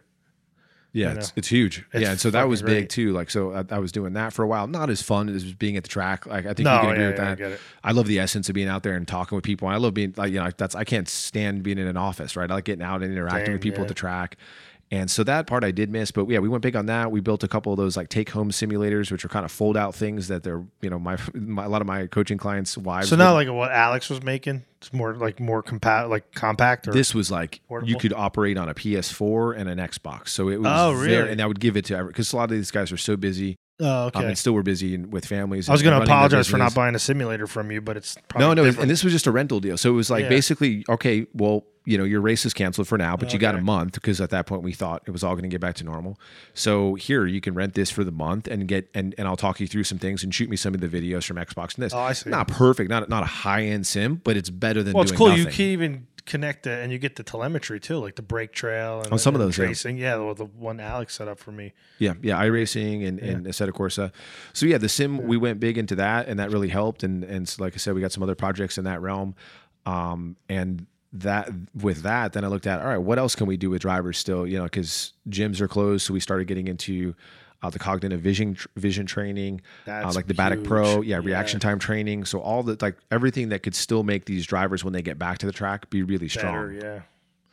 Yeah, 0.91 1.13
it's, 1.13 1.31
it's 1.35 1.47
huge. 1.49 1.85
It's 1.93 2.01
yeah, 2.01 2.11
and 2.11 2.19
so 2.19 2.31
that 2.31 2.47
was 2.49 2.63
big 2.63 2.67
great. 2.71 2.89
too. 2.89 3.13
Like, 3.13 3.29
so 3.29 3.53
I, 3.53 3.75
I 3.75 3.77
was 3.77 3.91
doing 3.91 4.13
that 4.13 4.33
for 4.33 4.41
a 4.41 4.47
while. 4.47 4.65
Not 4.65 4.89
as 4.89 5.03
fun 5.03 5.29
as 5.29 5.53
being 5.53 5.77
at 5.77 5.83
the 5.83 5.89
track. 5.89 6.25
Like, 6.25 6.47
I 6.47 6.53
think 6.55 6.61
No, 6.65 6.73
you 6.77 6.79
can 6.81 6.89
agree 6.89 7.03
yeah, 7.03 7.09
with 7.11 7.17
yeah, 7.19 7.29
I 7.31 7.35
that. 7.35 7.41
it. 7.51 7.59
I 7.83 7.91
love 7.91 8.07
the 8.07 8.17
essence 8.17 8.49
of 8.49 8.55
being 8.55 8.67
out 8.67 8.81
there 8.81 8.95
and 8.95 9.07
talking 9.07 9.35
with 9.35 9.45
people. 9.45 9.67
I 9.67 9.75
love 9.75 9.93
being 9.93 10.15
like, 10.17 10.33
you 10.33 10.39
know, 10.39 10.49
that's 10.57 10.73
I 10.73 10.85
can't 10.85 11.07
stand 11.07 11.61
being 11.61 11.77
in 11.77 11.85
an 11.85 11.95
office, 11.95 12.35
right? 12.35 12.49
I 12.49 12.55
like 12.55 12.63
getting 12.63 12.83
out 12.83 13.03
and 13.03 13.11
interacting 13.11 13.45
Same, 13.45 13.53
with 13.53 13.61
people 13.61 13.79
yeah. 13.79 13.83
at 13.83 13.87
the 13.89 13.93
track. 13.93 14.37
And 14.91 15.11
so 15.11 15.23
that 15.23 15.45
part 15.45 15.63
I 15.63 15.69
did 15.69 15.91
miss, 15.91 16.09
but 16.09 16.27
yeah, 16.29 16.39
we 16.39 16.49
went 16.49 16.63
big 16.63 16.75
on 16.75 16.87
that. 16.87 17.11
We 17.11 17.19
built 17.19 17.43
a 17.43 17.47
couple 17.47 17.71
of 17.71 17.77
those 17.77 17.95
like 17.95 18.09
take 18.09 18.31
home 18.31 18.49
simulators, 18.49 19.11
which 19.11 19.23
are 19.23 19.27
kind 19.27 19.45
of 19.45 19.51
fold 19.51 19.77
out 19.77 19.93
things 19.93 20.29
that 20.29 20.41
they're, 20.41 20.63
you 20.81 20.89
know, 20.89 20.97
my, 20.97 21.15
my 21.35 21.65
a 21.65 21.69
lot 21.69 21.81
of 21.81 21.87
my 21.87 22.07
coaching 22.07 22.39
clients' 22.39 22.75
wives. 22.75 23.09
So 23.09 23.15
would- 23.17 23.23
like 23.23 23.47
what 23.49 23.71
Alex 23.71 24.09
was 24.09 24.23
making. 24.23 24.63
It's 24.81 24.91
more 24.91 25.13
like 25.13 25.39
more 25.39 25.61
compact, 25.61 26.09
like 26.09 26.33
compact. 26.33 26.87
Or 26.87 26.91
this 26.91 27.13
was 27.13 27.29
like 27.29 27.61
you 27.83 27.97
could 27.97 28.13
operate 28.13 28.57
on 28.57 28.67
a 28.69 28.73
PS4 28.73 29.57
and 29.57 29.69
an 29.69 29.77
Xbox. 29.77 30.29
So 30.29 30.49
it 30.49 30.57
was 30.59 30.71
Oh, 30.73 30.95
very- 30.95 31.17
really? 31.17 31.31
and 31.33 31.41
I 31.41 31.45
would 31.45 31.59
give 31.59 31.77
it 31.77 31.85
to 31.85 32.05
because 32.05 32.33
a 32.33 32.35
lot 32.37 32.45
of 32.45 32.49
these 32.51 32.71
guys 32.71 32.91
are 32.91 32.97
so 32.97 33.15
busy. 33.15 33.57
oh, 33.81 34.05
okay. 34.07 34.19
Um, 34.19 34.25
and 34.25 34.37
still 34.37 34.53
we're 34.53 34.63
busy 34.63 34.95
and 34.95 35.11
with 35.13 35.25
families. 35.25 35.69
I 35.69 35.71
was 35.71 35.81
going 35.83 35.97
to 35.97 36.03
apologize 36.03 36.47
for 36.47 36.57
not 36.57 36.73
buying 36.73 36.95
a 36.95 36.99
simulator 36.99 37.45
from 37.47 37.71
you, 37.71 37.79
but 37.81 37.95
it's 37.95 38.17
probably 38.27 38.47
No, 38.47 38.53
no, 38.53 38.65
different. 38.65 38.83
and 38.83 38.91
this 38.91 39.03
was 39.03 39.13
just 39.13 39.27
a 39.27 39.31
rental 39.31 39.59
deal. 39.59 39.77
So 39.77 39.89
it 39.89 39.93
was 39.93 40.09
like 40.09 40.23
Yeah. 40.23 40.29
basically, 40.29 40.83
okay, 40.89 41.27
well, 41.33 41.63
you 41.85 41.97
know, 41.97 42.03
your 42.03 42.21
race 42.21 42.45
is 42.45 42.53
canceled 42.53 42.87
for 42.87 42.97
now, 42.97 43.15
but 43.15 43.33
you 43.33 43.39
got 43.39 43.55
a 43.55 43.61
month 43.61 43.93
because 43.93 44.21
at 44.21 44.29
that 44.29 44.45
point 44.45 44.61
we 44.61 44.73
thought 44.73 45.01
it 45.07 45.11
was 45.11 45.23
all 45.23 45.33
going 45.33 45.43
to 45.43 45.49
get 45.49 45.61
back 45.61 45.75
to 45.75 45.83
normal. 45.83 46.19
So 46.53 46.95
here 46.95 47.25
you 47.25 47.41
can 47.41 47.53
rent 47.53 47.73
this 47.73 47.89
for 47.89 48.03
the 48.03 48.11
month 48.11 48.47
and 48.47 48.67
get 48.67 48.89
and, 48.93 49.15
and 49.17 49.27
I'll 49.27 49.37
talk 49.37 49.59
you 49.59 49.67
through 49.67 49.85
some 49.85 49.97
things 49.97 50.23
and 50.23 50.33
shoot 50.33 50.49
me 50.49 50.55
some 50.55 50.73
of 50.73 50.81
the 50.81 50.87
videos 50.87 51.25
from 51.25 51.37
Xbox 51.37 51.75
and 51.75 51.83
this. 51.83 51.93
Oh, 51.93 51.99
I 51.99 52.13
see. 52.13 52.29
Not 52.29 52.47
perfect, 52.47 52.89
not 52.89 53.09
not 53.09 53.23
a 53.23 53.27
high 53.27 53.63
end 53.63 53.87
sim, 53.87 54.21
but 54.23 54.37
it's 54.37 54.49
better 54.49 54.83
than 54.83 54.93
Well, 54.93 55.03
it's 55.03 55.11
cool. 55.11 55.29
nothing. 55.29 55.45
You 55.45 55.51
can 55.51 55.65
even 55.65 56.07
connect 56.25 56.67
it, 56.67 56.83
and 56.83 56.91
you 56.91 56.99
get 56.99 57.15
the 57.15 57.23
telemetry 57.23 57.79
too, 57.79 57.97
like 57.97 58.15
the 58.15 58.21
brake 58.21 58.51
trail 58.51 59.01
and 59.01 59.11
On 59.11 59.17
some 59.17 59.33
of 59.33 59.41
those, 59.41 59.57
yeah. 59.57 59.89
Yeah, 59.89 60.17
the, 60.17 60.33
the 60.35 60.45
one 60.45 60.79
Alex 60.79 61.15
set 61.15 61.27
up 61.27 61.39
for 61.39 61.51
me. 61.51 61.73
Yeah, 61.97 62.13
yeah, 62.21 62.39
iRacing 62.43 63.07
and, 63.07 63.19
and 63.19 63.45
Assetto 63.47 63.71
Corsa. 63.71 64.11
So 64.53 64.65
yeah, 64.67 64.77
the 64.77 64.89
sim 64.89 65.25
we 65.25 65.37
went 65.37 65.59
big 65.59 65.77
into 65.77 65.95
that, 65.95 66.27
and 66.27 66.39
that 66.39 66.51
really 66.51 66.69
helped. 66.69 67.03
And 67.03 67.23
and 67.23 67.49
so, 67.49 67.63
like 67.63 67.73
I 67.73 67.77
said, 67.77 67.95
we 67.95 68.01
got 68.01 68.11
some 68.11 68.21
other 68.21 68.35
projects 68.35 68.77
in 68.77 68.83
that 68.83 69.01
realm. 69.01 69.33
Um, 69.85 70.35
and 70.47 70.85
that 71.11 71.49
with 71.73 72.03
that, 72.03 72.33
then 72.33 72.45
I 72.45 72.47
looked 72.47 72.67
at 72.67 72.79
all 72.81 72.87
right, 72.87 72.97
what 72.97 73.17
else 73.17 73.35
can 73.35 73.47
we 73.47 73.57
do 73.57 73.69
with 73.69 73.81
drivers 73.81 74.17
still? 74.17 74.45
You 74.45 74.59
know, 74.59 74.65
because 74.65 75.13
gyms 75.29 75.59
are 75.61 75.67
closed, 75.67 76.05
so 76.05 76.13
we 76.13 76.19
started 76.19 76.47
getting 76.47 76.67
into 76.67 77.15
uh, 77.61 77.69
the 77.69 77.79
cognitive 77.79 78.21
vision 78.21 78.57
vision 78.75 79.05
training, 79.05 79.61
uh, 79.87 80.11
like 80.15 80.27
the 80.27 80.33
BATAK 80.33 80.63
Pro, 80.63 81.01
yeah, 81.01 81.17
huge. 81.17 81.25
reaction 81.25 81.59
time 81.59 81.79
training. 81.79 82.25
So 82.25 82.39
all 82.39 82.63
the 82.63 82.77
like 82.81 82.97
everything 83.11 83.49
that 83.49 83.63
could 83.63 83.75
still 83.75 84.03
make 84.03 84.25
these 84.25 84.45
drivers 84.45 84.83
when 84.83 84.93
they 84.93 85.01
get 85.01 85.17
back 85.17 85.39
to 85.39 85.45
the 85.45 85.51
track 85.51 85.89
be 85.89 86.03
really 86.03 86.29
strong. 86.29 86.75
Better, 86.75 87.05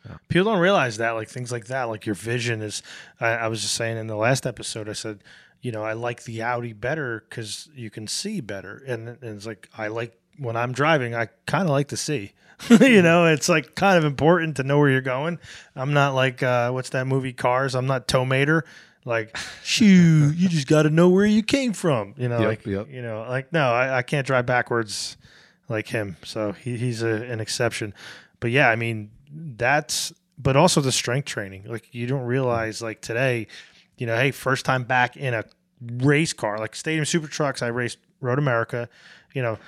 yeah. 0.05 0.13
People 0.29 0.51
don't 0.51 0.61
realize 0.61 0.97
that, 0.97 1.11
like 1.11 1.27
things 1.27 1.51
like 1.51 1.65
that, 1.67 1.85
like 1.85 2.05
your 2.05 2.15
vision 2.15 2.61
is. 2.61 2.81
I, 3.19 3.29
I 3.29 3.47
was 3.47 3.61
just 3.61 3.73
saying 3.73 3.97
in 3.97 4.07
the 4.07 4.15
last 4.15 4.45
episode, 4.45 4.87
I 4.87 4.93
said, 4.93 5.21
you 5.61 5.71
know, 5.71 5.83
I 5.83 5.93
like 5.93 6.23
the 6.23 6.43
Audi 6.43 6.71
better 6.71 7.25
because 7.27 7.69
you 7.75 7.89
can 7.89 8.07
see 8.07 8.39
better, 8.39 8.83
and, 8.87 9.09
and 9.09 9.23
it's 9.23 9.45
like 9.45 9.69
I 9.77 9.87
like 9.87 10.17
when 10.37 10.55
I'm 10.55 10.71
driving, 10.71 11.15
I 11.15 11.27
kind 11.45 11.63
of 11.63 11.71
like 11.71 11.89
to 11.89 11.97
see. 11.97 12.33
you 12.69 13.01
know, 13.01 13.25
it's 13.27 13.49
like 13.49 13.75
kind 13.75 13.97
of 13.97 14.03
important 14.03 14.57
to 14.57 14.63
know 14.63 14.79
where 14.79 14.89
you're 14.89 15.01
going. 15.01 15.39
I'm 15.75 15.93
not 15.93 16.15
like 16.15 16.41
uh, 16.41 16.71
what's 16.71 16.89
that 16.89 17.05
movie 17.05 17.33
Cars? 17.33 17.75
I'm 17.75 17.85
not 17.85 18.07
Tow 18.07 18.25
Mater. 18.25 18.65
Like, 19.05 19.37
shoo, 19.63 19.85
you 20.35 20.49
just 20.49 20.67
got 20.67 20.83
to 20.83 20.89
know 20.89 21.09
where 21.09 21.25
you 21.25 21.43
came 21.43 21.73
from. 21.73 22.13
You 22.17 22.27
know, 22.29 22.39
Yep, 22.39 22.47
like 22.47 22.65
yep. 22.65 22.87
you 22.89 23.01
know, 23.01 23.25
like 23.29 23.53
no, 23.53 23.71
I, 23.71 23.99
I 23.99 24.01
can't 24.01 24.25
drive 24.25 24.45
backwards 24.45 25.17
like 25.69 25.87
him. 25.87 26.17
So 26.23 26.51
he, 26.51 26.77
he's 26.77 27.03
a, 27.03 27.07
an 27.07 27.39
exception. 27.39 27.93
But 28.39 28.51
yeah, 28.51 28.69
I 28.69 28.75
mean 28.75 29.11
that's 29.31 30.13
but 30.37 30.55
also 30.55 30.81
the 30.81 30.91
strength 30.91 31.25
training. 31.25 31.65
Like 31.67 31.93
you 31.93 32.07
don't 32.07 32.25
realize 32.25 32.81
like 32.81 33.01
today, 33.01 33.47
you 33.97 34.07
know, 34.07 34.15
hey, 34.15 34.31
first 34.31 34.65
time 34.65 34.83
back 34.83 35.15
in 35.15 35.33
a 35.33 35.43
race 35.97 36.33
car 36.33 36.57
like 36.57 36.75
Stadium 36.75 37.05
Super 37.05 37.27
Trucks. 37.27 37.61
I 37.61 37.67
raced 37.67 37.99
Road 38.19 38.39
America. 38.39 38.89
You 39.33 39.41
know, 39.41 39.59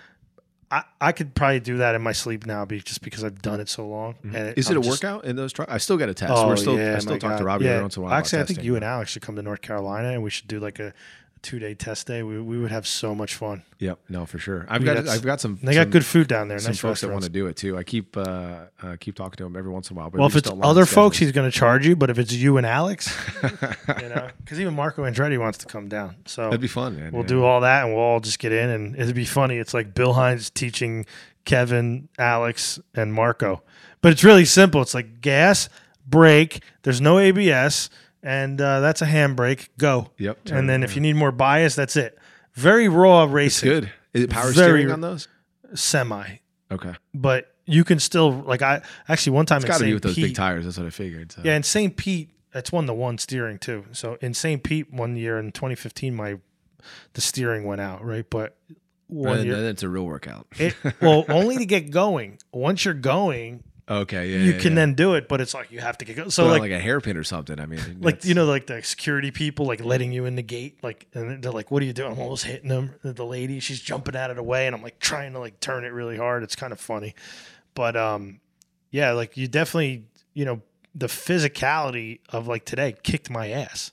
I, 0.72 0.84
I 1.02 1.12
could 1.14 1.34
probably 1.34 1.60
do 1.60 1.78
that 1.78 1.96
in 1.96 2.02
my 2.02 2.12
sleep 2.12 2.46
now, 2.46 2.64
be 2.64 2.80
just 2.80 3.02
because 3.02 3.24
I've 3.24 3.42
done 3.42 3.60
it 3.60 3.70
so 3.70 3.88
long. 3.88 4.14
Mm-hmm. 4.16 4.36
And 4.36 4.58
Is 4.58 4.70
it 4.70 4.74
I'm 4.74 4.78
a 4.78 4.84
just- 4.84 5.04
workout 5.04 5.26
in 5.26 5.36
those 5.36 5.52
trucks? 5.52 5.72
I 5.72 5.78
still 5.80 5.98
got 5.98 6.06
to 6.08 6.14
test. 6.14 6.32
Oh 6.36 6.48
We're 6.48 6.58
still, 6.58 6.78
yeah, 6.78 6.96
I 6.96 7.00
still 7.00 7.18
talk 7.18 7.38
to 7.40 7.44
Robby 7.44 7.66
yeah. 7.66 7.72
every 7.72 7.84
once 7.84 7.98
in 7.98 8.04
a 8.04 8.06
while. 8.06 8.14
Actually, 8.14 8.44
I 8.44 8.46
think 8.46 8.64
you 8.64 8.76
and 8.76 8.86
Alex 8.86 9.12
should 9.12 9.24
come 9.24 9.36
to 9.36 9.42
North 9.42 9.62
Carolina, 9.62 10.10
and 10.10 10.22
we 10.22 10.30
should 10.30 10.48
do 10.48 10.60
like 10.60 10.80
a 10.80 10.94
two 11.42 11.60
day 11.60 11.74
test 11.74 12.08
day. 12.08 12.24
We, 12.24 12.40
we 12.42 12.58
would 12.58 12.72
have 12.72 12.86
so 12.88 13.14
much 13.16 13.36
fun. 13.36 13.64
Yep. 13.80 14.00
No, 14.10 14.26
for 14.26 14.38
sure. 14.38 14.66
I've 14.70 14.82
We 14.82 14.86
got. 14.86 15.06
got 15.06 15.08
I've 15.08 15.22
got 15.24 15.42
some. 15.42 15.60
They 15.62 15.74
got 15.74 15.90
good 15.90 16.06
food 16.06 16.28
down 16.28 16.48
there. 16.48 16.60
Some 16.60 16.72
nice 16.72 16.80
folks 16.80 17.02
that 17.02 17.10
want 17.12 17.24
to 17.24 17.30
do 17.30 17.48
it 17.48 17.56
too. 17.56 17.78
I 17.78 17.84
keep 17.84 18.16
uh, 18.18 18.66
uh, 18.82 18.98
keep 19.00 19.16
talking 19.16 19.38
to 19.38 19.44
them 19.44 19.56
every 19.56 19.72
once 19.72 19.90
in 19.90 19.98
a 19.98 20.00
while. 20.00 20.10
But 20.10 20.20
Well, 20.20 20.28
if 20.28 20.36
it's 20.36 20.44
just 20.44 20.52
don't 20.52 20.60
line 20.60 20.70
other 20.70 20.86
folks, 20.86 21.18
he's 21.18 21.32
going 21.32 21.50
to 21.50 21.58
charge 21.58 21.86
you. 21.88 21.96
But 21.96 22.10
if 22.10 22.20
it's 22.20 22.34
you 22.34 22.58
and 22.58 22.66
Alex, 22.66 23.16
you 23.44 24.10
know, 24.10 24.30
because 24.44 24.60
even 24.60 24.74
Marco 24.74 25.04
Andretti 25.04 25.40
wants 25.40 25.58
to 25.60 25.66
come 25.66 25.88
down. 25.88 26.16
So 26.26 26.44
that'd 26.46 26.62
be 26.62 26.68
fun, 26.68 26.98
man. 26.98 27.12
we'll 27.12 27.24
yeah. 27.24 27.28
do 27.28 27.44
all 27.44 27.62
that, 27.62 27.86
and 27.86 27.94
we'll 27.94 28.04
all 28.04 28.20
just 28.20 28.40
get 28.40 28.52
in, 28.52 28.70
and 28.70 28.96
it'd 28.96 29.16
be 29.16 29.26
funny. 29.26 29.58
It's 29.58 29.74
like 29.74 29.94
Bill 29.94 30.14
Hynes 30.14 30.54
teaching 30.54 31.06
Kevin, 31.46 32.10
Alex, 32.18 32.80
and 32.94 33.14
Marco, 33.14 33.64
but 34.02 34.12
it's 34.12 34.24
really 34.24 34.46
simple. 34.46 34.82
It's 34.82 34.94
like 34.94 35.22
gas, 35.22 35.70
brake. 36.06 36.64
There's 36.84 37.02
no 37.02 37.20
ABS, 37.20 37.90
and 38.24 38.60
uh, 38.60 38.80
that's 38.82 39.02
a 39.02 39.06
handbrake. 39.06 39.70
Go. 39.78 40.10
Yep, 40.18 40.46
turn 40.46 40.58
And 40.60 40.70
then 40.70 40.84
if 40.84 40.96
you 40.96 41.02
need 41.02 41.14
more 41.16 41.32
bias, 41.32 41.76
that's 41.76 41.96
it. 41.96 42.18
Very 42.54 42.88
raw 42.90 43.24
racing. 43.30 43.70
Good. 43.70 43.92
Is 44.14 44.24
it 44.24 44.30
power 44.30 44.52
Very- 44.52 44.82
steering 44.82 44.92
on 44.92 45.02
those? 45.02 45.28
Semi, 45.76 46.40
Okay. 46.72 46.94
but 47.14 47.54
you 47.66 47.84
can 47.84 48.00
still 48.00 48.32
like 48.32 48.62
I 48.64 48.82
actually 49.08 49.34
one 49.34 49.46
time 49.46 49.58
It's 49.58 49.66
in 49.66 49.68
got 49.68 49.74
to 49.76 49.80
St. 49.80 49.90
be 49.90 49.94
with 49.94 50.04
those 50.04 50.16
Pete, 50.16 50.26
big 50.26 50.36
tires. 50.36 50.66
That's 50.66 50.78
what 50.78 50.88
I 50.88 50.90
figured. 50.90 51.32
So. 51.32 51.42
Yeah, 51.46 51.56
in 51.56 51.62
St. 51.64 51.96
Pete, 51.96 52.32
it's 52.56 52.72
one 52.72 52.88
to 52.88 52.94
one 52.96 53.20
steering 53.20 53.60
too. 53.60 53.86
So 53.92 54.18
in 54.22 54.34
St. 54.34 54.64
Pete 54.64 54.92
one 54.92 55.16
year 55.16 55.38
in 55.38 55.52
2015, 55.52 56.16
my 56.16 56.40
the 57.14 57.22
steering 57.22 57.66
went 57.66 57.82
out 57.82 58.04
right, 58.04 58.26
but 58.28 58.58
one 59.08 59.46
year 59.46 59.56
then 59.58 59.66
it's 59.66 59.84
a 59.84 59.90
real 59.90 60.06
workout. 60.06 60.48
it 60.58 60.76
well 61.02 61.26
only 61.30 61.58
to 61.58 61.66
get 61.68 61.92
going. 61.92 62.40
Once 62.52 62.84
you're 62.86 62.94
going, 62.96 63.64
okay. 63.90 64.30
Yeah. 64.30 64.38
you 64.40 64.52
yeah, 64.54 64.60
can 64.60 64.72
yeah. 64.72 64.76
then 64.76 64.94
do 64.94 65.14
it, 65.16 65.28
but 65.28 65.42
it's 65.42 65.54
like 65.54 65.72
you 65.72 65.80
have 65.80 65.98
to 66.00 66.06
get 66.06 66.16
going. 66.16 66.30
So 66.30 66.48
like. 66.48 66.62
like, 66.62 66.72
a 66.72 66.80
hairpin 66.80 67.18
or 67.18 67.24
something. 67.24 67.60
I 67.60 67.66
mean, 67.66 67.80
like 67.80 68.16
that's- 68.16 68.26
you 68.26 68.34
know, 68.34 68.46
like 68.46 68.68
the 68.68 68.82
security 68.84 69.32
people, 69.32 69.66
like 69.66 69.84
letting 69.84 70.12
you 70.12 70.26
in 70.26 70.36
the 70.36 70.42
gate, 70.42 70.80
like, 70.84 71.08
and 71.14 71.42
they're 71.42 71.52
like, 71.52 71.72
"What 71.72 71.82
are 71.84 71.86
you 71.86 71.94
doing?" 71.94 72.12
I'm 72.14 72.20
almost 72.20 72.46
hitting 72.46 72.70
them. 72.70 72.96
The 73.04 73.26
lady, 73.26 73.60
she's 73.60 73.80
jumping 73.80 74.16
out 74.16 74.30
of 74.30 74.36
the 74.36 74.44
way, 74.44 74.68
and 74.68 74.76
I'm 74.76 74.82
like 74.84 75.00
trying 75.00 75.34
to 75.34 75.40
like 75.40 75.60
turn 75.60 75.84
it 75.84 75.90
really 75.90 76.18
hard. 76.18 76.44
It's 76.44 76.56
kind 76.56 76.72
of 76.72 76.80
funny, 76.80 77.16
but 77.74 77.96
um, 77.96 78.40
yeah, 78.92 79.12
like 79.12 79.38
you 79.38 79.48
definitely, 79.48 80.06
you 80.34 80.46
know, 80.46 80.62
the 80.96 81.08
physicality 81.08 82.20
of 82.30 82.48
like 82.48 82.66
today 82.66 82.96
kicked 83.04 83.30
my 83.30 83.50
ass. 83.50 83.92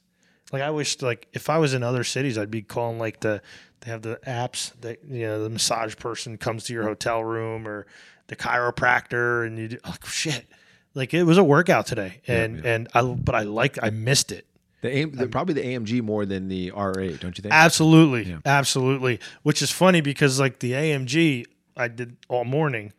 Like 0.53 0.63
I 0.63 0.71
wish, 0.71 1.03
like 1.03 1.29
if 1.33 1.51
I 1.51 1.59
was 1.59 1.75
in 1.75 1.83
other 1.83 2.05
cities, 2.05 2.39
I'd 2.39 2.51
be 2.51 2.63
calling 2.63 2.99
like 2.99 3.21
the 3.21 3.43
they 3.81 3.91
have 3.91 4.03
the 4.03 4.19
apps 4.27 4.73
that 4.81 5.05
you 5.05 5.27
know 5.27 5.43
the 5.43 5.51
massage 5.51 5.97
person 5.97 6.39
comes 6.39 6.65
to 6.65 6.73
your 6.73 6.85
hotel 6.85 7.23
room 7.23 7.67
or 7.69 7.87
the 8.29 8.37
chiropractor, 8.37 9.47
and 9.47 9.59
you 9.59 9.69
do, 9.69 9.79
like 9.85 10.05
shit. 10.07 10.47
Like 10.95 11.13
it 11.13 11.25
was 11.25 11.39
a 11.39 11.45
workout 11.45 11.87
today, 11.87 12.21
and 12.27 12.65
and 12.65 12.89
I 12.95 13.03
but 13.03 13.35
I 13.35 13.43
like 13.43 13.79
I 13.83 13.91
missed 13.91 14.33
it. 14.33 14.47
the, 14.81 14.89
AM, 14.97 15.13
the 15.13 15.27
probably 15.29 15.55
the 15.55 15.63
AMG 15.65 16.03
more 16.03 16.25
than 16.25 16.49
the 16.49 16.71
R8, 16.73 17.21
don't 17.21 17.37
you 17.37 17.43
think? 17.43 17.53
Absolutely, 17.53 18.25
Yeah. 18.25 18.39
absolutely. 18.47 19.21
Which 19.43 19.61
is 19.63 19.71
funny 19.71 20.01
because 20.01 20.41
like 20.41 20.61
the 20.61 20.73
AMG, 20.73 21.45
I 21.77 21.89
did 21.89 22.17
all 22.29 22.45
morning, 22.45 22.93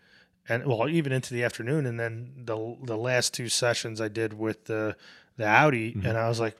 and 0.48 0.66
well 0.68 0.88
even 0.88 1.12
into 1.12 1.34
the 1.34 1.44
afternoon, 1.44 1.86
and 1.88 2.00
then 2.00 2.34
the 2.46 2.78
the 2.84 2.98
last 2.98 3.34
two 3.34 3.50
sessions 3.50 4.00
I 4.00 4.10
did 4.10 4.34
with 4.34 4.66
the 4.66 4.96
the 5.38 5.46
Audi, 5.46 5.94
and 6.04 6.18
I 6.18 6.28
was 6.30 6.40
like, 6.40 6.56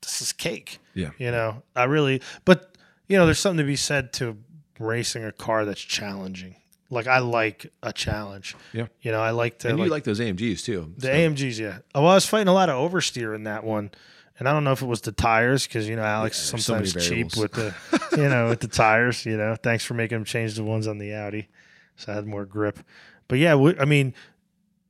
this 0.00 0.20
is 0.22 0.32
cake. 0.32 0.78
Mm-hmm. 0.96 1.00
Yeah. 1.00 1.10
you 1.18 1.30
know, 1.32 1.62
I 1.74 1.84
really. 1.84 2.22
But 2.44 2.76
you 3.08 3.16
know, 3.16 3.24
there's 3.26 3.38
something 3.40 3.58
to 3.58 3.64
be 3.64 3.74
said 3.76 4.12
to 4.14 4.36
racing 4.78 5.24
a 5.24 5.32
car 5.32 5.64
that's 5.64 5.80
challenging. 5.80 6.54
Like 6.90 7.06
I 7.06 7.18
like 7.18 7.70
a 7.82 7.92
challenge. 7.92 8.56
Yeah. 8.72 8.86
you 9.02 9.12
know, 9.12 9.20
I 9.20 9.30
like 9.30 9.58
to 9.60 9.68
and 9.68 9.78
you 9.78 9.86
like 9.86 10.04
those 10.04 10.20
AMGs 10.20 10.64
too. 10.64 10.94
the 10.96 11.08
so- 11.08 11.12
AMGs, 11.12 11.58
yeah. 11.58 11.78
Oh, 11.94 12.02
Well, 12.02 12.12
I 12.12 12.14
was 12.14 12.26
fighting 12.26 12.48
a 12.48 12.54
lot 12.54 12.70
of 12.70 12.90
oversteer 12.90 13.34
in 13.34 13.44
that 13.44 13.62
one, 13.64 13.90
and 14.38 14.48
I 14.48 14.52
don't 14.52 14.64
know 14.64 14.72
if 14.72 14.80
it 14.80 14.86
was 14.86 15.02
the 15.02 15.12
tires 15.12 15.66
because 15.66 15.88
you 15.88 15.96
know 15.96 16.02
Alex 16.02 16.42
is 16.42 16.50
there's 16.50 16.64
so 16.64 16.72
sometimes 16.74 17.06
cheap 17.06 17.36
with 17.36 17.52
the, 17.52 17.74
you 18.16 18.28
know, 18.28 18.48
with 18.48 18.60
the 18.60 18.68
tires. 18.68 19.26
You 19.26 19.36
know, 19.36 19.54
thanks 19.54 19.84
for 19.84 19.94
making 19.94 20.16
him 20.16 20.24
change 20.24 20.54
the 20.54 20.64
ones 20.64 20.86
on 20.86 20.98
the 20.98 21.12
Audi, 21.14 21.48
so 21.96 22.12
I 22.12 22.14
had 22.14 22.26
more 22.26 22.46
grip. 22.46 22.78
But 23.26 23.38
yeah, 23.38 23.54
I 23.78 23.84
mean, 23.84 24.14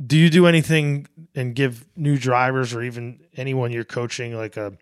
do 0.05 0.17
you 0.17 0.31
do 0.31 0.47
anything 0.47 1.09
and 1.35 1.55
give 1.55 1.85
new 1.97 2.17
drivers 2.17 2.73
or 2.75 2.83
even 2.83 3.21
anyone 3.37 3.73
you're 3.73 3.85
coaching 3.85 4.37
like 4.37 4.57
a 4.57 4.75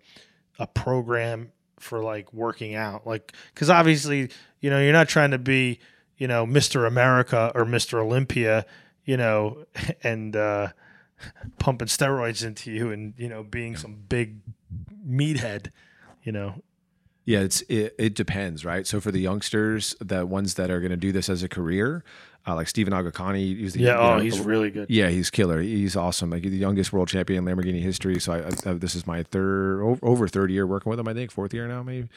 a 0.58 0.66
program 0.66 1.52
for 1.78 2.02
like 2.02 2.32
working 2.32 2.74
out, 2.74 3.06
like 3.06 3.32
because 3.54 3.70
obviously 3.70 4.30
you 4.60 4.68
know 4.68 4.80
you're 4.80 4.92
not 4.92 5.08
trying 5.08 5.30
to 5.30 5.38
be 5.38 5.78
you 6.16 6.28
know 6.28 6.46
Mr. 6.46 6.86
America 6.86 7.52
or 7.54 7.64
Mr. 7.64 8.00
Olympia, 8.00 8.66
you 9.04 9.16
know, 9.16 9.64
and 10.02 10.36
uh, 10.36 10.68
pumping 11.58 11.88
steroids 11.88 12.44
into 12.44 12.70
you 12.70 12.90
and 12.90 13.14
you 13.16 13.28
know 13.28 13.42
being 13.42 13.76
some 13.76 13.96
big 14.08 14.38
meathead, 15.08 15.70
you 16.22 16.32
know. 16.32 16.62
Yeah, 17.24 17.40
it's 17.40 17.62
it, 17.62 17.94
it 17.98 18.14
depends, 18.14 18.64
right? 18.64 18.86
So 18.86 19.00
for 19.00 19.10
the 19.10 19.18
youngsters, 19.18 19.96
the 20.00 20.24
ones 20.24 20.54
that 20.54 20.70
are 20.70 20.80
going 20.80 20.90
to 20.90 20.96
do 20.96 21.10
this 21.10 21.28
as 21.28 21.42
a 21.42 21.48
career, 21.48 22.04
uh, 22.46 22.54
like 22.54 22.68
Steven 22.68 22.92
Aghakhani, 22.92 23.58
he's 23.58 23.74
the, 23.74 23.80
Yeah, 23.80 23.98
oh, 23.98 24.16
know, 24.16 24.22
he's 24.22 24.38
really 24.38 24.70
good. 24.70 24.88
Yeah, 24.88 25.08
he's 25.08 25.30
killer. 25.30 25.60
He's 25.60 25.96
awesome. 25.96 26.30
Like 26.30 26.42
the 26.42 26.50
youngest 26.50 26.92
world 26.92 27.08
champion 27.08 27.46
in 27.48 27.56
Lamborghini 27.56 27.80
history. 27.82 28.20
So 28.20 28.32
I, 28.34 28.70
I, 28.70 28.74
this 28.74 28.94
is 28.94 29.06
my 29.06 29.22
third, 29.24 29.98
over 30.02 30.28
third 30.28 30.50
year 30.50 30.66
working 30.66 30.90
with 30.90 31.00
him. 31.00 31.08
I 31.08 31.14
think 31.14 31.30
fourth 31.32 31.52
year 31.52 31.66
now, 31.66 31.82
maybe. 31.82 32.08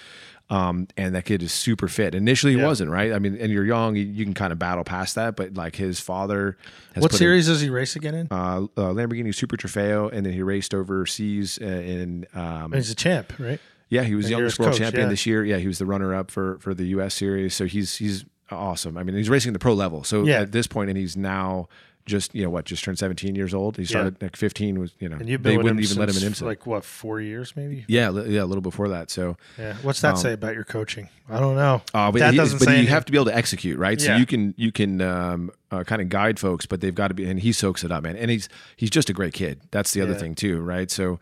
Um, 0.52 0.88
and 0.98 1.14
that 1.16 1.26
kid 1.26 1.44
is 1.44 1.52
super 1.52 1.88
fit. 1.88 2.16
Initially, 2.16 2.54
he 2.54 2.60
Yeah. 2.60 2.66
wasn't 2.68 2.90
right. 2.92 3.12
I 3.14 3.20
mean, 3.20 3.38
and 3.40 3.52
you're 3.52 3.66
young, 3.66 3.96
you, 3.96 4.04
you 4.04 4.24
can 4.26 4.34
kind 4.34 4.52
of 4.52 4.58
battle 4.60 4.84
past 4.84 5.16
that. 5.16 5.36
But 5.36 5.54
like 5.56 5.76
his 5.76 6.00
father, 6.00 6.58
What 6.96 7.04
put 7.04 7.12
in, 7.14 7.18
series 7.18 7.48
does 7.48 7.62
he 7.62 7.70
race 7.70 7.96
again 7.96 8.16
in? 8.16 8.28
uh, 8.32 8.62
uh, 8.78 8.94
Lamborghini 8.94 9.34
Super 9.34 9.58
Trofeo, 9.58 10.12
and 10.12 10.26
then 10.26 10.34
he 10.34 10.42
raced 10.42 10.74
overseas 10.74 11.60
uh, 11.62 11.66
in. 11.66 12.26
Um, 12.34 12.74
He's 12.74 12.90
a 12.90 12.96
champ, 12.96 13.34
right? 13.40 13.60
yeah, 13.90 14.04
he 14.04 14.16
was 14.16 14.26
And 14.26 14.32
youngest 14.32 14.60
world 14.60 14.72
coach, 14.74 14.80
champion 14.80 15.04
yeah. 15.06 15.10
this 15.10 15.26
year. 15.26 15.44
Yeah, 15.46 15.58
he 15.58 15.68
was 15.68 15.78
the 15.80 15.86
runner 15.86 16.14
up 16.16 16.32
for 16.32 16.58
for 16.60 16.74
the 16.74 16.86
U.S. 16.90 17.14
series. 17.14 17.54
So 17.54 17.66
he's 17.66 17.98
he's 17.98 18.26
awesome. 18.52 18.98
I 18.98 19.04
mean, 19.04 19.16
he's 19.16 19.30
racing 19.30 19.54
the 19.54 19.60
pro 19.60 19.74
level. 19.74 20.04
So 20.04 20.24
Yeah. 20.24 20.42
at 20.42 20.52
this 20.52 20.68
point, 20.68 20.90
and 20.90 20.98
he's 20.98 21.16
now 21.18 21.68
just 22.06 22.34
you 22.34 22.42
know 22.42 22.50
what, 22.50 22.66
just 22.66 22.84
turned 22.84 22.98
17 22.98 23.36
years 23.36 23.54
old. 23.54 23.78
He 23.78 23.86
started 23.86 24.20
like 24.20 24.36
15 24.36 24.80
was 24.80 24.94
you 25.00 25.08
know 25.10 25.18
And 25.18 25.30
you've 25.30 25.44
been 25.44 25.52
they 25.52 25.58
wouldn't 25.58 25.80
even 25.80 25.98
let 25.98 26.10
him 26.10 26.24
in 26.34 26.34
like 26.48 26.66
what 26.66 26.84
four 26.84 27.22
years 27.22 27.54
maybe? 27.56 27.86
yeah, 27.88 28.10
li- 28.10 28.34
yeah, 28.34 28.42
a 28.42 28.46
little 28.46 28.64
before 28.64 28.90
that. 28.90 29.12
So 29.12 29.38
Yeah. 29.60 29.76
What's 29.84 30.02
that 30.02 30.12
Um, 30.16 30.18
say 30.18 30.34
about 30.34 30.56
your 30.56 30.64
coaching? 30.64 31.10
I 31.30 31.40
don't 31.40 31.56
know. 31.56 31.84
Uh, 31.94 32.12
but 32.12 32.20
that 32.20 32.32
he- 32.32 32.38
doesn't 32.38 32.58
but 32.58 32.66
say 32.66 32.72
you 32.72 32.78
anything. 32.78 32.94
have 32.96 33.06
to 33.06 33.12
be 33.12 33.18
able 33.20 33.26
to 33.26 33.36
execute, 33.36 33.78
right? 33.78 34.02
So 34.02 34.16
you 34.16 34.26
can 34.26 34.56
you 34.58 34.72
can 34.72 35.02
um, 35.02 35.52
uh, 35.70 35.84
kind 35.84 36.02
of 36.02 36.10
guide 36.10 36.40
folks, 36.40 36.66
but 36.66 36.82
they've 36.82 36.96
got 36.96 37.10
to 37.10 37.14
be. 37.14 37.30
And 37.30 37.40
he 37.40 37.52
soaks 37.52 37.84
it 37.84 37.92
up, 37.92 38.02
man. 38.02 38.16
And 38.16 38.32
he's 38.32 38.50
he's 38.76 38.90
just 38.90 39.12
a 39.12 39.14
great 39.14 39.34
kid. 39.34 39.62
That's 39.70 39.92
the 39.92 40.02
other 40.02 40.14
Yeah. 40.14 40.18
thing 40.18 40.34
too, 40.36 40.62
right? 40.62 40.90
So 40.90 41.20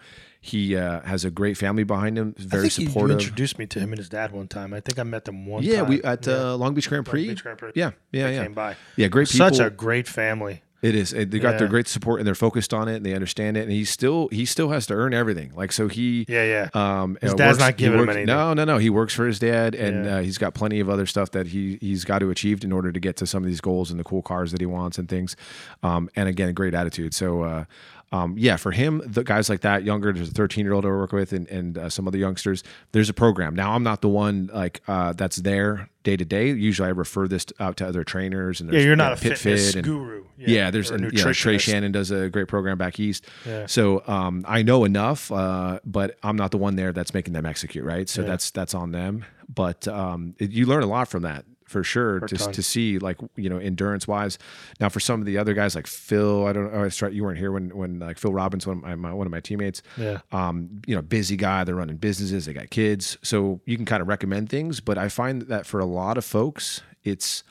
he 0.48 0.76
uh, 0.76 1.02
has 1.02 1.26
a 1.26 1.32
great 1.32 1.58
family 1.58 1.84
behind 1.84 2.18
him. 2.18 2.36
I 2.40 2.44
Very 2.44 2.70
think 2.70 2.96
you 2.96 3.10
introduced 3.10 3.58
me 3.60 3.66
to 3.68 3.80
him 3.80 3.92
and 3.92 3.98
his 3.98 4.10
dad 4.10 4.32
one 4.32 4.48
time. 4.48 4.74
I 4.74 4.80
think 4.80 4.98
I 5.00 5.04
met 5.04 5.26
them 5.26 5.46
one 5.46 5.64
yeah, 5.64 5.78
time. 5.82 5.90
we 5.90 6.04
at 6.04 6.28
uh, 6.28 6.56
Long 6.56 6.74
Beach 6.74 6.90
Grand 6.90 7.06
Prix. 7.06 7.28
Beach 7.28 7.44
Grand 7.44 7.58
Prix. 7.58 7.72
Yeah, 7.76 7.92
yeah, 8.12 8.28
They 8.28 8.36
yeah. 8.36 8.44
came 8.44 8.54
by. 8.54 8.76
Yeah, 8.96 9.08
great 9.08 9.30
people. 9.30 9.48
Such 9.50 9.60
a 9.60 9.70
great 9.70 10.08
family. 10.08 10.64
It 10.84 10.94
is. 10.94 11.10
They 11.10 11.26
got 11.26 11.58
their 11.58 11.68
great 11.68 11.88
support 11.88 12.20
and 12.20 12.28
they're 12.28 12.36
focused 12.36 12.72
on 12.72 12.88
it 12.88 12.98
and 12.98 13.06
they 13.06 13.16
understand 13.16 13.58
it. 13.58 13.62
And 13.62 13.72
he 13.72 13.84
still 13.84 14.28
he 14.32 14.46
still 14.46 14.70
has 14.70 14.86
to 14.88 14.94
earn 14.94 15.12
everything. 15.12 15.52
Like 15.56 15.72
so 15.72 15.88
he 15.88 16.24
Yeah, 16.30 16.70
yeah. 16.76 17.02
um 17.02 17.18
His 17.20 17.34
uh, 17.34 17.36
dad's 17.36 17.56
works- 17.56 17.60
not 17.62 17.78
giving 17.78 18.00
him 18.00 18.08
anything. 18.10 18.28
No, 18.28 18.54
no, 18.54 18.64
no. 18.64 18.78
He 18.78 18.92
works 18.92 19.12
for 19.12 19.26
his 19.26 19.40
dad 19.40 19.74
and 19.74 20.06
Yeah. 20.06 20.18
uh, 20.18 20.22
he's 20.22 20.38
got 20.38 20.54
plenty 20.54 20.80
of 20.80 20.88
other 20.88 21.08
stuff 21.08 21.32
that 21.32 21.48
he 21.48 21.80
he's 21.82 22.06
got 22.06 22.20
to 22.20 22.30
achieve 22.30 22.64
in 22.64 22.72
order 22.72 22.92
to 22.92 23.00
get 23.00 23.16
to 23.18 23.26
some 23.26 23.42
of 23.42 23.48
these 23.50 23.60
goals 23.60 23.90
and 23.90 24.00
the 24.00 24.04
cool 24.04 24.22
cars 24.22 24.52
that 24.52 24.62
he 24.62 24.68
wants 24.68 25.00
and 25.00 25.10
things. 25.10 25.36
Um 25.82 26.12
and 26.16 26.30
again, 26.30 26.54
great 26.54 26.76
attitude. 26.76 27.16
So 27.16 27.42
uh 27.42 27.66
um, 28.12 28.36
yeah, 28.38 28.56
for 28.56 28.72
him, 28.72 29.02
the 29.06 29.24
guys 29.24 29.50
like 29.50 29.62
that, 29.62 29.84
younger, 29.84 30.13
there's 30.13 30.30
a 30.30 30.34
13 30.34 30.63
year 30.63 30.74
old 30.74 30.86
I 30.86 30.89
work 30.89 31.12
with, 31.12 31.34
and, 31.34 31.48
and 31.50 31.78
uh, 31.78 31.89
some 31.89 32.08
other 32.08 32.17
youngsters. 32.17 32.63
There's 32.93 33.10
a 33.10 33.13
program. 33.13 33.54
Now, 33.56 33.74
I'm 33.74 33.84
not 33.84 34.02
the 34.02 34.08
one 34.10 34.50
like 34.54 34.82
uh, 34.88 35.13
that's 35.13 35.38
there 35.38 35.89
day 36.04 36.15
to 36.15 36.24
day. 36.24 36.48
Usually, 36.52 36.88
I 36.88 36.91
refer 36.91 37.28
this 37.28 37.46
out 37.60 37.76
to 37.78 37.88
other 37.88 38.04
trainers. 38.06 38.62
And 38.62 38.72
Yeah, 38.72 38.80
you're 38.80 38.89
you 38.91 38.96
not 38.96 39.08
know, 39.10 39.13
a 39.32 39.36
fitness 39.36 39.76
guru. 39.76 40.24
yeah, 40.38 40.72
there's 40.72 40.89
or 40.89 40.96
a 40.96 40.98
and, 41.00 41.13
yeah, 41.13 41.32
Trey. 41.34 41.58
Shannon 41.58 41.91
does 41.91 42.12
a 42.12 42.30
great 42.30 42.48
program 42.48 42.78
back 42.78 42.98
east. 43.00 43.26
Yeah. 43.46 43.65
So 43.65 44.04
um, 44.08 44.46
I 44.48 44.63
know 44.63 44.86
enough, 44.86 45.30
uh, 45.32 45.80
but 45.86 46.17
I'm 46.24 46.38
not 46.38 46.52
the 46.52 46.58
one 46.58 46.78
there 46.78 46.93
that's 46.93 47.13
making 47.13 47.34
them 47.34 47.46
execute, 47.46 47.84
right? 47.84 48.08
So 48.08 48.22
Yeah. 48.22 48.28
that's 48.28 48.52
that's 48.52 48.74
on 48.74 48.91
them. 48.93 49.26
But 49.54 49.88
um, 49.88 50.36
it, 50.39 50.52
you 50.52 50.65
learn 50.65 50.84
a 50.84 50.88
lot 50.88 51.08
from 51.10 51.24
that 51.24 51.43
for 51.67 51.84
sure 51.84 52.21
to, 52.21 52.38
to 52.38 52.63
see 52.63 52.97
like 52.97 53.17
you 53.36 53.49
know 53.49 53.58
endurance 53.58 54.08
wise. 54.08 54.39
Now 54.80 54.89
for 54.89 54.99
some 54.99 55.19
of 55.19 55.25
the 55.25 55.38
other 55.38 55.53
guys 55.53 55.75
like 55.75 55.86
Phil, 55.86 56.47
I 56.47 56.53
don't 56.53 56.71
know. 56.71 56.89
Oh, 56.89 57.08
you 57.08 57.23
weren't 57.23 57.38
here 57.38 57.51
when 57.51 57.75
when 57.75 57.99
like 57.99 58.17
Phil 58.17 58.34
Robbins, 58.34 58.65
one 58.65 58.77
of 58.77 58.84
my, 58.84 58.95
my 58.95 59.13
one 59.13 59.27
of 59.27 59.32
my 59.32 59.41
teammates. 59.41 59.82
Yeah. 59.97 60.19
Um, 60.32 60.82
you 60.88 60.95
know, 60.95 61.01
busy 61.01 61.36
guy. 61.36 61.63
They're 61.63 61.75
running 61.75 61.97
businesses. 61.97 62.45
They 62.45 62.53
got 62.53 62.69
kids, 62.69 63.17
so 63.21 63.62
you 63.65 63.75
can 63.75 63.86
kind 63.86 64.01
of 64.01 64.08
recommend 64.08 64.49
things. 64.49 64.80
But 64.80 64.97
I 64.97 65.10
find 65.10 65.43
that 65.43 65.65
for 65.65 65.80
a 65.80 65.86
lot 65.86 66.17
of 66.17 66.25
folks, 66.25 66.82
it's 67.03 67.43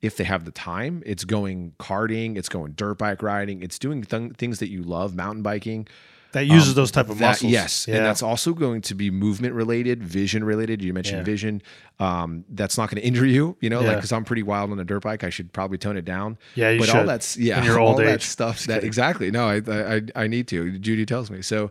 if 0.00 0.16
they 0.16 0.24
have 0.24 0.44
the 0.44 0.50
time, 0.50 1.02
it's 1.06 1.24
going 1.24 1.72
karting, 1.78 2.36
it's 2.36 2.48
going 2.48 2.72
dirt 2.72 2.98
bike 2.98 3.22
riding, 3.22 3.62
it's 3.62 3.78
doing 3.78 4.02
th- 4.02 4.32
things 4.32 4.58
that 4.58 4.68
you 4.68 4.82
love, 4.82 5.16
mountain 5.16 5.42
biking. 5.42 5.88
That 6.34 6.46
uses 6.46 6.74
those 6.74 6.90
type 6.90 7.08
of 7.08 7.18
That- 7.18 7.28
muscles. 7.30 7.50
yes, 7.50 7.86
Yeah. 7.88 7.96
and 7.96 8.04
that's 8.04 8.22
also 8.22 8.52
going 8.52 8.82
to 8.82 8.94
be 8.94 9.10
movement 9.10 9.54
related, 9.54 10.04
vision 10.04 10.44
related. 10.44 10.82
You 10.82 10.92
mentioned 10.92 11.18
Yeah. 11.18 11.24
vision. 11.24 11.62
Um, 11.98 12.44
that's 12.50 12.76
not 12.76 12.90
going 12.90 13.00
to 13.00 13.06
injure 13.06 13.24
you, 13.26 13.56
you 13.60 13.70
know, 13.70 13.80
like 13.80 13.96
because 13.96 14.12
I'm 14.12 14.24
pretty 14.24 14.42
wild 14.42 14.70
on 14.70 14.78
a 14.78 14.84
dirt 14.84 15.02
bike. 15.02 15.24
I 15.24 15.30
should 15.30 15.52
probably 15.52 15.78
tone 15.78 15.96
it 15.96 16.04
down. 16.04 16.36
Yeah, 16.54 16.70
you 16.70 16.78
but 16.80 16.90
all 16.90 17.00
should, 17.00 17.08
that's 17.08 17.36
yeah, 17.36 17.58
in 17.58 17.64
your 17.64 17.80
all 17.80 17.90
old 17.90 18.00
that 18.00 18.20
stuff. 18.22 18.64
That 18.66 18.84
exactly. 18.84 19.30
No, 19.30 19.48
I, 19.48 19.62
I 19.96 20.02
I 20.14 20.26
need 20.26 20.46
to. 20.48 20.78
Judy 20.78 21.06
tells 21.06 21.30
me 21.30 21.40
so. 21.42 21.70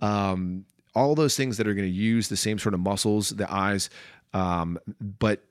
Um, 0.00 0.64
all 0.94 1.14
those 1.14 1.36
things 1.36 1.56
that 1.56 1.66
are 1.66 1.74
going 1.74 1.88
to 1.88 1.94
use 1.94 2.28
the 2.28 2.36
same 2.36 2.58
sort 2.58 2.74
of 2.74 2.80
muscles, 2.80 3.30
the 3.30 3.50
eyes, 3.52 3.88
um, 4.34 4.78
but 5.18 5.42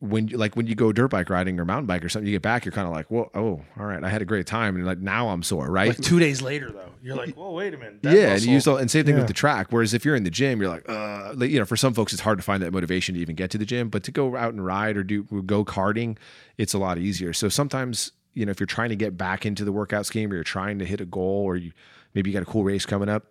when 0.00 0.28
you 0.28 0.36
like 0.36 0.56
when 0.56 0.66
you 0.66 0.74
go 0.74 0.92
dirt 0.92 1.08
bike 1.08 1.30
riding 1.30 1.58
or 1.58 1.64
mountain 1.64 1.86
bike 1.86 2.04
or 2.04 2.08
something, 2.08 2.26
you 2.26 2.34
get 2.34 2.42
back, 2.42 2.64
you're 2.64 2.72
kind 2.72 2.86
of 2.86 2.92
like, 2.92 3.10
well, 3.10 3.30
oh, 3.34 3.62
all 3.78 3.86
right, 3.86 4.02
I 4.04 4.08
had 4.10 4.20
a 4.20 4.24
great 4.26 4.46
time, 4.46 4.76
and 4.76 4.84
like 4.84 4.98
now 4.98 5.28
I'm 5.30 5.42
sore, 5.42 5.70
right? 5.70 5.88
like 5.88 6.00
two 6.00 6.18
days 6.18 6.42
later 6.42 6.70
though, 6.70 6.90
you're 7.02 7.16
like, 7.16 7.34
whoa, 7.34 7.52
wait 7.52 7.72
a 7.72 7.78
minute. 7.78 8.02
that 8.02 8.14
yeah, 8.14 8.32
and 8.34 8.42
you 8.42 8.52
use 8.52 8.66
all, 8.66 8.76
and 8.76 8.90
same 8.90 9.04
thing 9.06 9.14
Yeah. 9.14 9.20
with 9.20 9.28
the 9.28 9.34
track. 9.34 9.68
Whereas 9.70 9.94
if 9.94 10.04
you're 10.04 10.16
in 10.16 10.24
the 10.24 10.30
gym, 10.30 10.60
you're 10.60 10.68
like, 10.70 10.86
uh, 10.88 11.32
like, 11.34 11.50
you 11.50 11.58
know, 11.58 11.64
for 11.64 11.76
some 11.76 11.94
folks, 11.94 12.12
it's 12.12 12.20
hard 12.22 12.38
to 12.38 12.44
find 12.44 12.62
that 12.62 12.72
motivation 12.72 13.14
to 13.14 13.20
even 13.20 13.34
get 13.36 13.50
to 13.52 13.58
the 13.58 13.64
gym. 13.64 13.88
But 13.88 14.02
to 14.04 14.10
go 14.12 14.36
out 14.36 14.52
and 14.52 14.64
ride 14.64 14.96
or 14.96 15.02
do 15.02 15.22
go 15.46 15.64
karting, 15.64 16.18
it's 16.58 16.74
a 16.74 16.78
lot 16.78 16.98
easier. 16.98 17.32
So 17.32 17.48
sometimes, 17.48 18.12
you 18.34 18.44
know, 18.44 18.50
if 18.50 18.60
you're 18.60 18.66
trying 18.66 18.90
to 18.90 18.96
get 18.96 19.16
back 19.16 19.46
into 19.46 19.64
the 19.64 19.72
workout 19.72 20.04
scheme 20.04 20.30
or 20.30 20.34
you're 20.34 20.44
trying 20.44 20.78
to 20.80 20.84
hit 20.84 21.00
a 21.00 21.06
goal 21.06 21.44
or 21.44 21.56
you 21.56 21.72
maybe 22.14 22.28
you 22.30 22.34
got 22.34 22.42
a 22.42 22.50
cool 22.50 22.64
race 22.64 22.84
coming 22.84 23.08
up, 23.08 23.26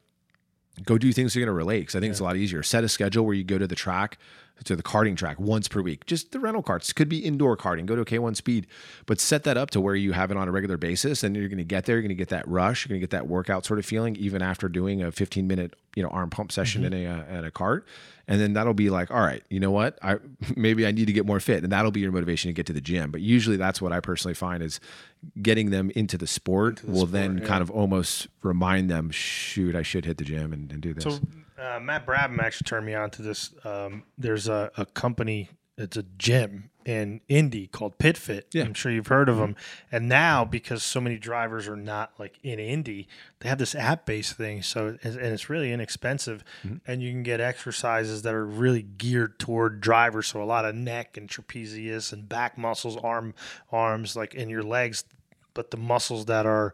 go 0.85 0.97
do 0.97 1.11
things 1.13 1.33
that 1.33 1.39
are 1.39 1.41
going 1.45 1.47
to 1.47 1.53
relate. 1.53 1.81
Because 1.81 1.95
I 1.95 1.99
think 1.99 2.11
it's 2.11 2.19
a 2.19 2.23
lot 2.23 2.37
easier. 2.37 2.63
Set 2.63 2.83
a 2.83 2.89
schedule 2.89 3.25
where 3.25 3.35
you 3.35 3.43
go 3.43 3.57
to 3.57 3.67
the 3.67 3.75
track, 3.75 4.17
to 4.65 4.75
the 4.75 4.83
karting 4.83 5.15
track 5.15 5.39
once 5.39 5.67
per 5.67 5.81
week. 5.81 6.05
Just 6.05 6.31
the 6.31 6.39
rental 6.39 6.63
karts 6.63 6.93
could 6.93 7.09
be 7.09 7.19
indoor 7.19 7.55
karting. 7.55 7.85
Go 7.85 7.95
to 7.95 8.01
a 8.01 8.05
K1 8.05 8.35
Speed, 8.35 8.67
but 9.05 9.19
set 9.19 9.43
that 9.43 9.57
up 9.57 9.69
to 9.71 9.81
where 9.81 9.95
you 9.95 10.11
have 10.13 10.31
it 10.31 10.37
on 10.37 10.47
a 10.47 10.51
regular 10.51 10.77
basis, 10.77 11.23
and 11.23 11.35
you're 11.35 11.47
going 11.47 11.57
to 11.57 11.63
get 11.63 11.85
there. 11.85 11.95
You're 11.95 12.03
going 12.03 12.09
to 12.09 12.15
get 12.15 12.29
that 12.29 12.47
rush. 12.47 12.85
You're 12.85 12.89
going 12.89 13.01
to 13.01 13.03
get 13.03 13.11
that 13.11 13.27
workout 13.27 13.65
sort 13.65 13.79
of 13.79 13.85
feeling, 13.85 14.15
even 14.15 14.41
after 14.41 14.69
doing 14.69 15.01
a 15.01 15.11
15 15.11 15.47
minute 15.47 15.75
you 15.95 16.03
know 16.03 16.09
arm 16.09 16.29
pump 16.29 16.51
session 16.51 16.85
in 16.85 16.93
a 16.93 17.05
uh, 17.05 17.23
at 17.23 17.45
a 17.45 17.51
kart. 17.51 17.83
And 18.27 18.39
then 18.39 18.53
that'll 18.53 18.75
be 18.75 18.91
like, 18.91 19.09
all 19.09 19.21
right, 19.21 19.43
you 19.49 19.59
know 19.59 19.71
what? 19.71 19.97
I 20.03 20.17
maybe 20.55 20.85
I 20.85 20.91
need 20.91 21.07
to 21.07 21.13
get 21.13 21.25
more 21.25 21.39
fit, 21.39 21.63
and 21.63 21.71
that'll 21.71 21.91
be 21.91 21.99
your 21.99 22.11
motivation 22.11 22.49
to 22.49 22.53
get 22.53 22.65
to 22.67 22.73
the 22.73 22.81
gym. 22.81 23.11
But 23.11 23.21
usually, 23.21 23.57
that's 23.57 23.81
what 23.81 23.91
I 23.91 23.99
personally 23.99 24.35
find 24.35 24.61
is 24.61 24.79
getting 25.41 25.71
them 25.71 25.91
into 25.95 26.17
the 26.17 26.27
sport 26.27 26.83
will 26.85 27.05
then 27.05 27.39
kind 27.45 27.61
of 27.61 27.69
almost 27.69 28.27
remind 28.41 28.89
them, 28.89 29.09
shoot, 29.09 29.75
I 29.75 29.81
should 29.81 30.05
hit 30.05 30.17
the 30.17 30.23
gym 30.23 30.53
and, 30.53 30.71
and 30.71 30.81
do 30.81 30.93
this. 30.93 31.03
So 31.03 31.19
uh, 31.59 31.79
Matt 31.79 32.05
Brabham 32.05 32.39
actually 32.39 32.65
turned 32.65 32.85
me 32.85 32.95
on 32.95 33.09
to 33.11 33.21
this. 33.21 33.53
Um, 33.63 34.03
there's 34.17 34.47
a, 34.47 34.71
a 34.77 34.85
company, 34.85 35.49
it's 35.77 35.97
a 35.97 36.03
gym 36.17 36.69
in 36.85 37.21
Indy 37.27 37.67
called 37.67 37.97
PitFit. 37.99 38.43
Yeah. 38.51 38.63
I'm 38.63 38.73
sure 38.73 38.91
you've 38.91 39.07
heard 39.07 39.29
of 39.29 39.37
them. 39.37 39.55
And 39.91 40.09
now, 40.09 40.43
because 40.43 40.81
so 40.81 40.99
many 40.99 41.17
drivers 41.17 41.67
are 41.67 41.75
not 41.75 42.13
like 42.17 42.39
in 42.41 42.57
Indy, 42.57 43.07
they 43.39 43.49
have 43.49 43.59
this 43.59 43.75
app-based 43.75 44.33
thing. 44.33 44.63
So 44.63 44.97
and 45.03 45.15
it's 45.15 45.49
really 45.49 45.71
inexpensive, 45.71 46.43
and 46.87 47.01
you 47.03 47.11
can 47.11 47.21
get 47.21 47.41
exercises 47.41 48.23
that 48.23 48.33
are 48.33 48.45
really 48.45 48.81
geared 48.81 49.37
toward 49.37 49.81
drivers. 49.81 50.27
So 50.27 50.41
a 50.41 50.45
lot 50.45 50.65
of 50.65 50.73
neck 50.73 51.15
and 51.15 51.29
trapezius 51.29 52.11
and 52.11 52.27
back 52.27 52.57
muscles, 52.57 52.97
arm 52.97 53.35
arms, 53.71 54.15
like 54.15 54.33
in 54.33 54.49
your 54.49 54.63
legs, 54.63 55.03
but 55.53 55.71
the 55.71 55.77
muscles 55.77 56.25
that 56.25 56.45
are 56.45 56.73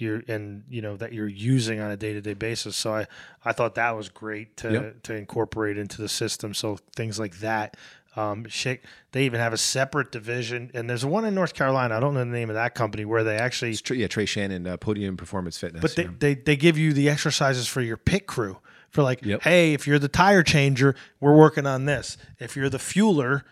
you're 0.00 0.22
and 0.28 0.64
you 0.68 0.80
know 0.82 0.96
that 0.96 1.12
you're 1.12 1.28
using 1.28 1.80
on 1.80 1.90
a 1.90 1.96
day-to-day 1.96 2.34
basis 2.34 2.76
so 2.76 2.94
i 2.94 3.06
i 3.44 3.52
thought 3.52 3.74
that 3.74 3.90
was 3.96 4.08
great 4.08 4.56
to 4.56 4.72
Yep. 4.72 5.02
to 5.04 5.14
incorporate 5.14 5.76
into 5.78 6.00
the 6.02 6.08
system 6.08 6.54
so 6.54 6.78
things 6.96 7.18
like 7.18 7.38
that 7.40 7.76
um 8.16 8.46
shake 8.48 8.82
they 9.12 9.24
even 9.24 9.38
have 9.38 9.52
a 9.52 9.56
separate 9.58 10.10
division 10.10 10.70
and 10.74 10.90
there's 10.90 11.04
one 11.04 11.24
in 11.24 11.34
north 11.34 11.54
carolina 11.54 11.96
i 11.96 12.00
don't 12.00 12.14
know 12.14 12.20
the 12.20 12.26
name 12.26 12.50
of 12.50 12.54
that 12.54 12.74
company 12.74 13.04
where 13.04 13.22
they 13.22 13.36
actually 13.36 13.76
yeah, 13.94 14.08
Trey 14.08 14.26
Shannon, 14.26 14.66
uh, 14.66 14.76
Podium 14.76 15.16
Performance 15.16 15.58
Fitness. 15.58 15.80
but 15.80 15.94
they, 15.94 16.04
yeah. 16.04 16.10
they 16.18 16.34
they 16.34 16.56
give 16.56 16.76
you 16.76 16.92
the 16.92 17.08
exercises 17.08 17.68
for 17.68 17.80
your 17.80 17.96
pit 17.96 18.26
crew 18.26 18.58
for 18.90 19.02
like 19.04 19.24
Yep. 19.24 19.42
hey 19.42 19.74
if 19.74 19.86
you're 19.86 20.00
the 20.00 20.08
tire 20.08 20.42
changer 20.42 20.96
we're 21.20 21.36
working 21.36 21.66
on 21.66 21.84
this 21.84 22.16
if 22.40 22.56
you're 22.56 22.68
the 22.68 22.78
fueler 22.78 23.42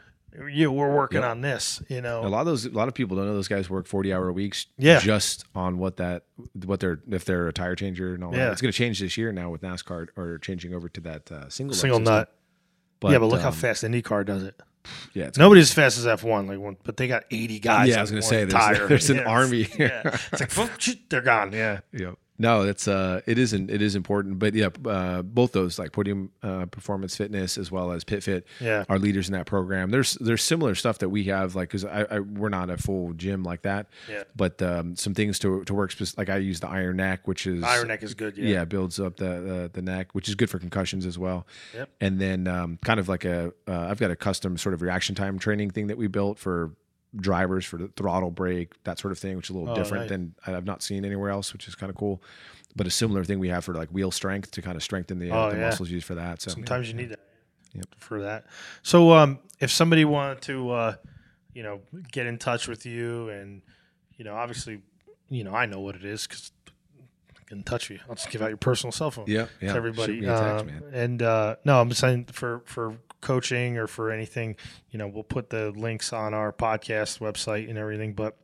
you 0.47 0.71
we're 0.71 0.95
working 0.95 1.21
Yep. 1.23 1.31
on 1.31 1.41
this 1.41 1.83
you 1.89 2.01
know 2.01 2.25
a 2.25 2.29
lot 2.29 2.41
of 2.41 2.47
those, 2.47 2.67
a 2.67 2.71
lot 2.71 2.87
of 2.89 2.95
people 2.95 3.17
don't 3.17 3.27
know 3.27 3.35
those 3.35 3.49
guys 3.49 3.69
work 3.69 3.87
forty 3.87 4.13
hour 4.13 4.33
weeks. 4.33 4.67
Yeah. 4.79 5.01
just 5.01 5.45
on 5.55 5.79
what 5.79 5.97
that, 5.97 6.25
what 6.65 6.81
they're 6.81 7.01
if 7.11 7.25
they're 7.25 7.49
a 7.49 7.53
tire 7.53 7.75
changer 7.75 8.15
and 8.15 8.23
all 8.23 8.33
Yeah. 8.33 8.47
that. 8.47 8.53
It's 8.53 8.61
going 8.63 8.71
to 8.73 8.77
change 8.77 9.01
this 9.01 9.17
year 9.17 9.33
now 9.33 9.51
with 9.51 9.63
NASCAR 9.63 10.09
or 10.17 10.39
changing 10.39 10.75
over 10.75 10.89
to 10.91 11.01
that 11.03 11.33
uh, 11.33 11.49
single 11.49 11.75
single 11.75 12.01
nut 12.01 12.33
yeah 13.03 13.19
but 13.19 13.27
look 13.27 13.41
how 13.41 13.49
um, 13.49 13.55
fast 13.55 13.85
indycar 13.85 14.25
does 14.25 14.43
it 14.43 14.61
Yeah, 15.15 15.25
it's 15.27 15.39
Nobody's 15.39 15.65
as 15.71 15.75
fast 15.75 15.99
as 15.99 16.07
F1, 16.07 16.49
like 16.49 16.59
one, 16.59 16.77
but 16.83 16.97
they 16.97 17.09
got 17.09 17.25
80 17.31 17.59
guys. 17.61 17.89
Yeah, 17.89 17.99
I 17.99 18.01
was 18.01 18.11
gonna 18.11 18.23
say, 18.23 18.45
there's- 18.45 18.79
there's 18.89 19.11
an 19.11 19.17
Yeah, 19.19 19.23
army. 19.25 19.69
yeah, 19.79 20.17
it's 20.33 20.59
like 20.59 21.09
they're 21.11 21.21
gone. 21.21 21.53
Yeah, 21.53 21.81
Yeah. 21.93 22.13
No, 22.41 22.65
that's 22.65 22.87
uh, 22.87 23.21
it 23.27 23.37
isn't. 23.39 23.69
It 23.71 23.83
is 23.83 23.97
important, 23.97 24.39
but 24.39 24.55
yeah, 24.55 24.69
uh, 24.87 25.23
both 25.23 25.53
those 25.53 25.79
like 25.79 25.91
Podium 25.93 26.31
uh, 26.43 26.67
Performance 26.67 27.17
Fitness 27.17 27.59
as 27.59 27.71
well 27.73 27.91
as 27.91 28.05
PitFit 28.05 28.45
Yeah. 28.61 28.85
are 28.89 28.99
leaders 28.99 29.29
in 29.29 29.33
that 29.33 29.47
program. 29.47 29.91
There's 29.91 30.15
there's 30.15 30.43
similar 30.43 30.75
stuff 30.77 30.99
that 30.99 31.09
we 31.09 31.25
have, 31.25 31.57
like 31.57 31.69
because 31.69 31.85
I, 31.85 32.07
I 32.11 32.21
we're 32.21 32.49
not 32.49 32.71
a 32.71 32.77
full 32.77 33.13
gym 33.15 33.43
like 33.43 33.63
that. 33.63 33.89
Yeah. 34.09 34.23
But 34.37 34.63
um, 34.63 34.95
some 34.95 35.15
things 35.15 35.39
to 35.41 35.65
to 35.65 35.75
work 35.75 35.93
like 36.17 36.29
I 36.29 36.37
use 36.37 36.61
the 36.61 36.69
Iron 36.69 36.99
Neck, 36.99 37.27
which 37.27 37.47
is 37.47 37.65
Iron 37.65 37.89
Neck 37.89 38.03
is 38.05 38.15
good. 38.15 38.37
yeah. 38.39 38.49
Yeah, 38.59 38.65
builds 38.65 39.01
up 39.01 39.17
the, 39.17 39.25
the 39.41 39.71
the 39.75 39.83
neck, 39.83 40.15
which 40.15 40.29
is 40.29 40.35
good 40.37 40.49
for 40.49 40.59
concussions 40.61 41.07
as 41.07 41.19
well. 41.19 41.47
Yep. 41.75 41.91
And 42.01 42.21
then 42.21 42.47
um, 42.47 42.79
kind 42.85 43.01
of 43.01 43.09
like 43.09 43.25
a 43.25 43.53
uh, 43.67 43.87
I've 43.91 43.99
got 43.99 44.11
a 44.13 44.17
custom 44.17 44.57
sort 44.59 44.75
of 44.75 44.83
reaction 44.83 45.15
time 45.17 45.39
training 45.41 45.71
thing 45.71 45.89
that 45.89 45.99
we 45.99 46.07
built 46.07 46.39
for 46.39 46.71
drivers 47.17 47.65
for 47.65 47.79
the 47.79 47.89
throttle 47.97 48.31
brake 48.31 48.73
that 48.85 48.99
sort 48.99 49.13
of 49.13 49.19
thing, 49.19 49.37
which 49.37 49.47
is 49.47 49.51
a 49.57 49.59
little 49.59 49.73
Oh, 49.73 49.75
different 49.77 50.09
than 50.09 50.35
I've 50.47 50.65
not 50.67 50.83
seen 50.83 51.05
anywhere 51.05 51.31
else, 51.31 51.53
which 51.53 51.67
is 51.69 51.75
kind 51.75 51.91
of 51.91 51.97
cool. 51.97 52.23
But 52.77 52.87
a 52.87 52.91
similar 52.91 53.25
thing 53.25 53.39
we 53.39 53.49
have 53.49 53.65
for 53.65 53.75
like 53.75 53.89
wheel 53.89 54.11
strength 54.11 54.51
to 54.53 54.63
kind 54.63 54.77
of 54.77 54.83
strengthen 54.83 55.19
the, 55.19 55.31
uh, 55.33 55.47
Oh, 55.47 55.51
the 55.51 55.57
yeah. 55.57 55.63
muscles 55.67 55.91
used 55.91 56.07
for 56.07 56.15
that. 56.17 56.43
So 56.43 56.51
sometimes 56.51 56.89
you 56.89 56.95
need 56.95 57.11
that 57.11 57.21
Yep. 57.75 57.87
for 57.99 58.21
that. 58.23 58.47
So, 58.83 59.13
um, 59.13 59.39
if 59.61 59.71
somebody 59.71 60.05
wanted 60.05 60.41
to, 60.43 60.71
uh, 60.71 60.95
you 61.55 61.63
know, 61.63 61.81
get 62.13 62.27
in 62.27 62.39
touch 62.39 62.69
with 62.69 62.87
you, 62.87 63.29
and 63.31 63.63
you 64.17 64.25
know, 64.25 64.35
obviously, 64.35 64.81
you 65.29 65.45
know, 65.45 65.53
I 65.55 65.67
know 65.67 65.81
what 65.81 65.95
it 65.97 66.05
is 66.05 66.27
because 66.27 66.53
in 67.51 67.63
touch 67.63 67.89
with 67.89 67.99
you. 67.99 68.05
I'll 68.09 68.15
just 68.15 68.31
give 68.31 68.43
out 68.43 68.49
your 68.49 68.57
personal 68.59 68.93
cell 68.93 69.11
phone. 69.11 69.25
yeah, 69.27 69.45
to 69.47 69.51
yeah. 69.63 69.75
everybody. 69.75 70.21
Text, 70.21 70.43
Um, 70.43 70.67
man. 70.67 70.83
And 70.93 71.23
uh, 71.23 71.57
no, 71.65 71.81
I'm 71.81 71.91
saying 71.93 72.27
for 72.27 72.61
for 72.67 72.99
coaching 73.21 73.79
or 73.79 73.87
for 73.87 74.11
anything, 74.11 74.57
you 74.91 74.99
know, 74.99 75.09
we'll 75.09 75.25
put 75.25 75.51
the 75.51 75.71
links 75.71 76.13
on 76.13 76.35
our 76.35 76.53
podcast 76.53 77.21
website 77.21 77.69
and 77.69 77.79
everything. 77.79 78.15
But 78.15 78.37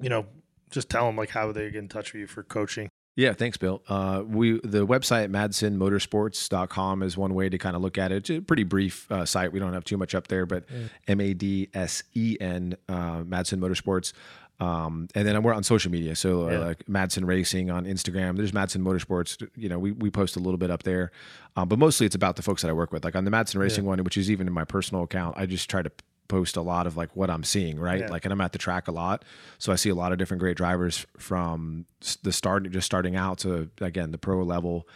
you 0.00 0.08
know, 0.08 0.26
just 0.70 0.90
tell 0.90 1.06
them 1.06 1.16
like 1.16 1.30
how 1.30 1.52
they 1.52 1.70
get 1.70 1.78
in 1.78 1.88
touch 1.88 2.12
with 2.12 2.20
you 2.20 2.26
for 2.26 2.42
coaching. 2.42 2.88
Yeah, 3.16 3.32
thanks, 3.32 3.56
Bill. 3.56 3.82
Uh, 3.88 4.22
we 4.26 4.60
the 4.60 4.86
website 4.86 5.30
madsenmotorsports.com 5.30 7.02
is 7.02 7.16
one 7.16 7.32
way 7.32 7.48
to 7.48 7.56
kind 7.56 7.74
of 7.74 7.80
look 7.80 7.96
at 7.96 8.12
it. 8.12 8.16
It's 8.16 8.30
a 8.30 8.40
pretty 8.40 8.64
brief 8.64 9.10
uh, 9.10 9.24
site. 9.24 9.52
We 9.52 9.58
don't 9.58 9.72
have 9.72 9.84
too 9.84 9.96
much 9.96 10.14
up 10.14 10.28
there, 10.28 10.44
but 10.44 10.64
M 11.08 11.20
A 11.22 11.32
D 11.32 11.70
S 11.72 12.02
E 12.12 12.36
N 12.38 12.76
uh, 12.90 13.22
Madsen 13.22 13.58
Motorsports. 13.58 14.12
Um, 14.58 15.08
and 15.14 15.28
then 15.28 15.42
we're 15.42 15.52
on 15.52 15.62
social 15.62 15.90
media, 15.90 16.16
so 16.16 16.48
uh, 16.48 16.52
Yeah. 16.52 16.58
like 16.60 16.84
Madsen 16.86 17.26
Racing 17.26 17.70
on 17.70 17.84
Instagram. 17.84 18.36
There's 18.36 18.52
Madsen 18.52 18.80
Motorsports. 18.82 19.46
You 19.54 19.68
know, 19.68 19.78
we, 19.78 19.92
we 19.92 20.10
post 20.10 20.36
a 20.36 20.38
little 20.40 20.56
bit 20.56 20.70
up 20.70 20.82
there, 20.84 21.10
um, 21.56 21.68
but 21.68 21.78
mostly 21.78 22.06
it's 22.06 22.14
about 22.14 22.36
the 22.36 22.42
folks 22.42 22.62
that 22.62 22.68
I 22.68 22.72
work 22.72 22.90
with. 22.90 23.04
Like 23.04 23.14
on 23.16 23.24
the 23.24 23.30
Madsen 23.30 23.60
Racing 23.60 23.84
one, 23.84 24.02
which 24.02 24.16
is 24.16 24.30
even 24.30 24.46
in 24.46 24.52
my 24.54 24.64
personal 24.64 25.02
account, 25.04 25.36
I 25.36 25.44
just 25.44 25.68
try 25.68 25.82
to 25.82 25.90
post 26.28 26.56
a 26.56 26.62
lot 26.62 26.86
of 26.86 26.96
like 26.96 27.14
what 27.14 27.28
I'm 27.30 27.44
seeing, 27.44 27.78
right? 27.78 28.00
Yeah. 28.00 28.08
Like, 28.08 28.24
and 28.24 28.32
I'm 28.32 28.40
at 28.40 28.52
the 28.52 28.58
track 28.58 28.88
a 28.88 28.92
lot, 28.92 29.24
so 29.58 29.72
I 29.72 29.76
see 29.76 29.90
a 29.90 29.94
lot 29.94 30.10
of 30.12 30.18
different 30.18 30.40
great 30.40 30.56
drivers 30.56 31.06
from 31.18 31.84
the 32.22 32.32
start, 32.32 32.68
just 32.70 32.86
starting 32.86 33.14
out 33.14 33.38
to 33.40 33.68
again 33.82 34.10
the 34.10 34.18
pro 34.18 34.42
level, 34.42 34.88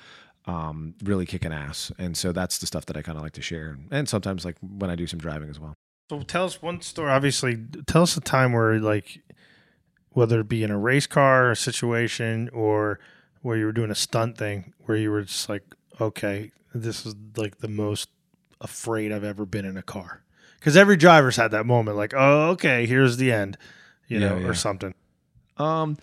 um, 0.46 0.94
really 1.05 1.27
kicking 1.27 1.53
ass. 1.53 1.92
And 1.99 2.16
so 2.16 2.33
that's 2.33 2.59
the 2.59 2.66
stuff 2.66 2.87
that 2.87 2.96
I 2.96 3.03
kind 3.03 3.18
of 3.18 3.23
like 3.23 3.33
to 3.35 3.42
share, 3.42 3.79
and 3.90 4.09
sometimes 4.09 4.44
like 4.44 4.57
when 4.62 4.90
I 4.90 4.94
do 4.96 5.07
some 5.07 5.18
driving 5.20 5.51
as 5.51 5.61
well. 5.61 5.75
So 6.08 6.23
tell 6.23 6.44
us 6.46 6.61
one 6.61 6.81
story. 6.81 7.11
Obviously, 7.13 7.56
tell 7.87 8.02
us 8.02 8.17
a 8.17 8.21
time 8.21 8.52
where 8.52 8.81
like 8.81 9.21
whether 10.13 10.40
it 10.40 10.48
be 10.48 10.63
in 10.63 10.71
a 10.71 10.79
race 10.79 11.06
car 11.06 11.50
or 11.50 11.54
situation 11.54 12.48
or 12.52 12.98
where 13.42 13.56
you 13.56 13.65
were 13.65 13.73
doing 13.73 13.90
a 13.90 13.94
stunt 13.94 14.37
thing 14.37 14.73
where 14.85 14.96
you 14.96 15.11
were 15.11 15.23
just 15.23 15.48
like, 15.48 15.63
okay, 16.00 16.50
this 16.75 17.06
is 17.06 17.15
like 17.37 17.58
the 17.58 17.69
most 17.69 18.08
afraid 18.61 19.13
I've 19.13 19.25
ever 19.25 19.46
been 19.46 19.65
in 19.65 19.77
a 19.77 19.83
car. 19.83 20.23
Because 20.58 20.77
every 20.77 20.96
driver's 20.96 21.37
had 21.37 21.52
that 21.52 21.65
moment, 21.65 21.96
like, 21.96 22.13
oh, 22.15 22.50
okay, 22.50 22.85
here's 22.87 23.17
the 23.17 23.33
end, 23.33 23.56
you 24.08 24.19
Yeah, 24.19 24.29
know, 24.31 24.38
yeah. 24.38 24.46
or 24.48 24.54
something. 24.54 24.94
Um, 25.56 25.96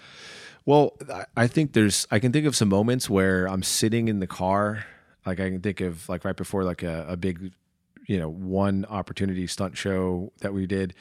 well, 0.66 0.94
I- 1.14 1.26
I 1.36 1.48
think 1.48 1.74
there's 1.74 2.08
I 2.10 2.20
can 2.20 2.32
think 2.32 2.46
of 2.48 2.56
some 2.56 2.70
moments 2.70 3.10
where 3.10 3.48
I'm 3.48 3.62
sitting 3.64 4.08
in 4.08 4.20
the 4.20 4.28
car, 4.28 4.86
like 5.26 5.40
I 5.40 5.50
can 5.50 5.62
think 5.62 5.82
of 5.82 6.08
like 6.10 6.26
right 6.26 6.36
before 6.36 6.64
like 6.64 6.82
a, 6.84 7.06
a 7.10 7.18
big 7.18 7.52
you 8.08 8.18
know 8.18 8.30
one 8.30 8.86
opportunity 8.90 9.46
stunt 9.48 9.78
show 9.78 10.32
that 10.40 10.54
we 10.54 10.66
did 10.66 10.94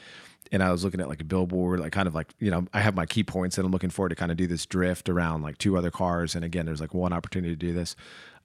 and 0.51 0.61
I 0.63 0.71
was 0.71 0.83
looking 0.83 0.99
at 1.01 1.09
like 1.09 1.21
a 1.21 1.25
billboard, 1.25 1.79
like 1.79 1.91
kind 1.91 2.07
of 2.07 2.15
like, 2.15 2.27
you 2.39 2.49
know, 2.51 2.65
I 2.73 2.81
have 2.81 2.95
my 2.95 3.05
key 3.05 3.23
points 3.23 3.57
and 3.57 3.65
I'm 3.65 3.71
looking 3.71 3.89
forward 3.89 4.09
to 4.09 4.15
kind 4.15 4.31
of 4.31 4.37
do 4.37 4.47
this 4.47 4.65
drift 4.65 5.09
around 5.09 5.41
like 5.41 5.57
two 5.57 5.77
other 5.77 5.91
cars. 5.91 6.35
And 6.35 6.43
again, 6.45 6.65
there's 6.65 6.81
like 6.81 6.93
one 6.93 7.13
opportunity 7.13 7.53
to 7.53 7.59
do 7.59 7.73
this, 7.73 7.95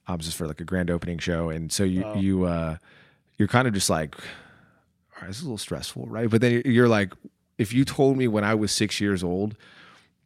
um, 0.07 0.19
just 0.19 0.35
for 0.37 0.47
like 0.47 0.59
a 0.61 0.63
grand 0.65 0.89
opening 0.89 1.17
show. 1.19 1.49
And 1.49 1.71
so 1.71 1.83
you, 1.83 2.01
Wow. 2.01 2.13
you, 2.15 2.43
uh, 2.45 2.77
you're 3.37 3.47
kind 3.47 3.67
of 3.67 3.73
just 3.73 3.89
like, 3.89 4.15
all 4.17 5.21
right, 5.21 5.27
this 5.27 5.37
is 5.37 5.43
a 5.43 5.45
little 5.45 5.57
stressful, 5.57 6.05
right? 6.07 6.29
But 6.29 6.41
then 6.41 6.61
you're 6.65 6.87
like, 6.89 7.13
if 7.57 7.73
you 7.73 7.85
told 7.85 8.17
me 8.17 8.27
when 8.27 8.43
I 8.43 8.55
was 8.55 8.71
six 8.71 8.99
years 8.99 9.23
old 9.23 9.55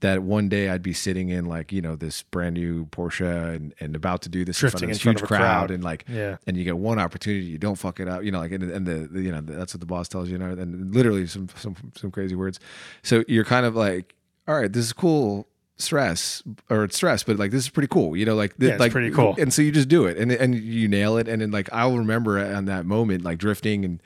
that 0.01 0.21
one 0.21 0.47
day 0.47 0.69
I'd 0.69 0.83
be 0.83 0.93
sitting 0.93 1.29
in 1.29 1.45
like, 1.45 1.71
you 1.71 1.81
know, 1.81 1.95
this 1.95 2.21
brand 2.21 2.53
new 2.53 2.85
Porsche 2.87 3.55
and, 3.55 3.73
and 3.79 3.95
about 3.95 4.21
to 4.23 4.29
do 4.29 4.45
this 4.45 4.59
Drifting 4.59 4.89
in 4.89 4.95
front 4.95 5.17
of 5.17 5.21
this 5.21 5.21
huge 5.21 5.27
crowd, 5.27 5.39
crowd. 5.39 5.71
and 5.71 5.83
like, 5.83 6.05
Yeah. 6.07 6.37
and 6.45 6.55
you 6.55 6.63
get 6.63 6.77
one 6.77 6.99
opportunity, 6.99 7.45
you 7.45 7.57
don't 7.57 7.77
fuck 7.77 7.99
it 7.99 8.07
up, 8.07 8.23
you 8.23 8.31
know, 8.31 8.37
like, 8.39 8.51
and, 8.51 8.63
and 8.63 8.85
the, 8.85 9.07
the, 9.11 9.21
you 9.21 9.31
know, 9.31 9.41
that's 9.41 9.73
what 9.73 9.79
the 9.79 9.87
boss 9.87 10.07
tells 10.07 10.27
you, 10.29 10.33
you 10.33 10.37
know, 10.37 10.51
and 10.51 10.93
literally 10.93 11.25
some, 11.25 11.49
some, 11.55 11.75
some 11.95 12.11
crazy 12.11 12.35
words. 12.35 12.59
So 13.01 13.23
you're 13.27 13.43
kind 13.45 13.65
of 13.65 13.75
like, 13.75 14.13
all 14.47 14.55
right, 14.59 14.71
this 14.71 14.85
is 14.85 14.93
cool 14.93 15.47
stress 15.77 16.43
or 16.69 16.83
it's 16.83 16.95
stress, 16.95 17.23
but 17.23 17.37
like, 17.37 17.49
this 17.51 17.63
is 17.63 17.69
pretty 17.69 17.87
cool, 17.87 18.15
you 18.15 18.25
know, 18.25 18.35
like, 18.35 18.55
th- 18.59 18.73
Yeah, 18.73 18.77
like 18.77 18.91
pretty 18.91 19.09
cool. 19.11 19.35
And 19.39 19.51
so 19.51 19.61
you 19.63 19.71
just 19.71 19.89
do 19.89 20.05
it 20.05 20.17
and, 20.17 20.31
and 20.31 20.53
you 20.55 20.87
nail 20.87 21.17
it. 21.17 21.27
And 21.27 21.41
then 21.41 21.49
like, 21.51 21.69
I'll 21.73 21.97
remember 21.97 22.37
on 22.39 22.65
that 22.65 22.85
moment, 22.85 23.23
like 23.23 23.39
drifting 23.39 23.83
and, 23.83 24.01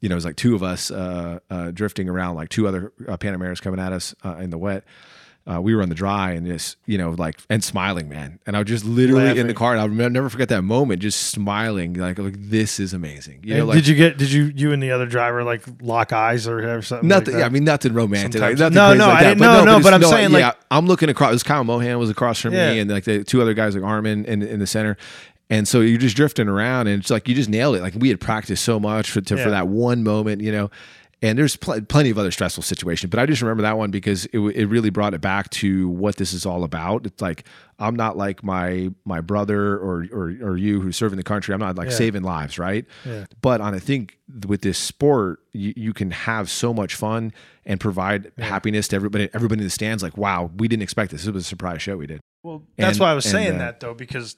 you 0.00 0.08
know, 0.08 0.14
it 0.14 0.16
was 0.16 0.24
like 0.24 0.36
two 0.36 0.54
of 0.56 0.62
us 0.64 0.90
uh, 0.90 1.38
uh, 1.50 1.70
drifting 1.72 2.08
around, 2.08 2.34
like 2.36 2.48
two 2.50 2.66
other 2.68 2.92
uh, 3.08 3.16
Panameras 3.16 3.60
coming 3.60 3.80
at 3.80 3.92
us 3.92 4.14
uh, 4.24 4.36
in 4.36 4.50
the 4.50 4.58
wet. 4.58 4.84
Uh, 5.50 5.58
we 5.62 5.74
were 5.74 5.80
on 5.80 5.88
the 5.88 5.94
dry 5.94 6.32
and 6.32 6.46
just, 6.46 6.76
you 6.84 6.98
know, 6.98 7.12
like, 7.12 7.38
and 7.48 7.64
smiling, 7.64 8.06
man. 8.06 8.38
And 8.46 8.54
I 8.54 8.58
was 8.58 8.68
just 8.68 8.84
literally 8.84 9.38
in 9.38 9.46
the 9.46 9.54
car 9.54 9.72
and 9.72 9.80
I'll 9.80 9.88
remember, 9.88 10.10
never 10.10 10.28
forget 10.28 10.50
that 10.50 10.60
moment, 10.60 11.00
just 11.00 11.28
smiling, 11.30 11.94
like, 11.94 12.18
like 12.18 12.34
this 12.36 12.78
is 12.78 12.92
amazing. 12.92 13.40
You 13.44 13.56
know, 13.56 13.64
like, 13.64 13.76
did 13.76 13.86
you 13.88 13.94
get? 13.94 14.18
Did 14.18 14.30
you 14.30 14.52
you 14.54 14.72
and 14.72 14.82
the 14.82 14.90
other 14.90 15.06
driver 15.06 15.42
like 15.44 15.62
lock 15.80 16.12
eyes 16.12 16.46
or 16.46 16.60
have 16.60 16.86
something? 16.86 17.08
nothing. 17.08 17.32
Like 17.32 17.40
yeah, 17.40 17.46
I 17.46 17.48
mean, 17.48 17.64
nothing 17.64 17.94
romantic. 17.94 18.42
Like, 18.42 18.58
nothing 18.58 18.74
No, 18.74 18.92
no, 18.92 19.06
like 19.06 19.16
I 19.16 19.22
that. 19.22 19.28
didn't- 19.30 19.40
no, 19.40 19.64
no, 19.64 19.70
it's- 19.78 19.82
but 19.84 19.94
I'm 19.94 20.02
saying, 20.02 20.32
like- 20.32 20.54
I'm 20.70 20.86
looking 20.86 21.08
across. 21.08 21.30
It 21.30 21.36
was 21.36 21.42
Kyle 21.44 21.64
Mohan 21.64 21.98
was 21.98 22.10
across 22.10 22.38
from 22.40 22.52
Yeah. 22.52 22.72
me, 22.74 22.80
and 22.80 22.90
like 22.90 23.04
the 23.04 23.24
two 23.24 23.40
other 23.40 23.54
guys, 23.54 23.74
like 23.74 23.84
Armin, 23.84 24.26
in, 24.26 24.42
in 24.42 24.58
the 24.58 24.66
center. 24.66 24.98
And 25.50 25.66
so 25.66 25.80
you're 25.80 25.96
just 25.98 26.14
drifting 26.14 26.46
around, 26.46 26.88
and 26.88 27.00
it's 27.00 27.10
like 27.10 27.26
you 27.26 27.34
just 27.34 27.48
nailed 27.48 27.74
it. 27.76 27.80
Like 27.80 27.94
we 27.96 28.10
had 28.10 28.20
practiced 28.20 28.62
so 28.64 28.78
much 28.78 29.10
for, 29.10 29.22
to, 29.22 29.34
Yeah. 29.36 29.44
for 29.44 29.50
that 29.50 29.66
one 29.66 30.02
moment, 30.02 30.42
you 30.42 30.52
know. 30.52 30.70
And 31.20 31.36
there's 31.36 31.56
pl- 31.56 31.80
plenty 31.82 32.10
of 32.10 32.18
other 32.18 32.30
stressful 32.30 32.62
situations, 32.62 33.10
but 33.10 33.18
I 33.18 33.26
just 33.26 33.42
remember 33.42 33.62
that 33.64 33.76
one 33.76 33.90
because 33.90 34.26
it, 34.26 34.34
w- 34.34 34.56
it 34.56 34.66
really 34.66 34.90
brought 34.90 35.14
it 35.14 35.20
back 35.20 35.50
to 35.50 35.88
what 35.88 36.14
this 36.14 36.32
is 36.32 36.46
all 36.46 36.62
about. 36.62 37.06
It's 37.06 37.20
like 37.20 37.42
I'm 37.80 37.96
not 37.96 38.16
like 38.16 38.44
my 38.44 38.90
my 39.04 39.20
brother 39.20 39.74
or 39.78 40.06
or, 40.12 40.28
or 40.42 40.56
you 40.56 40.80
who's 40.80 40.96
serving 40.96 41.16
the 41.16 41.24
country. 41.24 41.52
I'm 41.54 41.58
not 41.60 41.74
like 41.76 41.88
Yeah. 41.90 41.96
saving 41.96 42.22
lives, 42.22 42.56
right? 42.56 42.84
Yeah. 43.04 43.24
But 43.42 43.60
on 43.60 43.74
I 43.74 43.80
think 43.80 44.16
with 44.46 44.62
this 44.62 44.78
sport, 44.78 45.40
you, 45.52 45.72
you 45.76 45.92
can 45.92 46.12
have 46.12 46.48
so 46.50 46.72
much 46.72 46.94
fun 46.94 47.32
and 47.66 47.80
provide 47.80 48.30
happiness 48.38 48.86
to 48.88 48.96
everybody. 48.96 49.28
Everybody 49.34 49.62
in 49.62 49.66
the 49.66 49.70
stands, 49.70 50.04
like, 50.04 50.16
wow, 50.16 50.52
we 50.56 50.68
didn't 50.68 50.82
expect 50.84 51.10
this. 51.10 51.24
This 51.24 51.34
was 51.34 51.44
a 51.44 51.48
surprise 51.48 51.82
show 51.82 51.96
we 51.96 52.06
did. 52.06 52.20
Well, 52.44 52.62
that's 52.76 52.92
And- 52.98 53.00
why 53.00 53.10
I 53.10 53.14
was 53.14 53.24
and, 53.26 53.32
saying 53.32 53.54
uh, 53.56 53.58
that 53.58 53.80
though, 53.80 53.94
because 53.94 54.36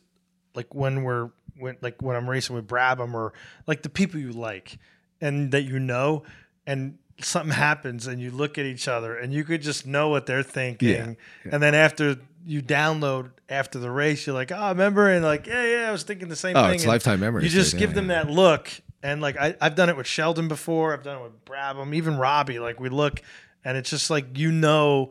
like 0.55 0.75
when 0.75 1.03
we're 1.03 1.29
when 1.59 1.77
like 1.83 2.01
when 2.01 2.17
I'm 2.17 2.29
racing 2.31 2.57
with 2.57 2.67
Brabham 2.67 3.13
or 3.13 3.35
like 3.67 3.83
the 3.83 3.91
people 3.91 4.19
you 4.19 4.33
like 4.33 4.79
and 5.21 5.51
that 5.53 5.65
you 5.65 5.79
know, 5.79 6.23
and 6.71 6.99
something 7.21 7.53
happens 7.53 8.07
and 8.07 8.21
you 8.21 8.31
look 8.31 8.57
at 8.59 8.65
each 8.65 8.89
other 8.89 9.15
and 9.17 9.33
you 9.33 9.45
could 9.45 9.61
just 9.63 9.87
know 9.87 10.09
what 10.09 10.27
they're 10.27 10.43
thinking, 10.43 11.17
and 11.45 11.63
then 11.63 11.75
after 11.75 12.17
you 12.47 12.63
download 12.63 13.31
after 13.51 13.79
the 13.79 13.91
race, 13.91 14.27
you're 14.27 14.35
like, 14.35 14.51
oh, 14.51 14.69
remember, 14.71 15.11
and 15.11 15.23
like, 15.25 15.47
yeah, 15.47 15.65
yeah, 15.83 15.89
I 15.89 15.93
was 15.93 16.03
thinking 16.05 16.29
the 16.29 16.37
same 16.37 16.57
Oh, 16.57 16.63
thing. 16.65 16.75
it's 16.77 16.85
and 16.85 16.89
lifetime 16.89 17.21
memory. 17.21 17.43
You 17.45 17.51
just 17.51 17.77
give 17.77 17.91
Yeah, 17.91 17.95
them 17.97 18.09
yeah. 18.11 18.25
that 18.25 18.31
look, 18.33 18.71
and 19.03 19.21
like 19.21 19.37
I, 19.37 19.55
I've 19.61 19.75
done 19.75 19.89
it 19.91 19.97
with 19.97 20.07
Sheldon 20.07 20.49
before. 20.49 20.95
I've 20.95 21.03
done 21.03 21.19
it 21.19 21.23
with 21.25 21.45
Brabham, 21.45 21.95
even 21.95 22.17
Robby. 22.17 22.59
Like 22.59 22.81
we 22.81 22.89
look, 22.89 23.21
and 23.65 23.77
it's 23.77 23.91
just 23.91 24.09
like 24.11 24.39
you 24.39 24.51
know, 24.53 25.11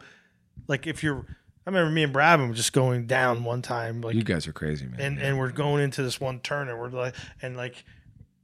like 0.68 0.88
if 0.88 1.04
you're. 1.04 1.26
I 1.68 1.72
remember 1.72 1.92
me 1.92 2.02
and 2.02 2.14
Brabham 2.14 2.56
just 2.56 2.74
going 2.74 3.06
down 3.06 3.44
one 3.44 3.62
time, 3.62 4.02
like 4.02 4.16
You 4.16 4.24
guys 4.24 4.48
are 4.48 4.54
crazy, 4.54 4.88
man. 4.88 5.00
and 5.00 5.20
and 5.20 5.38
we're 5.38 5.52
going 5.52 5.84
into 5.84 6.02
this 6.02 6.20
one 6.20 6.40
turn 6.40 6.68
and 6.68 6.80
we're 6.80 6.90
like 6.90 7.14
and 7.44 7.56
like 7.56 7.84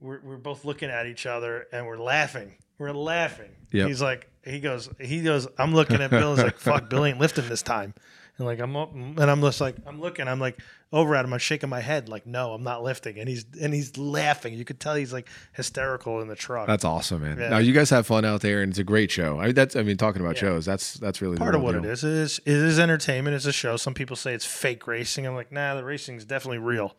we're, 0.06 0.22
we're 0.24 0.38
both 0.38 0.64
looking 0.64 0.90
at 0.90 1.08
each 1.08 1.26
other 1.26 1.68
and 1.72 1.86
we're 1.86 1.98
laughing. 1.98 2.54
We're 2.78 2.92
laughing. 2.92 3.50
Yep. 3.72 3.88
he's 3.88 4.02
like 4.02 4.30
he 4.46 4.60
goes 4.60 4.90
he 5.02 5.22
goes 5.22 5.48
i'm 5.58 5.74
looking 5.74 6.02
at 6.02 6.12
bill. 6.12 6.36
He's 6.36 6.44
like 6.44 6.60
fuck 6.60 6.90
bill 6.90 7.04
ain't 7.06 7.20
lifting 7.20 7.50
this 7.50 7.62
time. 7.62 7.94
And 8.38 8.46
like 8.46 8.60
i'm 8.60 8.76
up 8.76 8.94
and 8.94 9.20
i'm 9.20 9.42
just 9.42 9.60
like 9.60 9.76
i'm 9.86 10.00
looking 10.00 10.28
i'm 10.28 10.40
like 10.40 10.60
over 10.94 11.16
at 11.16 11.26
him 11.26 11.34
i'm 11.34 11.40
shaking 11.40 11.70
my 11.70 11.80
head 11.80 12.08
like 12.10 12.26
no 12.28 12.54
i'm 12.54 12.64
not 12.64 12.84
lifting. 12.84 13.18
And 13.18 13.28
he's 13.28 13.46
and 13.62 13.74
he's 13.74 13.98
laughing. 13.98 14.54
You 14.54 14.64
could 14.64 14.80
tell 14.80 14.96
he's 14.96 15.12
like 15.12 15.28
hysterical 15.54 16.22
in 16.22 16.28
the 16.28 16.36
truck. 16.36 16.68
That's 16.68 16.86
awesome, 16.86 17.22
man. 17.22 17.38
Yeah. 17.38 17.50
Now 17.50 17.58
you 17.58 17.74
guys 17.74 17.90
have 17.90 18.06
fun 18.08 18.24
out 18.24 18.42
there, 18.42 18.62
and 18.62 18.70
it's 18.70 18.80
a 18.80 18.84
great 18.84 19.10
show. 19.10 19.40
I 19.40 19.48
mean, 19.48 19.56
that's 19.56 19.76
I 19.76 19.84
mean, 19.84 19.98
talking 19.98 20.22
about 20.22 20.38
shows, 20.38 20.66
that's 20.66 20.96
that's 20.96 21.22
really 21.22 21.38
part 21.38 21.56
of 21.56 21.62
what 21.62 21.76
it 21.76 21.82
deal. 21.82 21.92
is 21.92 22.04
it 22.04 22.12
is 22.12 22.40
it 22.46 22.54
is 22.54 22.80
entertainment 22.80 23.36
it's 23.36 23.46
a 23.46 23.54
show. 23.54 23.78
Some 23.78 23.94
people 23.94 24.16
say 24.16 24.34
it's 24.34 24.46
fake 24.46 24.86
racing. 24.86 25.26
I'm 25.26 25.36
like 25.36 25.52
nah 25.52 25.76
the 25.76 25.84
racing 25.84 26.16
is 26.18 26.26
definitely 26.26 26.60
real 26.60 26.96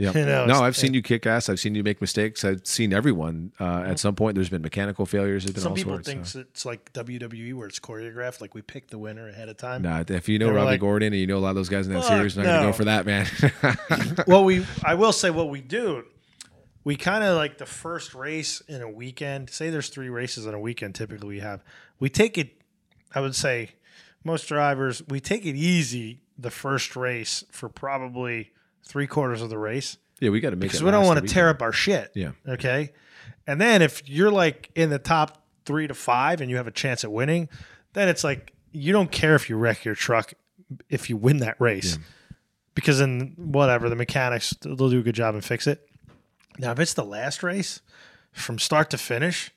Yeah. 0.00 0.12
You 0.14 0.24
know, 0.24 0.46
no, 0.46 0.62
I've 0.62 0.76
seen 0.76 0.94
you 0.94 1.02
kick 1.02 1.26
ass. 1.26 1.50
I've 1.50 1.60
seen 1.60 1.74
you 1.74 1.82
make 1.82 2.00
mistakes. 2.00 2.42
I've 2.42 2.66
seen 2.66 2.94
everyone. 2.94 3.52
Uh, 3.60 3.84
at 3.86 3.98
some 3.98 4.14
point, 4.14 4.34
there's 4.34 4.48
been 4.48 4.62
mechanical 4.62 5.04
failures. 5.04 5.44
There's 5.44 5.52
been 5.52 5.62
Some 5.62 5.72
all 5.72 5.76
people 5.76 5.92
sorts. 5.92 6.08
think 6.08 6.26
so. 6.26 6.40
it's 6.40 6.64
like 6.64 6.90
WWE 6.94 7.52
where 7.54 7.68
it's 7.68 7.78
choreographed, 7.78 8.40
like 8.40 8.54
we 8.54 8.62
pick 8.62 8.88
the 8.88 8.96
winner 8.98 9.28
ahead 9.28 9.50
of 9.50 9.58
time. 9.58 9.82
Nah, 9.82 10.02
if 10.08 10.26
you 10.28 10.38
know 10.38 10.48
Robby 10.48 10.64
like, 10.64 10.80
Gordon 10.80 11.12
and 11.12 11.20
you 11.20 11.26
know 11.26 11.36
a 11.36 11.40
lot 11.40 11.50
of 11.50 11.56
those 11.56 11.68
guys 11.68 11.86
in 11.86 11.92
that 11.92 12.04
series, 12.04 12.34
not 12.36 12.46
gonna 12.46 12.66
go 12.68 12.72
for 12.72 12.84
that, 12.84 13.04
man. 13.04 13.26
Well, 14.26 14.44
we 14.44 14.64
I 14.84 14.94
will 14.94 15.12
say 15.12 15.28
what 15.30 15.50
we 15.50 15.60
do. 15.60 16.04
We 16.82 16.96
kind 16.96 17.22
of 17.22 17.36
like 17.36 17.58
the 17.58 17.66
first 17.66 18.14
race 18.14 18.62
in 18.68 18.80
a 18.80 18.88
weekend. 18.90 19.50
Say 19.50 19.68
there's 19.68 19.90
three 19.90 20.08
races 20.08 20.46
in 20.46 20.54
a 20.54 20.60
weekend. 20.60 20.94
Typically, 20.94 21.28
we 21.28 21.40
have 21.40 21.62
we 21.98 22.08
take 22.08 22.38
it. 22.38 22.54
I 23.14 23.20
would 23.20 23.36
say 23.36 23.72
most 24.24 24.46
drivers 24.48 25.02
we 25.08 25.20
take 25.20 25.44
it 25.44 25.56
easy 25.56 26.22
the 26.38 26.50
first 26.50 26.96
race 26.96 27.44
for 27.50 27.68
probably 27.68 28.50
three 28.84 29.06
quarters 29.06 29.42
of 29.42 29.50
the 29.50 29.58
race 29.58 29.98
yeah, 30.20 30.28
we 30.28 30.40
got 30.40 30.50
to 30.50 30.56
make 30.56 30.68
because 30.68 30.82
we 30.82 30.90
don't 30.90 31.06
want 31.06 31.26
to 31.26 31.32
tear 31.32 31.48
up 31.48 31.62
our 31.62 31.72
shit. 31.72 32.12
Yeah. 32.14 32.32
Okay. 32.46 32.92
And 33.46 33.60
then 33.60 33.82
if 33.82 34.08
you're 34.08 34.30
like 34.30 34.70
in 34.74 34.90
the 34.90 34.98
top 34.98 35.42
three 35.64 35.86
to 35.86 35.94
five 35.94 36.40
and 36.40 36.50
you 36.50 36.56
have 36.56 36.66
a 36.66 36.72
chance 36.72 37.04
at 37.04 37.10
winning, 37.10 37.48
then 37.94 38.08
it's 38.08 38.22
like 38.22 38.52
you 38.70 38.92
don't 38.92 39.10
care 39.10 39.34
if 39.34 39.48
you 39.48 39.56
wreck 39.56 39.84
your 39.84 39.94
truck 39.94 40.34
if 40.88 41.08
you 41.08 41.16
win 41.16 41.38
that 41.38 41.58
race. 41.58 41.98
Because 42.74 42.98
then 42.98 43.34
whatever, 43.36 43.88
the 43.88 43.96
mechanics 43.96 44.54
they'll 44.60 44.90
do 44.90 45.00
a 45.00 45.02
good 45.02 45.14
job 45.14 45.34
and 45.34 45.44
fix 45.44 45.66
it. 45.66 45.88
Now 46.58 46.72
if 46.72 46.78
it's 46.78 46.94
the 46.94 47.04
last 47.04 47.42
race, 47.42 47.80
from 48.30 48.58
start 48.58 48.90
to 48.90 48.98
finish, 48.98 49.50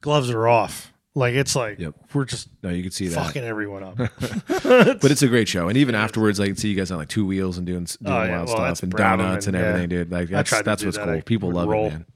gloves 0.00 0.28
are 0.28 0.48
off. 0.48 0.92
Like 1.16 1.34
it's 1.34 1.54
like 1.54 1.78
Yep. 1.78 1.94
we're 2.12 2.24
just 2.24 2.48
No, 2.62 2.70
you 2.70 2.82
can 2.82 2.90
see 2.90 3.06
that. 3.08 3.26
fucking 3.26 3.44
everyone 3.44 3.82
up. 3.84 3.96
But 4.48 5.10
it's 5.10 5.22
a 5.22 5.28
great 5.28 5.46
show, 5.48 5.68
and 5.68 5.76
even 5.78 5.94
afterwards, 5.94 6.40
I 6.40 6.46
can 6.46 6.56
see 6.56 6.68
you 6.70 6.74
guys 6.76 6.90
on 6.90 6.98
like 6.98 7.08
two 7.08 7.24
wheels 7.24 7.56
and 7.56 7.66
doing, 7.66 7.84
doing 7.84 8.12
Oh, 8.12 8.22
yeah. 8.24 8.30
wild 8.36 8.48
Well, 8.48 8.56
stuff 8.56 8.82
and 8.82 8.92
donuts 8.92 9.46
and, 9.46 9.54
and- 9.54 9.62
yeah. 9.62 9.68
everything, 9.68 9.88
dude. 9.90 10.10
Like 10.10 10.28
that's 10.28 10.50
that's 10.62 10.84
what's 10.84 10.96
that. 10.96 11.04
cool. 11.04 11.14
I 11.14 11.20
People 11.20 11.52
love 11.52 11.68
roll. 11.68 11.86
it, 11.86 11.90
man. 11.90 12.06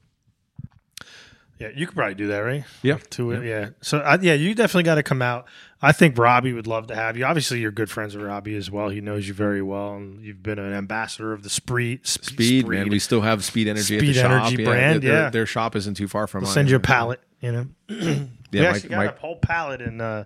Yeah, 1.59 1.69
you 1.75 1.87
could 1.87 1.95
probably 1.95 2.15
do 2.15 2.27
that, 2.27 2.39
right? 2.39 2.63
Yeah, 2.83 2.99
To 3.11 3.31
it, 3.31 3.45
yeah. 3.45 3.69
So 3.81 3.99
I, 3.99 4.17
yeah, 4.21 4.33
you 4.33 4.55
definitely 4.55 4.83
got 4.83 4.95
to 4.95 5.03
come 5.03 5.21
out. 5.21 5.45
I 5.81 5.91
think 5.91 6.17
Robby 6.17 6.53
would 6.53 6.67
love 6.67 6.87
to 6.87 6.95
have 6.95 7.17
you. 7.17 7.25
Obviously, 7.25 7.59
you're 7.59 7.71
good 7.71 7.89
friends 7.89 8.15
with 8.15 8.25
Robby 8.25 8.55
as 8.55 8.71
well. 8.71 8.87
He 8.87 9.01
knows 9.01 9.27
you 9.27 9.33
very 9.33 9.61
well, 9.61 9.95
and 9.95 10.21
you've 10.23 10.41
been 10.41 10.57
an 10.57 10.71
ambassador 10.71 11.33
of 11.33 11.43
the 11.43 11.49
Spree 11.49 11.99
Speed, 12.03 12.65
man. 12.67 12.87
We 12.89 12.97
still 12.99 13.19
have 13.21 13.43
Speed 13.43 13.67
Energy 13.67 13.97
at 13.97 13.99
the 14.01 14.13
Speed 14.13 14.21
shop. 14.21 14.31
Energy 14.47 14.63
yeah, 14.63 14.69
brand, 14.69 15.01
their, 15.03 15.11
yeah. 15.23 15.29
Their 15.29 15.45
shop 15.45 15.75
isn't 15.75 15.95
too 15.95 16.07
far 16.07 16.27
from 16.27 16.41
We'll 16.43 16.49
mine. 16.49 16.53
send 16.53 16.69
you 16.69 16.77
a 16.77 16.81
pallet. 16.81 17.19
You 17.41 17.51
know, 17.51 17.67
Yeah, 18.51 18.61
we 18.61 18.65
Mike- 18.67 18.75
actually 18.75 18.89
got 18.89 18.97
Mike- 19.05 19.15
a 19.17 19.19
whole 19.19 19.35
pallet 19.37 19.81
in, 19.81 20.01
uh, 20.01 20.23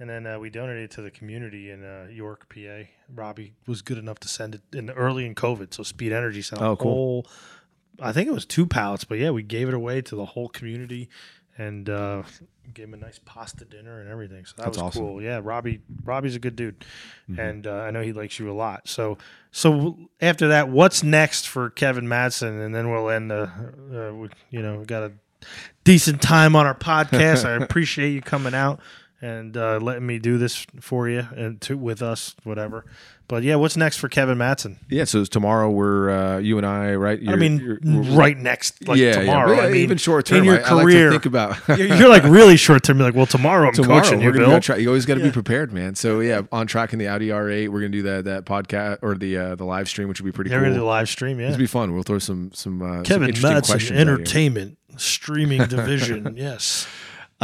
and 0.00 0.10
then 0.10 0.26
uh, 0.26 0.38
we 0.38 0.50
donated 0.50 0.90
to 0.92 1.02
the 1.02 1.10
community 1.10 1.70
in 1.70 1.84
uh, 1.84 2.08
York, 2.10 2.48
PA. 2.52 2.88
Robby 3.14 3.54
was 3.66 3.82
good 3.82 3.98
enough 3.98 4.18
to 4.20 4.28
send 4.28 4.54
it 4.56 4.62
in 4.72 4.90
early 4.90 5.24
in 5.26 5.34
COVID, 5.34 5.72
so 5.74 5.82
Speed 5.82 6.12
Energy 6.12 6.42
sent 6.42 6.60
a 6.60 6.64
Oh, 6.66 6.76
cool. 6.76 6.92
whole. 6.92 7.26
I 8.00 8.12
think 8.12 8.28
it 8.28 8.32
was 8.32 8.44
two 8.44 8.66
pallets, 8.66 9.04
but 9.04 9.18
yeah, 9.18 9.30
we 9.30 9.42
gave 9.44 9.68
it 9.68 9.74
away 9.74 10.02
to 10.02 10.16
the 10.16 10.24
whole 10.24 10.48
community 10.48 11.08
and 11.56 11.88
uh, 11.88 12.24
gave 12.72 12.86
him 12.88 12.94
a 12.94 12.96
nice 12.96 13.20
pasta 13.24 13.64
dinner 13.64 14.00
and 14.00 14.10
everything. 14.10 14.44
So 14.44 14.54
that 14.56 14.64
That's 14.64 14.78
was 14.78 14.82
awesome. 14.82 15.02
cool. 15.02 15.22
Yeah, 15.22 15.40
Robby. 15.40 15.80
Robby's 16.04 16.34
a 16.34 16.40
good 16.40 16.56
dude, 16.56 16.84
Mm-hmm. 17.30 17.38
and 17.40 17.66
uh, 17.68 17.74
I 17.74 17.92
know 17.92 18.02
he 18.02 18.12
likes 18.12 18.40
you 18.40 18.50
a 18.50 18.52
lot. 18.52 18.88
So, 18.88 19.16
so 19.52 19.96
after 20.20 20.48
that, 20.48 20.68
what's 20.68 21.04
next 21.04 21.46
for 21.46 21.70
Kevin 21.70 22.06
Madsen? 22.06 22.64
And 22.66 22.74
then 22.74 22.90
we'll 22.90 23.08
end. 23.08 23.30
Uh, 23.30 23.46
uh, 23.94 24.12
you 24.50 24.60
know, 24.60 24.80
we 24.80 24.84
got 24.86 25.04
a 25.04 25.12
decent 25.84 26.22
time 26.22 26.56
on 26.56 26.66
our 26.66 26.74
podcast. 26.74 27.44
I 27.44 27.62
appreciate 27.62 28.10
you 28.10 28.22
coming 28.22 28.54
out 28.54 28.80
and 29.24 29.56
uh, 29.56 29.78
letting 29.80 30.06
me 30.06 30.18
do 30.18 30.36
this 30.38 30.66
for 30.80 31.08
you 31.08 31.26
and 31.36 31.60
to 31.62 31.76
with 31.78 32.02
us, 32.02 32.34
whatever. 32.44 32.84
But 33.26 33.42
yeah, 33.42 33.54
what's 33.54 33.74
next 33.74 33.96
for 33.96 34.10
Kevin 34.10 34.36
Madsen? 34.36 34.76
Yeah, 34.90 35.04
so 35.04 35.24
tomorrow 35.24 35.70
we're 35.70 36.10
uh, 36.10 36.38
you 36.40 36.58
and 36.58 36.66
I, 36.66 36.94
right? 36.94 37.18
I 37.18 37.22
You're- 37.22 37.36
mean, 37.38 37.58
you're- 37.82 38.14
right 38.14 38.36
next, 38.36 38.86
like 38.86 38.98
yeah, 38.98 39.12
tomorrow. 39.12 39.54
Yeah, 39.54 39.62
I 39.62 39.66
mean, 39.68 39.76
even 39.80 39.96
short 39.96 40.26
term. 40.26 40.38
in 40.40 40.44
your 40.44 40.56
I, 40.62 40.68
I 40.68 40.72
like 40.74 40.86
to 40.86 40.92
career. 40.92 41.10
think 41.10 41.24
about 41.24 41.56
you're, 41.68 41.78
you're 41.96 42.08
like 42.10 42.24
really 42.24 42.58
short 42.58 42.82
term. 42.82 42.98
You're 42.98 43.06
like, 43.08 43.14
well, 43.16 43.24
tomorrow 43.24 43.68
I'm 43.68 43.72
tomorrow. 43.72 44.02
coaching 44.02 44.18
we're 44.18 44.34
you, 44.34 44.40
Bill. 44.46 44.60
try. 44.60 44.76
You 44.76 44.88
always 44.88 45.06
got 45.06 45.14
to 45.14 45.20
Yeah. 45.20 45.26
be 45.28 45.32
prepared, 45.32 45.72
man. 45.72 45.94
So 45.94 46.20
yeah, 46.20 46.42
on 46.52 46.66
track 46.66 46.92
in 46.92 46.98
the 46.98 47.08
Audi 47.08 47.28
R8. 47.28 47.70
We're 47.70 47.80
gonna 47.80 47.88
do 47.88 48.02
that 48.02 48.24
that 48.26 48.44
podcast 48.44 48.98
or 49.00 49.14
the 49.14 49.38
uh, 49.38 49.54
the 49.54 49.64
live 49.64 49.88
stream, 49.88 50.08
which 50.08 50.20
would 50.20 50.26
be 50.26 50.32
pretty 50.32 50.50
Yeah, 50.50 50.60
we're 50.60 50.74
cool. 50.74 50.84
a 50.84 50.84
live 50.84 51.08
stream. 51.08 51.40
Yeah, 51.40 51.46
It'll 51.46 51.56
be 51.58 51.66
fun. 51.66 51.94
We'll 51.94 52.02
throw 52.02 52.18
some 52.18 52.50
some 52.52 52.82
uh, 52.82 52.96
some 52.96 53.04
Kevin 53.04 53.30
interesting 53.30 53.78
Madsen, 53.78 53.96
entertainment 53.96 54.76
streaming 54.98 55.64
division. 55.66 56.34
yes, 56.36 56.86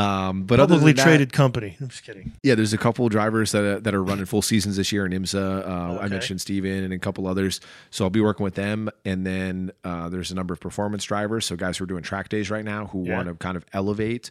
Um, 0.00 0.42
but 0.44 0.58
publicly 0.58 0.92
than 0.92 0.96
that, 0.96 1.02
traded 1.04 1.32
company. 1.32 1.76
I'm 1.80 1.88
just 1.88 2.04
kidding. 2.04 2.32
Yeah, 2.42 2.54
there's 2.54 2.72
a 2.72 2.78
couple 2.78 3.08
drivers 3.08 3.52
that 3.52 3.62
are, 3.62 3.80
that 3.80 3.94
are 3.94 4.02
running 4.02 4.24
full 4.24 4.42
seasons 4.42 4.76
this 4.76 4.92
year 4.92 5.04
in 5.06 5.12
IMSA. 5.12 5.68
Uh, 5.68 5.98
I 6.00 6.08
mentioned 6.08 6.40
Steven 6.40 6.84
and 6.84 6.92
a 6.92 6.98
couple 6.98 7.26
others. 7.26 7.60
So 7.90 8.04
I'll 8.04 8.10
be 8.10 8.20
working 8.20 8.44
with 8.44 8.54
them. 8.54 8.88
And 9.04 9.26
then 9.26 9.72
uh, 9.84 10.08
there's 10.08 10.30
a 10.30 10.34
number 10.34 10.54
of 10.54 10.60
performance 10.60 11.04
drivers. 11.04 11.46
So 11.46 11.56
guys 11.56 11.78
who 11.78 11.84
are 11.84 11.86
doing 11.86 12.02
track 12.02 12.28
days 12.28 12.50
right 12.50 12.64
now 12.64 12.86
who 12.86 13.04
Yeah. 13.04 13.16
want 13.16 13.28
to 13.28 13.34
kind 13.34 13.56
of 13.56 13.64
elevate. 13.72 14.30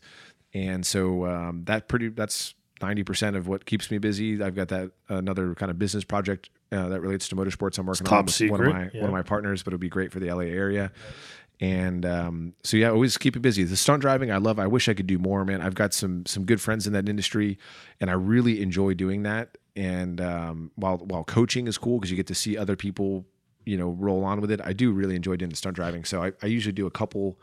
And 0.53 0.85
so 0.85 1.25
um, 1.25 1.63
that 1.65 1.87
pretty 1.87 2.09
that's 2.09 2.55
90% 2.81 3.35
of 3.35 3.47
what 3.47 3.65
keeps 3.65 3.91
me 3.91 3.97
busy. 3.97 4.41
I've 4.41 4.55
got 4.55 4.69
that 4.69 4.91
another 5.09 5.53
kind 5.53 5.69
of 5.69 5.77
business 5.77 6.03
project 6.03 6.49
uh, 6.71 6.87
that 6.89 7.01
relates 7.01 7.27
to 7.29 7.35
motorsports 7.35 7.77
I'm 7.77 7.85
working 7.85 8.05
top 8.05 8.19
on 8.19 8.25
with 8.25 8.51
one 8.51 8.61
of 8.61 8.65
secret, 8.67 8.73
my 8.73 8.89
yeah. 8.93 9.01
one 9.01 9.09
of 9.09 9.13
my 9.13 9.21
partners, 9.21 9.63
but 9.63 9.73
it'll 9.73 9.79
be 9.79 9.89
great 9.89 10.11
for 10.11 10.19
the 10.19 10.31
LA 10.33 10.43
area. 10.43 10.91
And 11.61 12.05
um, 12.05 12.53
so 12.63 12.77
yeah, 12.77 12.89
always 12.89 13.17
keep 13.17 13.35
it 13.35 13.41
busy. 13.41 13.63
The 13.65 13.75
stunt 13.75 14.01
driving, 14.01 14.31
I 14.31 14.37
love. 14.37 14.59
I 14.59 14.67
wish 14.67 14.87
I 14.87 14.93
could 14.93 15.07
do 15.07 15.17
more, 15.19 15.43
man. 15.43 15.61
I've 15.61 15.75
got 15.75 15.93
some 15.93 16.25
some 16.25 16.45
good 16.45 16.61
friends 16.61 16.87
in 16.87 16.93
that 16.93 17.09
industry, 17.09 17.57
and 17.99 18.09
I 18.09 18.13
really 18.13 18.61
enjoy 18.61 18.93
doing 18.93 19.23
that. 19.23 19.57
And 19.75 20.21
um, 20.21 20.71
while 20.75 20.97
while 20.99 21.25
coaching 21.25 21.67
is 21.67 21.77
cool 21.77 21.99
because 21.99 22.11
you 22.11 22.17
get 22.17 22.27
to 22.27 22.35
see 22.35 22.57
other 22.57 22.77
people, 22.77 23.25
you 23.65 23.77
know, 23.77 23.89
roll 23.89 24.23
on 24.23 24.39
with 24.39 24.51
it. 24.51 24.61
I 24.63 24.71
do 24.71 24.91
really 24.93 25.15
enjoy 25.17 25.35
doing 25.35 25.49
the 25.49 25.57
stunt 25.57 25.75
driving. 25.75 26.05
So 26.05 26.23
I, 26.23 26.31
I 26.41 26.45
usually 26.45 26.71
do 26.73 26.87
a 26.87 26.91
couple 26.91 27.37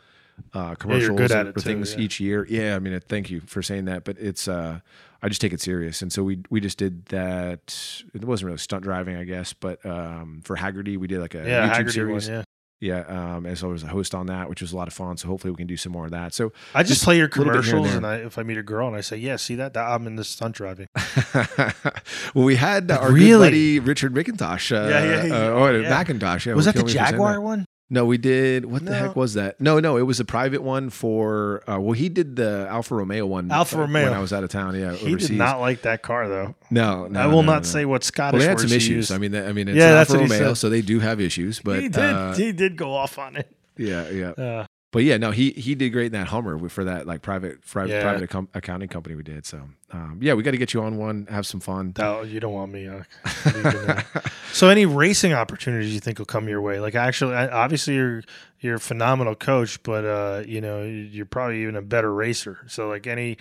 uh, 0.54 0.74
commercials 0.76 1.18
good 1.18 1.30
at 1.32 1.40
and- 1.40 1.48
it 1.48 1.50
or 1.50 1.60
too, 1.60 1.68
things 1.68 1.94
yeah. 1.94 2.00
each 2.00 2.18
year. 2.18 2.46
Yeah, 2.48 2.74
I 2.74 2.78
mean, 2.78 2.94
uh, 2.94 3.00
thank 3.06 3.28
you 3.30 3.40
for 3.42 3.62
saying 3.62 3.84
that. 3.84 4.04
But 4.04 4.16
it's 4.18 4.48
uh, 4.48 4.80
I 5.22 5.28
just 5.28 5.42
take 5.42 5.52
it 5.52 5.60
serious, 5.60 6.00
and 6.00 6.10
so 6.10 6.22
we 6.22 6.40
we 6.48 6.60
just 6.60 6.78
did 6.78 7.04
that. 7.06 8.02
It 8.14 8.24
wasn't 8.24 8.46
really 8.46 8.58
stunt 8.58 8.82
driving, 8.82 9.16
I 9.16 9.24
guess, 9.24 9.52
but 9.52 9.84
um, 9.84 10.40
for 10.42 10.56
Hagerty, 10.56 10.96
we 10.96 11.06
did 11.06 11.20
like 11.20 11.34
a 11.34 11.46
Yeah, 11.46 11.68
YouTube 11.68 11.84
Hagerty 11.84 11.92
series. 11.92 12.28
one. 12.30 12.38
Yeah, 12.38 12.44
Yeah, 12.79 13.01
um, 13.37 13.47
as 13.47 13.64
I 13.64 13.68
was 13.68 13.83
a 13.83 13.87
host 13.87 14.14
on 14.14 14.27
that, 14.27 14.51
which 14.51 14.61
was 14.61 14.72
a 14.72 14.77
lot 14.77 14.87
of 14.87 14.93
fun. 14.93 15.16
So 15.16 15.29
hopefully 15.29 15.51
we 15.51 15.57
can 15.57 15.66
do 15.66 15.79
some 15.79 15.93
more 15.93 16.05
of 16.05 16.11
that. 16.11 16.35
So 16.35 16.53
I 16.74 16.83
just, 16.83 17.03
play 17.03 17.16
your 17.16 17.27
a 17.27 17.29
little 17.39 17.45
bit 17.55 17.64
here 17.64 17.77
and 17.77 17.85
commercials, 17.87 17.95
and, 17.97 18.07
I, 18.07 18.16
if 18.16 18.39
I 18.39 18.43
meet 18.43 18.59
a 18.59 18.62
girl 18.62 18.87
and 18.87 18.95
I 18.95 19.01
say, 19.01 19.16
"Yeah, 19.16 19.37
see 19.37 19.55
that? 19.55 19.72
that 19.74 19.87
I'm 19.87 20.07
in 20.07 20.16
the 20.16 20.24
stunt 20.24 20.57
driving." 20.57 20.89
well, 22.35 22.45
we 22.45 22.57
had 22.57 22.91
our 22.91 23.11
Really? 23.11 23.31
good 23.31 23.39
buddy 23.39 23.81
Richard 23.81 24.12
McIntosh. 24.14 24.72
Uh, 24.77 24.89
Yeah, 24.91 25.05
yeah, 25.05 25.24
yeah, 25.24 25.35
uh, 25.35 25.51
oh, 25.53 25.70
yeah. 25.81 25.89
Macintosh. 25.89 26.47
Yeah, 26.47 26.55
was 26.55 26.66
that 26.66 26.74
the 26.74 26.81
kill 26.81 26.87
me 26.87 26.93
for 26.93 26.99
saying 26.99 27.11
Jaguar 27.12 27.41
one? 27.41 27.64
No, 27.89 28.05
we 28.05 28.18
did. 28.18 28.64
What 28.64 28.84
the 28.84 28.91
No. 28.91 28.97
heck 28.99 29.14
was 29.16 29.34
that? 29.34 29.61
No, 29.61 29.78
no, 29.78 29.97
it 29.97 30.03
was 30.03 30.18
a 30.18 30.24
private 30.24 30.61
one 30.62 30.91
for. 30.91 31.62
Uh, 31.70 31.78
well, 31.78 31.93
he 31.93 32.09
did 32.09 32.34
the 32.34 32.66
Alfa 32.68 32.97
Romeo 32.97 33.24
one. 33.26 33.49
Alfa 33.53 33.76
uh, 33.76 33.80
Romeo. 33.82 34.05
when 34.07 34.12
I 34.12 34.18
was 34.18 34.32
out 34.32 34.43
of 34.43 34.51
town. 34.51 34.74
Yeah, 34.74 34.93
He 34.93 35.11
overseas. 35.12 35.28
did 35.28 35.39
not 35.39 35.61
like 35.61 35.82
that 35.82 36.03
car, 36.03 36.28
though. 36.28 36.57
No, 36.68 37.07
no 37.07 37.20
I 37.20 37.26
will 37.26 37.45
no, 37.45 37.53
not 37.53 37.62
no. 37.62 37.68
say 37.68 37.84
what 37.84 38.03
Scottish 38.03 38.39
Well, 38.41 38.47
they 38.47 38.49
had 38.49 38.61
some 38.68 38.72
issues. 38.76 39.12
I 39.12 39.18
mean, 39.18 39.37
I 39.37 39.53
mean, 39.53 39.68
it's 39.68 39.76
Yeah, 39.76 39.93
that's 39.93 40.11
Alfa 40.11 40.22
what 40.22 40.28
he 40.30 40.34
Romeo, 40.34 40.49
said. 40.55 40.59
so 40.59 40.68
they 40.68 40.82
do 40.82 40.99
have 40.99 41.20
issues. 41.20 41.61
But 41.61 41.80
he 41.80 41.89
did. 41.89 42.03
uh, 42.03 42.34
he 42.34 42.51
did 42.51 42.76
go 42.76 42.93
off 42.93 43.18
on 43.20 43.37
it. 43.37 43.49
yeah, 43.78 44.09
yeah. 44.11 44.65
But 44.93 45.03
yeah, 45.03 45.16
no, 45.16 45.30
he 45.32 45.51
he 45.51 45.74
did 45.74 45.91
great 45.91 46.07
in 46.07 46.12
that 46.12 46.28
Hummer 46.28 46.68
for 46.68 46.84
that 46.84 47.07
like 47.07 47.20
private 47.20 47.64
private, 47.66 47.93
Yeah. 47.93 48.03
private 48.03 48.22
account- 48.22 48.51
accounting 48.55 48.89
company 48.89 49.14
we 49.16 49.22
did. 49.22 49.45
So 49.45 49.68
um, 49.91 50.18
yeah, 50.22 50.34
we 50.34 50.43
got 50.43 50.53
to 50.53 50.57
get 50.59 50.72
you 50.72 50.82
on 50.82 50.97
one, 50.97 51.26
have 51.28 51.47
some 51.47 51.61
fun. 51.61 51.93
no, 51.99 52.22
you 52.22 52.41
don't 52.41 52.53
want 52.55 52.72
me. 52.72 52.89
Uh, 52.89 53.03
so, 54.53 54.68
any 54.68 54.87
racing 54.87 55.32
opportunities 55.32 55.93
you 55.93 56.01
think 56.01 56.18
will 56.18 56.24
come 56.26 56.49
your 56.49 56.61
way? 56.61 56.80
Like, 56.80 56.95
actually, 56.95 57.34
obviously, 57.34 57.95
you're 57.95 58.22
you're 58.61 58.76
a 58.76 58.80
phenomenal 58.80 59.34
coach, 59.34 59.82
but 59.82 60.05
uh, 60.05 60.43
you 60.47 60.61
know, 60.61 60.82
you're 60.82 61.26
probably 61.26 61.62
even 61.62 61.76
a 61.76 61.82
better 61.82 62.12
racer. 62.12 62.59
So, 62.68 62.89
like, 62.89 63.07
any 63.07 63.37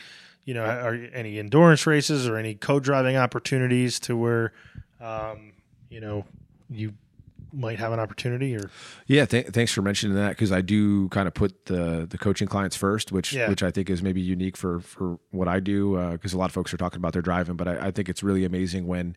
you 0.45 0.53
know, 0.53 0.63
are 0.63 0.93
any 1.13 1.39
endurance 1.39 1.87
races 1.87 2.27
or 2.27 2.37
any 2.37 2.53
co-driving 2.53 3.17
opportunities 3.17 3.99
to 4.01 4.15
where, 4.15 4.53
um, 5.01 5.53
you 5.89 5.99
know, 5.99 6.23
you 6.69 6.93
might 7.55 7.79
have 7.79 7.91
an 7.93 7.99
opportunity 7.99 8.55
or 8.55 8.69
Yeah, 9.07 9.25
th- 9.25 9.47
thanks 9.47 9.71
for 9.71 9.81
mentioning 9.81 10.15
that 10.17 10.29
because 10.29 10.51
I 10.51 10.61
do 10.61 11.09
kind 11.09 11.27
of 11.27 11.33
put 11.33 11.65
the 11.65 12.05
the 12.09 12.17
coaching 12.17 12.47
clients 12.47 12.75
first, 12.75 13.11
which 13.11 13.33
Yeah. 13.33 13.49
which 13.49 13.63
I 13.63 13.71
think 13.71 13.89
is 13.89 14.01
maybe 14.03 14.21
unique 14.21 14.57
for 14.57 14.79
for 14.79 15.19
what 15.31 15.47
I 15.47 15.59
do 15.59 15.95
uh, 15.95 16.11
because 16.11 16.33
a 16.33 16.37
lot 16.37 16.45
of 16.49 16.51
folks 16.53 16.73
are 16.73 16.77
talking 16.77 16.97
about 16.97 17.13
their 17.13 17.21
driving, 17.21 17.55
but 17.55 17.67
I, 17.67 17.87
I 17.87 17.91
think 17.91 18.09
it's 18.09 18.21
really 18.23 18.45
amazing 18.45 18.87
when 18.87 19.15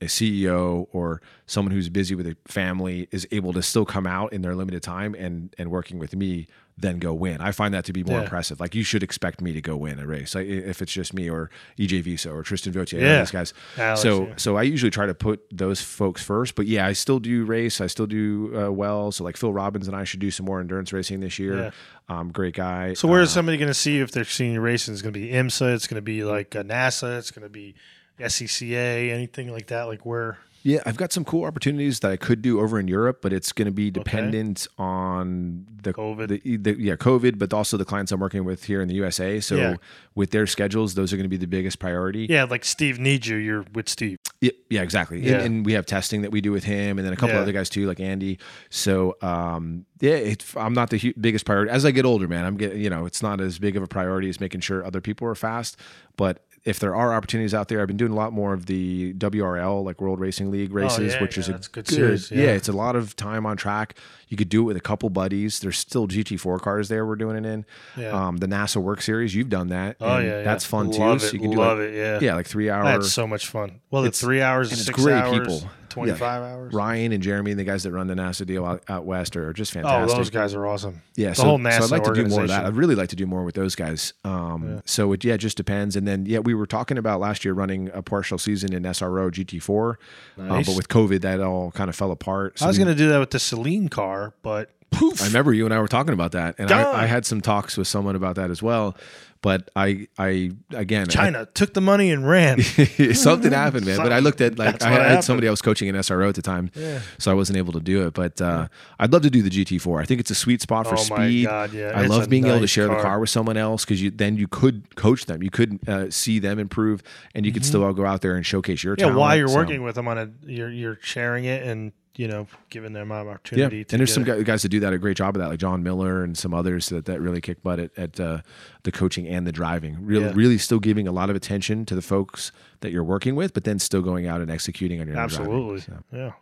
a 0.00 0.04
CEO 0.04 0.86
or 0.92 1.20
someone 1.46 1.72
who's 1.72 1.88
busy 1.88 2.14
with 2.14 2.26
a 2.26 2.36
family 2.46 3.08
is 3.10 3.26
able 3.32 3.52
to 3.52 3.62
still 3.62 3.84
come 3.84 4.06
out 4.06 4.32
in 4.32 4.42
their 4.42 4.54
limited 4.54 4.82
time 4.82 5.14
and 5.14 5.54
and 5.58 5.70
working 5.70 5.98
with 5.98 6.14
me 6.14 6.46
then 6.80 6.98
go 7.00 7.12
win. 7.12 7.40
I 7.40 7.50
find 7.50 7.74
that 7.74 7.84
to 7.86 7.92
be 7.92 8.04
more 8.04 8.18
Yeah. 8.18 8.22
impressive. 8.22 8.60
Like 8.60 8.74
you 8.74 8.84
should 8.84 9.02
expect 9.02 9.40
me 9.40 9.52
to 9.52 9.60
go 9.60 9.76
win 9.76 9.98
a 9.98 10.06
race, 10.06 10.34
like 10.36 10.46
if 10.46 10.80
it's 10.80 10.92
just 10.92 11.12
me 11.12 11.28
or 11.28 11.50
EJ 11.76 12.02
Viso 12.02 12.32
or 12.32 12.42
Tristan 12.44 12.72
Vautier, 12.72 13.00
Yeah. 13.00 13.18
these 13.18 13.32
guys. 13.32 13.52
Alex, 13.76 14.00
so 14.00 14.26
yeah. 14.28 14.34
so 14.36 14.56
I 14.56 14.62
usually 14.62 14.90
try 14.90 15.06
to 15.06 15.14
put 15.14 15.40
those 15.50 15.80
folks 15.82 16.22
first. 16.22 16.54
But 16.54 16.66
yeah, 16.66 16.86
I 16.86 16.92
still 16.92 17.18
do 17.18 17.44
race. 17.44 17.80
I 17.80 17.88
still 17.88 18.06
do 18.06 18.52
uh, 18.56 18.70
well. 18.70 19.10
So 19.10 19.24
like 19.24 19.36
Phil 19.36 19.52
Robbins 19.52 19.88
and 19.88 19.96
I 19.96 20.04
should 20.04 20.20
do 20.20 20.30
some 20.30 20.46
more 20.46 20.60
endurance 20.60 20.92
racing 20.92 21.20
this 21.20 21.38
year. 21.38 21.56
Yeah. 21.56 21.70
Um, 22.08 22.30
great 22.30 22.54
guy. 22.54 22.94
So 22.94 23.08
where 23.08 23.20
is 23.22 23.30
Uh, 23.30 23.34
somebody 23.34 23.58
going 23.58 23.68
to 23.68 23.74
see 23.74 23.98
if 23.98 24.12
they're 24.12 24.24
seeing 24.24 24.52
you 24.54 24.60
racing? 24.60 24.94
It's 24.94 25.02
going 25.02 25.12
to 25.12 25.18
be 25.20 25.30
IMSA. 25.32 25.74
It's 25.74 25.86
going 25.88 25.96
to 25.96 26.02
be 26.02 26.22
like 26.24 26.54
uh, 26.54 26.62
NASA. 26.62 27.18
It's 27.18 27.30
going 27.32 27.42
to 27.42 27.50
be 27.50 27.74
SCCA. 28.18 29.10
Anything 29.12 29.52
like 29.52 29.66
that? 29.68 29.84
Like 29.84 30.04
where? 30.06 30.38
Yeah, 30.62 30.80
I've 30.84 30.96
got 30.96 31.12
some 31.12 31.24
cool 31.24 31.44
opportunities 31.44 32.00
that 32.00 32.10
I 32.10 32.16
could 32.16 32.42
do 32.42 32.60
over 32.60 32.78
in 32.80 32.88
Europe, 32.88 33.20
but 33.22 33.32
it's 33.32 33.52
going 33.52 33.66
to 33.66 33.72
be 33.72 33.90
dependent 33.90 34.66
on 34.76 35.66
the 35.82 35.92
COVID. 35.92 36.42
The, 36.42 36.56
the, 36.56 36.80
yeah, 36.82 36.96
COVID, 36.96 37.38
but 37.38 37.52
also 37.52 37.76
the 37.76 37.84
clients 37.84 38.10
I'm 38.12 38.20
working 38.20 38.44
with 38.44 38.64
here 38.64 38.82
in 38.82 38.88
the 38.88 38.94
USA. 38.96 39.38
So 39.40 39.54
Yeah. 39.56 39.74
with 40.16 40.32
their 40.32 40.46
schedules, 40.46 40.94
those 40.94 41.12
are 41.12 41.16
going 41.16 41.24
to 41.24 41.28
be 41.30 41.36
the 41.36 41.46
biggest 41.46 41.78
priority. 41.78 42.26
Yeah, 42.28 42.44
like 42.44 42.64
Steve 42.64 42.98
needs 42.98 43.28
you. 43.28 43.36
You're 43.36 43.64
with 43.72 43.88
Steve. 43.88 44.18
Yeah, 44.40 44.50
yeah, 44.68 44.82
exactly. 44.82 45.20
Yeah. 45.24 45.36
And, 45.36 45.42
and 45.46 45.66
we 45.66 45.72
have 45.74 45.86
testing 45.86 46.22
that 46.22 46.30
we 46.32 46.40
do 46.40 46.50
with 46.52 46.64
him, 46.64 46.98
and 46.98 47.06
then 47.06 47.12
a 47.12 47.16
couple 47.16 47.36
Yeah. 47.36 47.42
other 47.42 47.52
guys 47.52 47.70
too, 47.70 47.86
like 47.86 48.00
Andy. 48.00 48.38
So, 48.68 49.16
um, 49.22 49.86
yeah, 50.00 50.12
it's, 50.14 50.56
I'm 50.56 50.74
not 50.74 50.90
the 50.90 50.98
hu- 50.98 51.14
biggest 51.20 51.44
priority. 51.44 51.70
As 51.70 51.84
I 51.84 51.92
get 51.92 52.04
older, 52.04 52.26
man, 52.28 52.44
I'm 52.44 52.56
getting, 52.56 52.80
you 52.80 52.90
know, 52.90 53.06
it's 53.06 53.22
not 53.22 53.40
as 53.40 53.58
big 53.58 53.76
of 53.76 53.82
a 53.82 53.88
priority 53.88 54.28
as 54.28 54.40
making 54.40 54.60
sure 54.60 54.84
other 54.84 55.00
people 55.00 55.26
are 55.28 55.34
fast. 55.34 55.76
But 56.16 56.44
if 56.64 56.78
there 56.78 56.94
are 56.94 57.14
opportunities 57.14 57.54
out 57.54 57.68
there, 57.68 57.80
I've 57.80 57.86
been 57.88 57.96
doing 57.96 58.12
a 58.12 58.16
lot 58.16 58.32
more 58.32 58.52
of 58.52 58.66
the 58.66 59.14
WRL, 59.14 59.84
like 59.84 60.00
World 60.00 60.20
Racing 60.20 60.50
League 60.50 60.72
races, 60.72 61.12
Oh, 61.14 61.16
yeah, 61.16 61.22
which 61.22 61.36
yeah, 61.36 61.40
is 61.40 61.48
a 61.48 61.52
good 61.52 61.72
good, 61.72 61.88
series, 61.88 62.30
yeah. 62.30 62.44
yeah. 62.44 62.50
it's 62.50 62.68
a 62.68 62.72
lot 62.72 62.96
of 62.96 63.16
time 63.16 63.46
on 63.46 63.56
track. 63.56 63.94
You 64.28 64.36
could 64.36 64.48
do 64.48 64.60
it 64.62 64.64
with 64.64 64.76
a 64.76 64.80
couple 64.80 65.08
buddies. 65.10 65.60
There's 65.60 65.78
still 65.78 66.06
GT4 66.06 66.60
cars 66.60 66.88
there. 66.88 67.06
We're 67.06 67.16
doing 67.16 67.36
it 67.42 67.46
in. 67.48 67.64
Yeah. 67.96 68.08
Um, 68.10 68.36
the 68.38 68.46
NASA 68.46 68.82
WERC 68.82 69.00
Series, 69.02 69.34
you've 69.34 69.48
done 69.48 69.68
that. 69.68 69.96
Oh 70.00 70.18
yeah, 70.18 70.42
that's 70.42 70.64
fun 70.64 70.90
love 70.90 71.20
too. 71.20 71.26
It, 71.26 71.28
So 71.30 71.32
you 71.34 71.40
can 71.40 71.50
do 71.52 71.56
love 71.58 71.78
like, 71.78 71.88
it. 71.88 71.94
Yeah, 71.96 72.18
yeah, 72.20 72.34
like 72.34 72.46
three 72.46 72.68
hours. 72.68 72.84
That's 73.04 73.12
so 73.12 73.26
much 73.26 73.46
fun. 73.48 73.80
Well, 73.90 74.02
the 74.02 74.08
It's- 74.08 74.20
three 74.20 74.42
hours, 74.42 74.70
and 74.70 74.80
it's 74.80 74.90
great 74.90 75.14
hours, 75.14 75.38
people. 75.38 75.70
Twenty 75.88 76.12
five 76.12 76.42
hours. 76.42 76.72
Ryan 76.74 77.12
and 77.12 77.22
Jeremy, 77.22 77.52
and 77.52 77.60
the 77.60 77.64
guys 77.64 77.82
that 77.82 77.92
run 77.92 78.06
the 78.06 78.14
NASA 78.14 78.46
deal 78.46 78.64
out, 78.64 78.82
out 78.88 79.04
west, 79.04 79.36
are 79.36 79.52
just 79.52 79.72
fantastic. 79.72 80.14
Oh, 80.14 80.18
those 80.18 80.30
guys 80.30 80.54
are 80.54 80.66
awesome. 80.66 81.02
yeah, 81.16 81.30
the 81.30 81.34
so, 81.36 81.44
whole 81.44 81.58
so 81.58 81.62
NASA 81.64 81.82
I'd 81.82 81.90
like 81.90 82.04
to 82.04 82.12
do 82.14 82.26
more 82.28 82.42
of 82.42 82.48
that. 82.48 82.64
I'd 82.66 82.76
really 82.76 82.94
like 82.94 83.08
to 83.10 83.16
do 83.16 83.26
more 83.26 83.44
with 83.44 83.54
those 83.54 83.74
guys. 83.74 84.12
Um, 84.24 84.82
So 84.84 85.12
it 85.12 85.24
yeah, 85.24 85.34
it 85.34 85.38
just 85.38 85.56
depends. 85.56 85.96
And 85.96 86.06
then 86.06 86.26
yeah, 86.26 86.38
we 86.40 86.54
were 86.54 86.66
talking 86.66 86.98
about 86.98 87.20
last 87.20 87.44
year 87.44 87.54
running 87.54 87.90
a 87.94 88.02
partial 88.02 88.38
season 88.38 88.72
in 88.72 88.82
SRO 88.84 89.30
GT4, 89.30 89.94
uh, 90.38 90.42
Nice. 90.42 90.66
but 90.66 90.76
with 90.76 90.88
COVID, 90.88 91.20
that 91.22 91.40
all 91.40 91.70
kind 91.72 91.88
of 91.90 91.96
fell 91.96 92.10
apart. 92.10 92.58
So 92.58 92.64
I 92.64 92.68
was 92.68 92.78
going 92.78 92.88
to 92.88 92.94
do 92.94 93.08
that 93.08 93.18
with 93.18 93.30
the 93.30 93.38
Celine 93.38 93.88
car, 93.88 94.34
but 94.42 94.70
poof. 94.90 95.20
I 95.22 95.26
remember 95.26 95.52
you 95.52 95.64
and 95.66 95.74
I 95.74 95.80
were 95.80 95.88
talking 95.88 96.14
about 96.14 96.32
that, 96.32 96.54
and 96.58 96.70
I, 96.70 97.02
I 97.02 97.06
had 97.06 97.26
some 97.26 97.40
talks 97.40 97.76
with 97.76 97.86
someone 97.88 98.16
about 98.16 98.36
that 98.36 98.50
as 98.50 98.62
well. 98.62 98.96
But 99.40 99.70
I, 99.76 100.08
I 100.18 100.50
again, 100.74 101.02
I- 101.02 101.12
China 101.12 101.46
took 101.54 101.72
the 101.74 101.80
money 101.80 102.10
and 102.10 102.28
ran. 102.28 102.60
something 103.14 103.52
happened, 103.64 103.86
man. 103.86 103.96
But 103.98 104.12
I 104.12 104.18
looked 104.18 104.40
at 104.40 104.58
like 104.58 104.82
I, 104.82 104.88
I 104.88 104.90
had 104.90 105.02
happened. 105.02 105.24
somebody 105.24 105.46
I 105.48 105.50
was 105.50 105.62
coaching 105.62 105.88
in 105.88 105.94
SRO 105.94 106.28
at 106.28 106.34
the 106.34 106.42
time, 106.42 106.70
Yeah. 106.74 107.00
so 107.18 107.30
I 107.30 107.34
wasn't 107.34 107.58
able 107.58 107.72
to 107.74 107.80
do 107.80 108.06
it. 108.06 108.14
But 108.14 108.40
uh, 108.40 108.68
I'd 108.98 109.12
love 109.12 109.22
to 109.22 109.30
do 109.30 109.42
the 109.42 109.50
GT4. 109.50 110.00
I 110.02 110.04
think 110.04 110.20
it's 110.20 110.30
a 110.30 110.34
sweet 110.34 110.60
spot 110.60 110.86
for 110.86 110.94
Oh 110.96 111.06
my 111.10 111.26
speed. 111.28 111.46
God, 111.46 111.72
yeah. 111.72 111.92
I 111.94 112.00
It's 112.02 112.10
love 112.10 112.28
being 112.28 112.46
able 112.46 112.56
to 112.56 112.60
nice 112.62 112.70
share 112.70 112.88
the 112.88 112.94
car. 112.94 113.02
car 113.02 113.20
with 113.20 113.30
someone 113.30 113.56
else 113.56 113.84
because 113.84 114.02
you 114.02 114.10
then 114.10 114.36
you 114.36 114.48
could 114.48 114.96
coach 114.96 115.26
them, 115.26 115.42
you 115.42 115.50
could 115.50 115.78
uh, 115.88 116.10
see 116.10 116.38
them 116.40 116.58
improve, 116.58 117.02
and 117.34 117.46
you 117.46 117.52
could 117.52 117.64
still 117.64 117.92
go 117.92 118.04
out 118.04 118.22
there 118.22 118.34
and 118.34 118.44
showcase 118.44 118.82
your 118.82 118.96
Mm-hmm. 118.96 119.08
yeah, 119.10 119.14
while 119.16 119.36
you're 119.36 119.48
So- 119.48 119.54
working 119.56 119.82
with 119.82 119.94
them 119.94 120.08
on 120.08 120.18
a, 120.18 120.30
you're 120.46 120.70
you're 120.70 120.98
sharing 121.00 121.44
it 121.44 121.62
and 121.62 121.92
you 122.18 122.26
know 122.28 122.46
giving 122.68 122.92
them 122.92 123.10
an 123.12 123.24
Yeah, 123.26 123.30
opportunity. 123.32 123.86
and 123.90 124.00
there's 124.00 124.10
get 124.10 124.26
some 124.26 124.28
it. 124.40 124.44
guys 124.44 124.62
that 124.62 124.68
do 124.70 124.80
that 124.80 124.92
a 124.92 124.98
great 124.98 125.16
job 125.16 125.36
of 125.36 125.40
that, 125.40 125.48
like 125.48 125.60
John 125.60 125.82
Miller 125.84 126.24
and 126.24 126.36
some 126.36 126.52
others 126.52 126.88
that, 126.88 127.04
that 127.06 127.20
really 127.20 127.40
kick 127.40 127.62
butt 127.62 127.78
at, 127.78 127.90
at 127.96 128.18
uh, 128.20 128.40
the 128.82 128.90
coaching 128.92 129.26
and 129.28 129.46
the 129.46 129.52
driving. 129.52 129.96
Really, 130.04 130.24
Yeah. 130.26 130.32
really 130.34 130.58
still 130.58 130.80
giving 130.80 131.06
a 131.06 131.12
lot 131.12 131.30
of 131.30 131.36
attention 131.36 131.86
to 131.86 131.94
the 131.94 132.02
folks 132.02 132.50
that 132.80 132.90
you're 132.92 133.04
working 133.04 133.36
with, 133.36 133.54
but 133.54 133.62
then 133.64 133.78
still 133.78 134.02
going 134.02 134.26
out 134.26 134.40
and 134.40 134.50
executing 134.50 135.00
on 135.00 135.06
your 135.06 135.16
own 135.18 135.28
driving. 135.28 135.46
Absolutely. 135.46 135.80
So, 135.80 135.92
Yeah. 136.12 136.32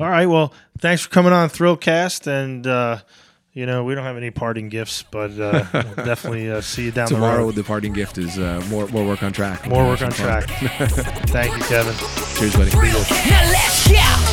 All 0.00 0.08
right. 0.10 0.26
Well, 0.26 0.54
thanks 0.78 1.02
for 1.02 1.10
coming 1.10 1.34
on 1.34 1.50
Thrillcast, 1.50 2.26
and 2.26 2.66
uh, 2.66 2.98
you 3.52 3.66
know, 3.66 3.84
we 3.84 3.94
don't 3.94 4.04
have 4.04 4.16
any 4.16 4.30
parting 4.30 4.70
gifts, 4.70 5.02
but 5.02 5.30
uh, 5.38 5.66
we'll 5.74 6.06
definitely 6.06 6.50
uh, 6.50 6.62
see 6.62 6.86
you 6.86 6.90
down 6.90 7.08
Tomorrow, 7.08 7.36
the 7.40 7.44
road. 7.44 7.54
the 7.56 7.64
parting 7.64 7.92
gift 7.92 8.16
is 8.16 8.38
uh, 8.38 8.64
more 8.70 8.86
more 8.88 9.06
work 9.06 9.22
on 9.22 9.32
track. 9.34 9.68
More 9.68 9.84
work 9.86 10.00
on 10.00 10.10
Fun. 10.10 10.42
track. 10.42 10.48
Thank 11.28 11.54
you, 11.54 11.62
Kevin. 11.64 11.94
Cheers, 12.38 12.56
buddy. 12.56 12.70
Now 13.28 13.50
let's 13.50 13.88
go. 13.88 14.31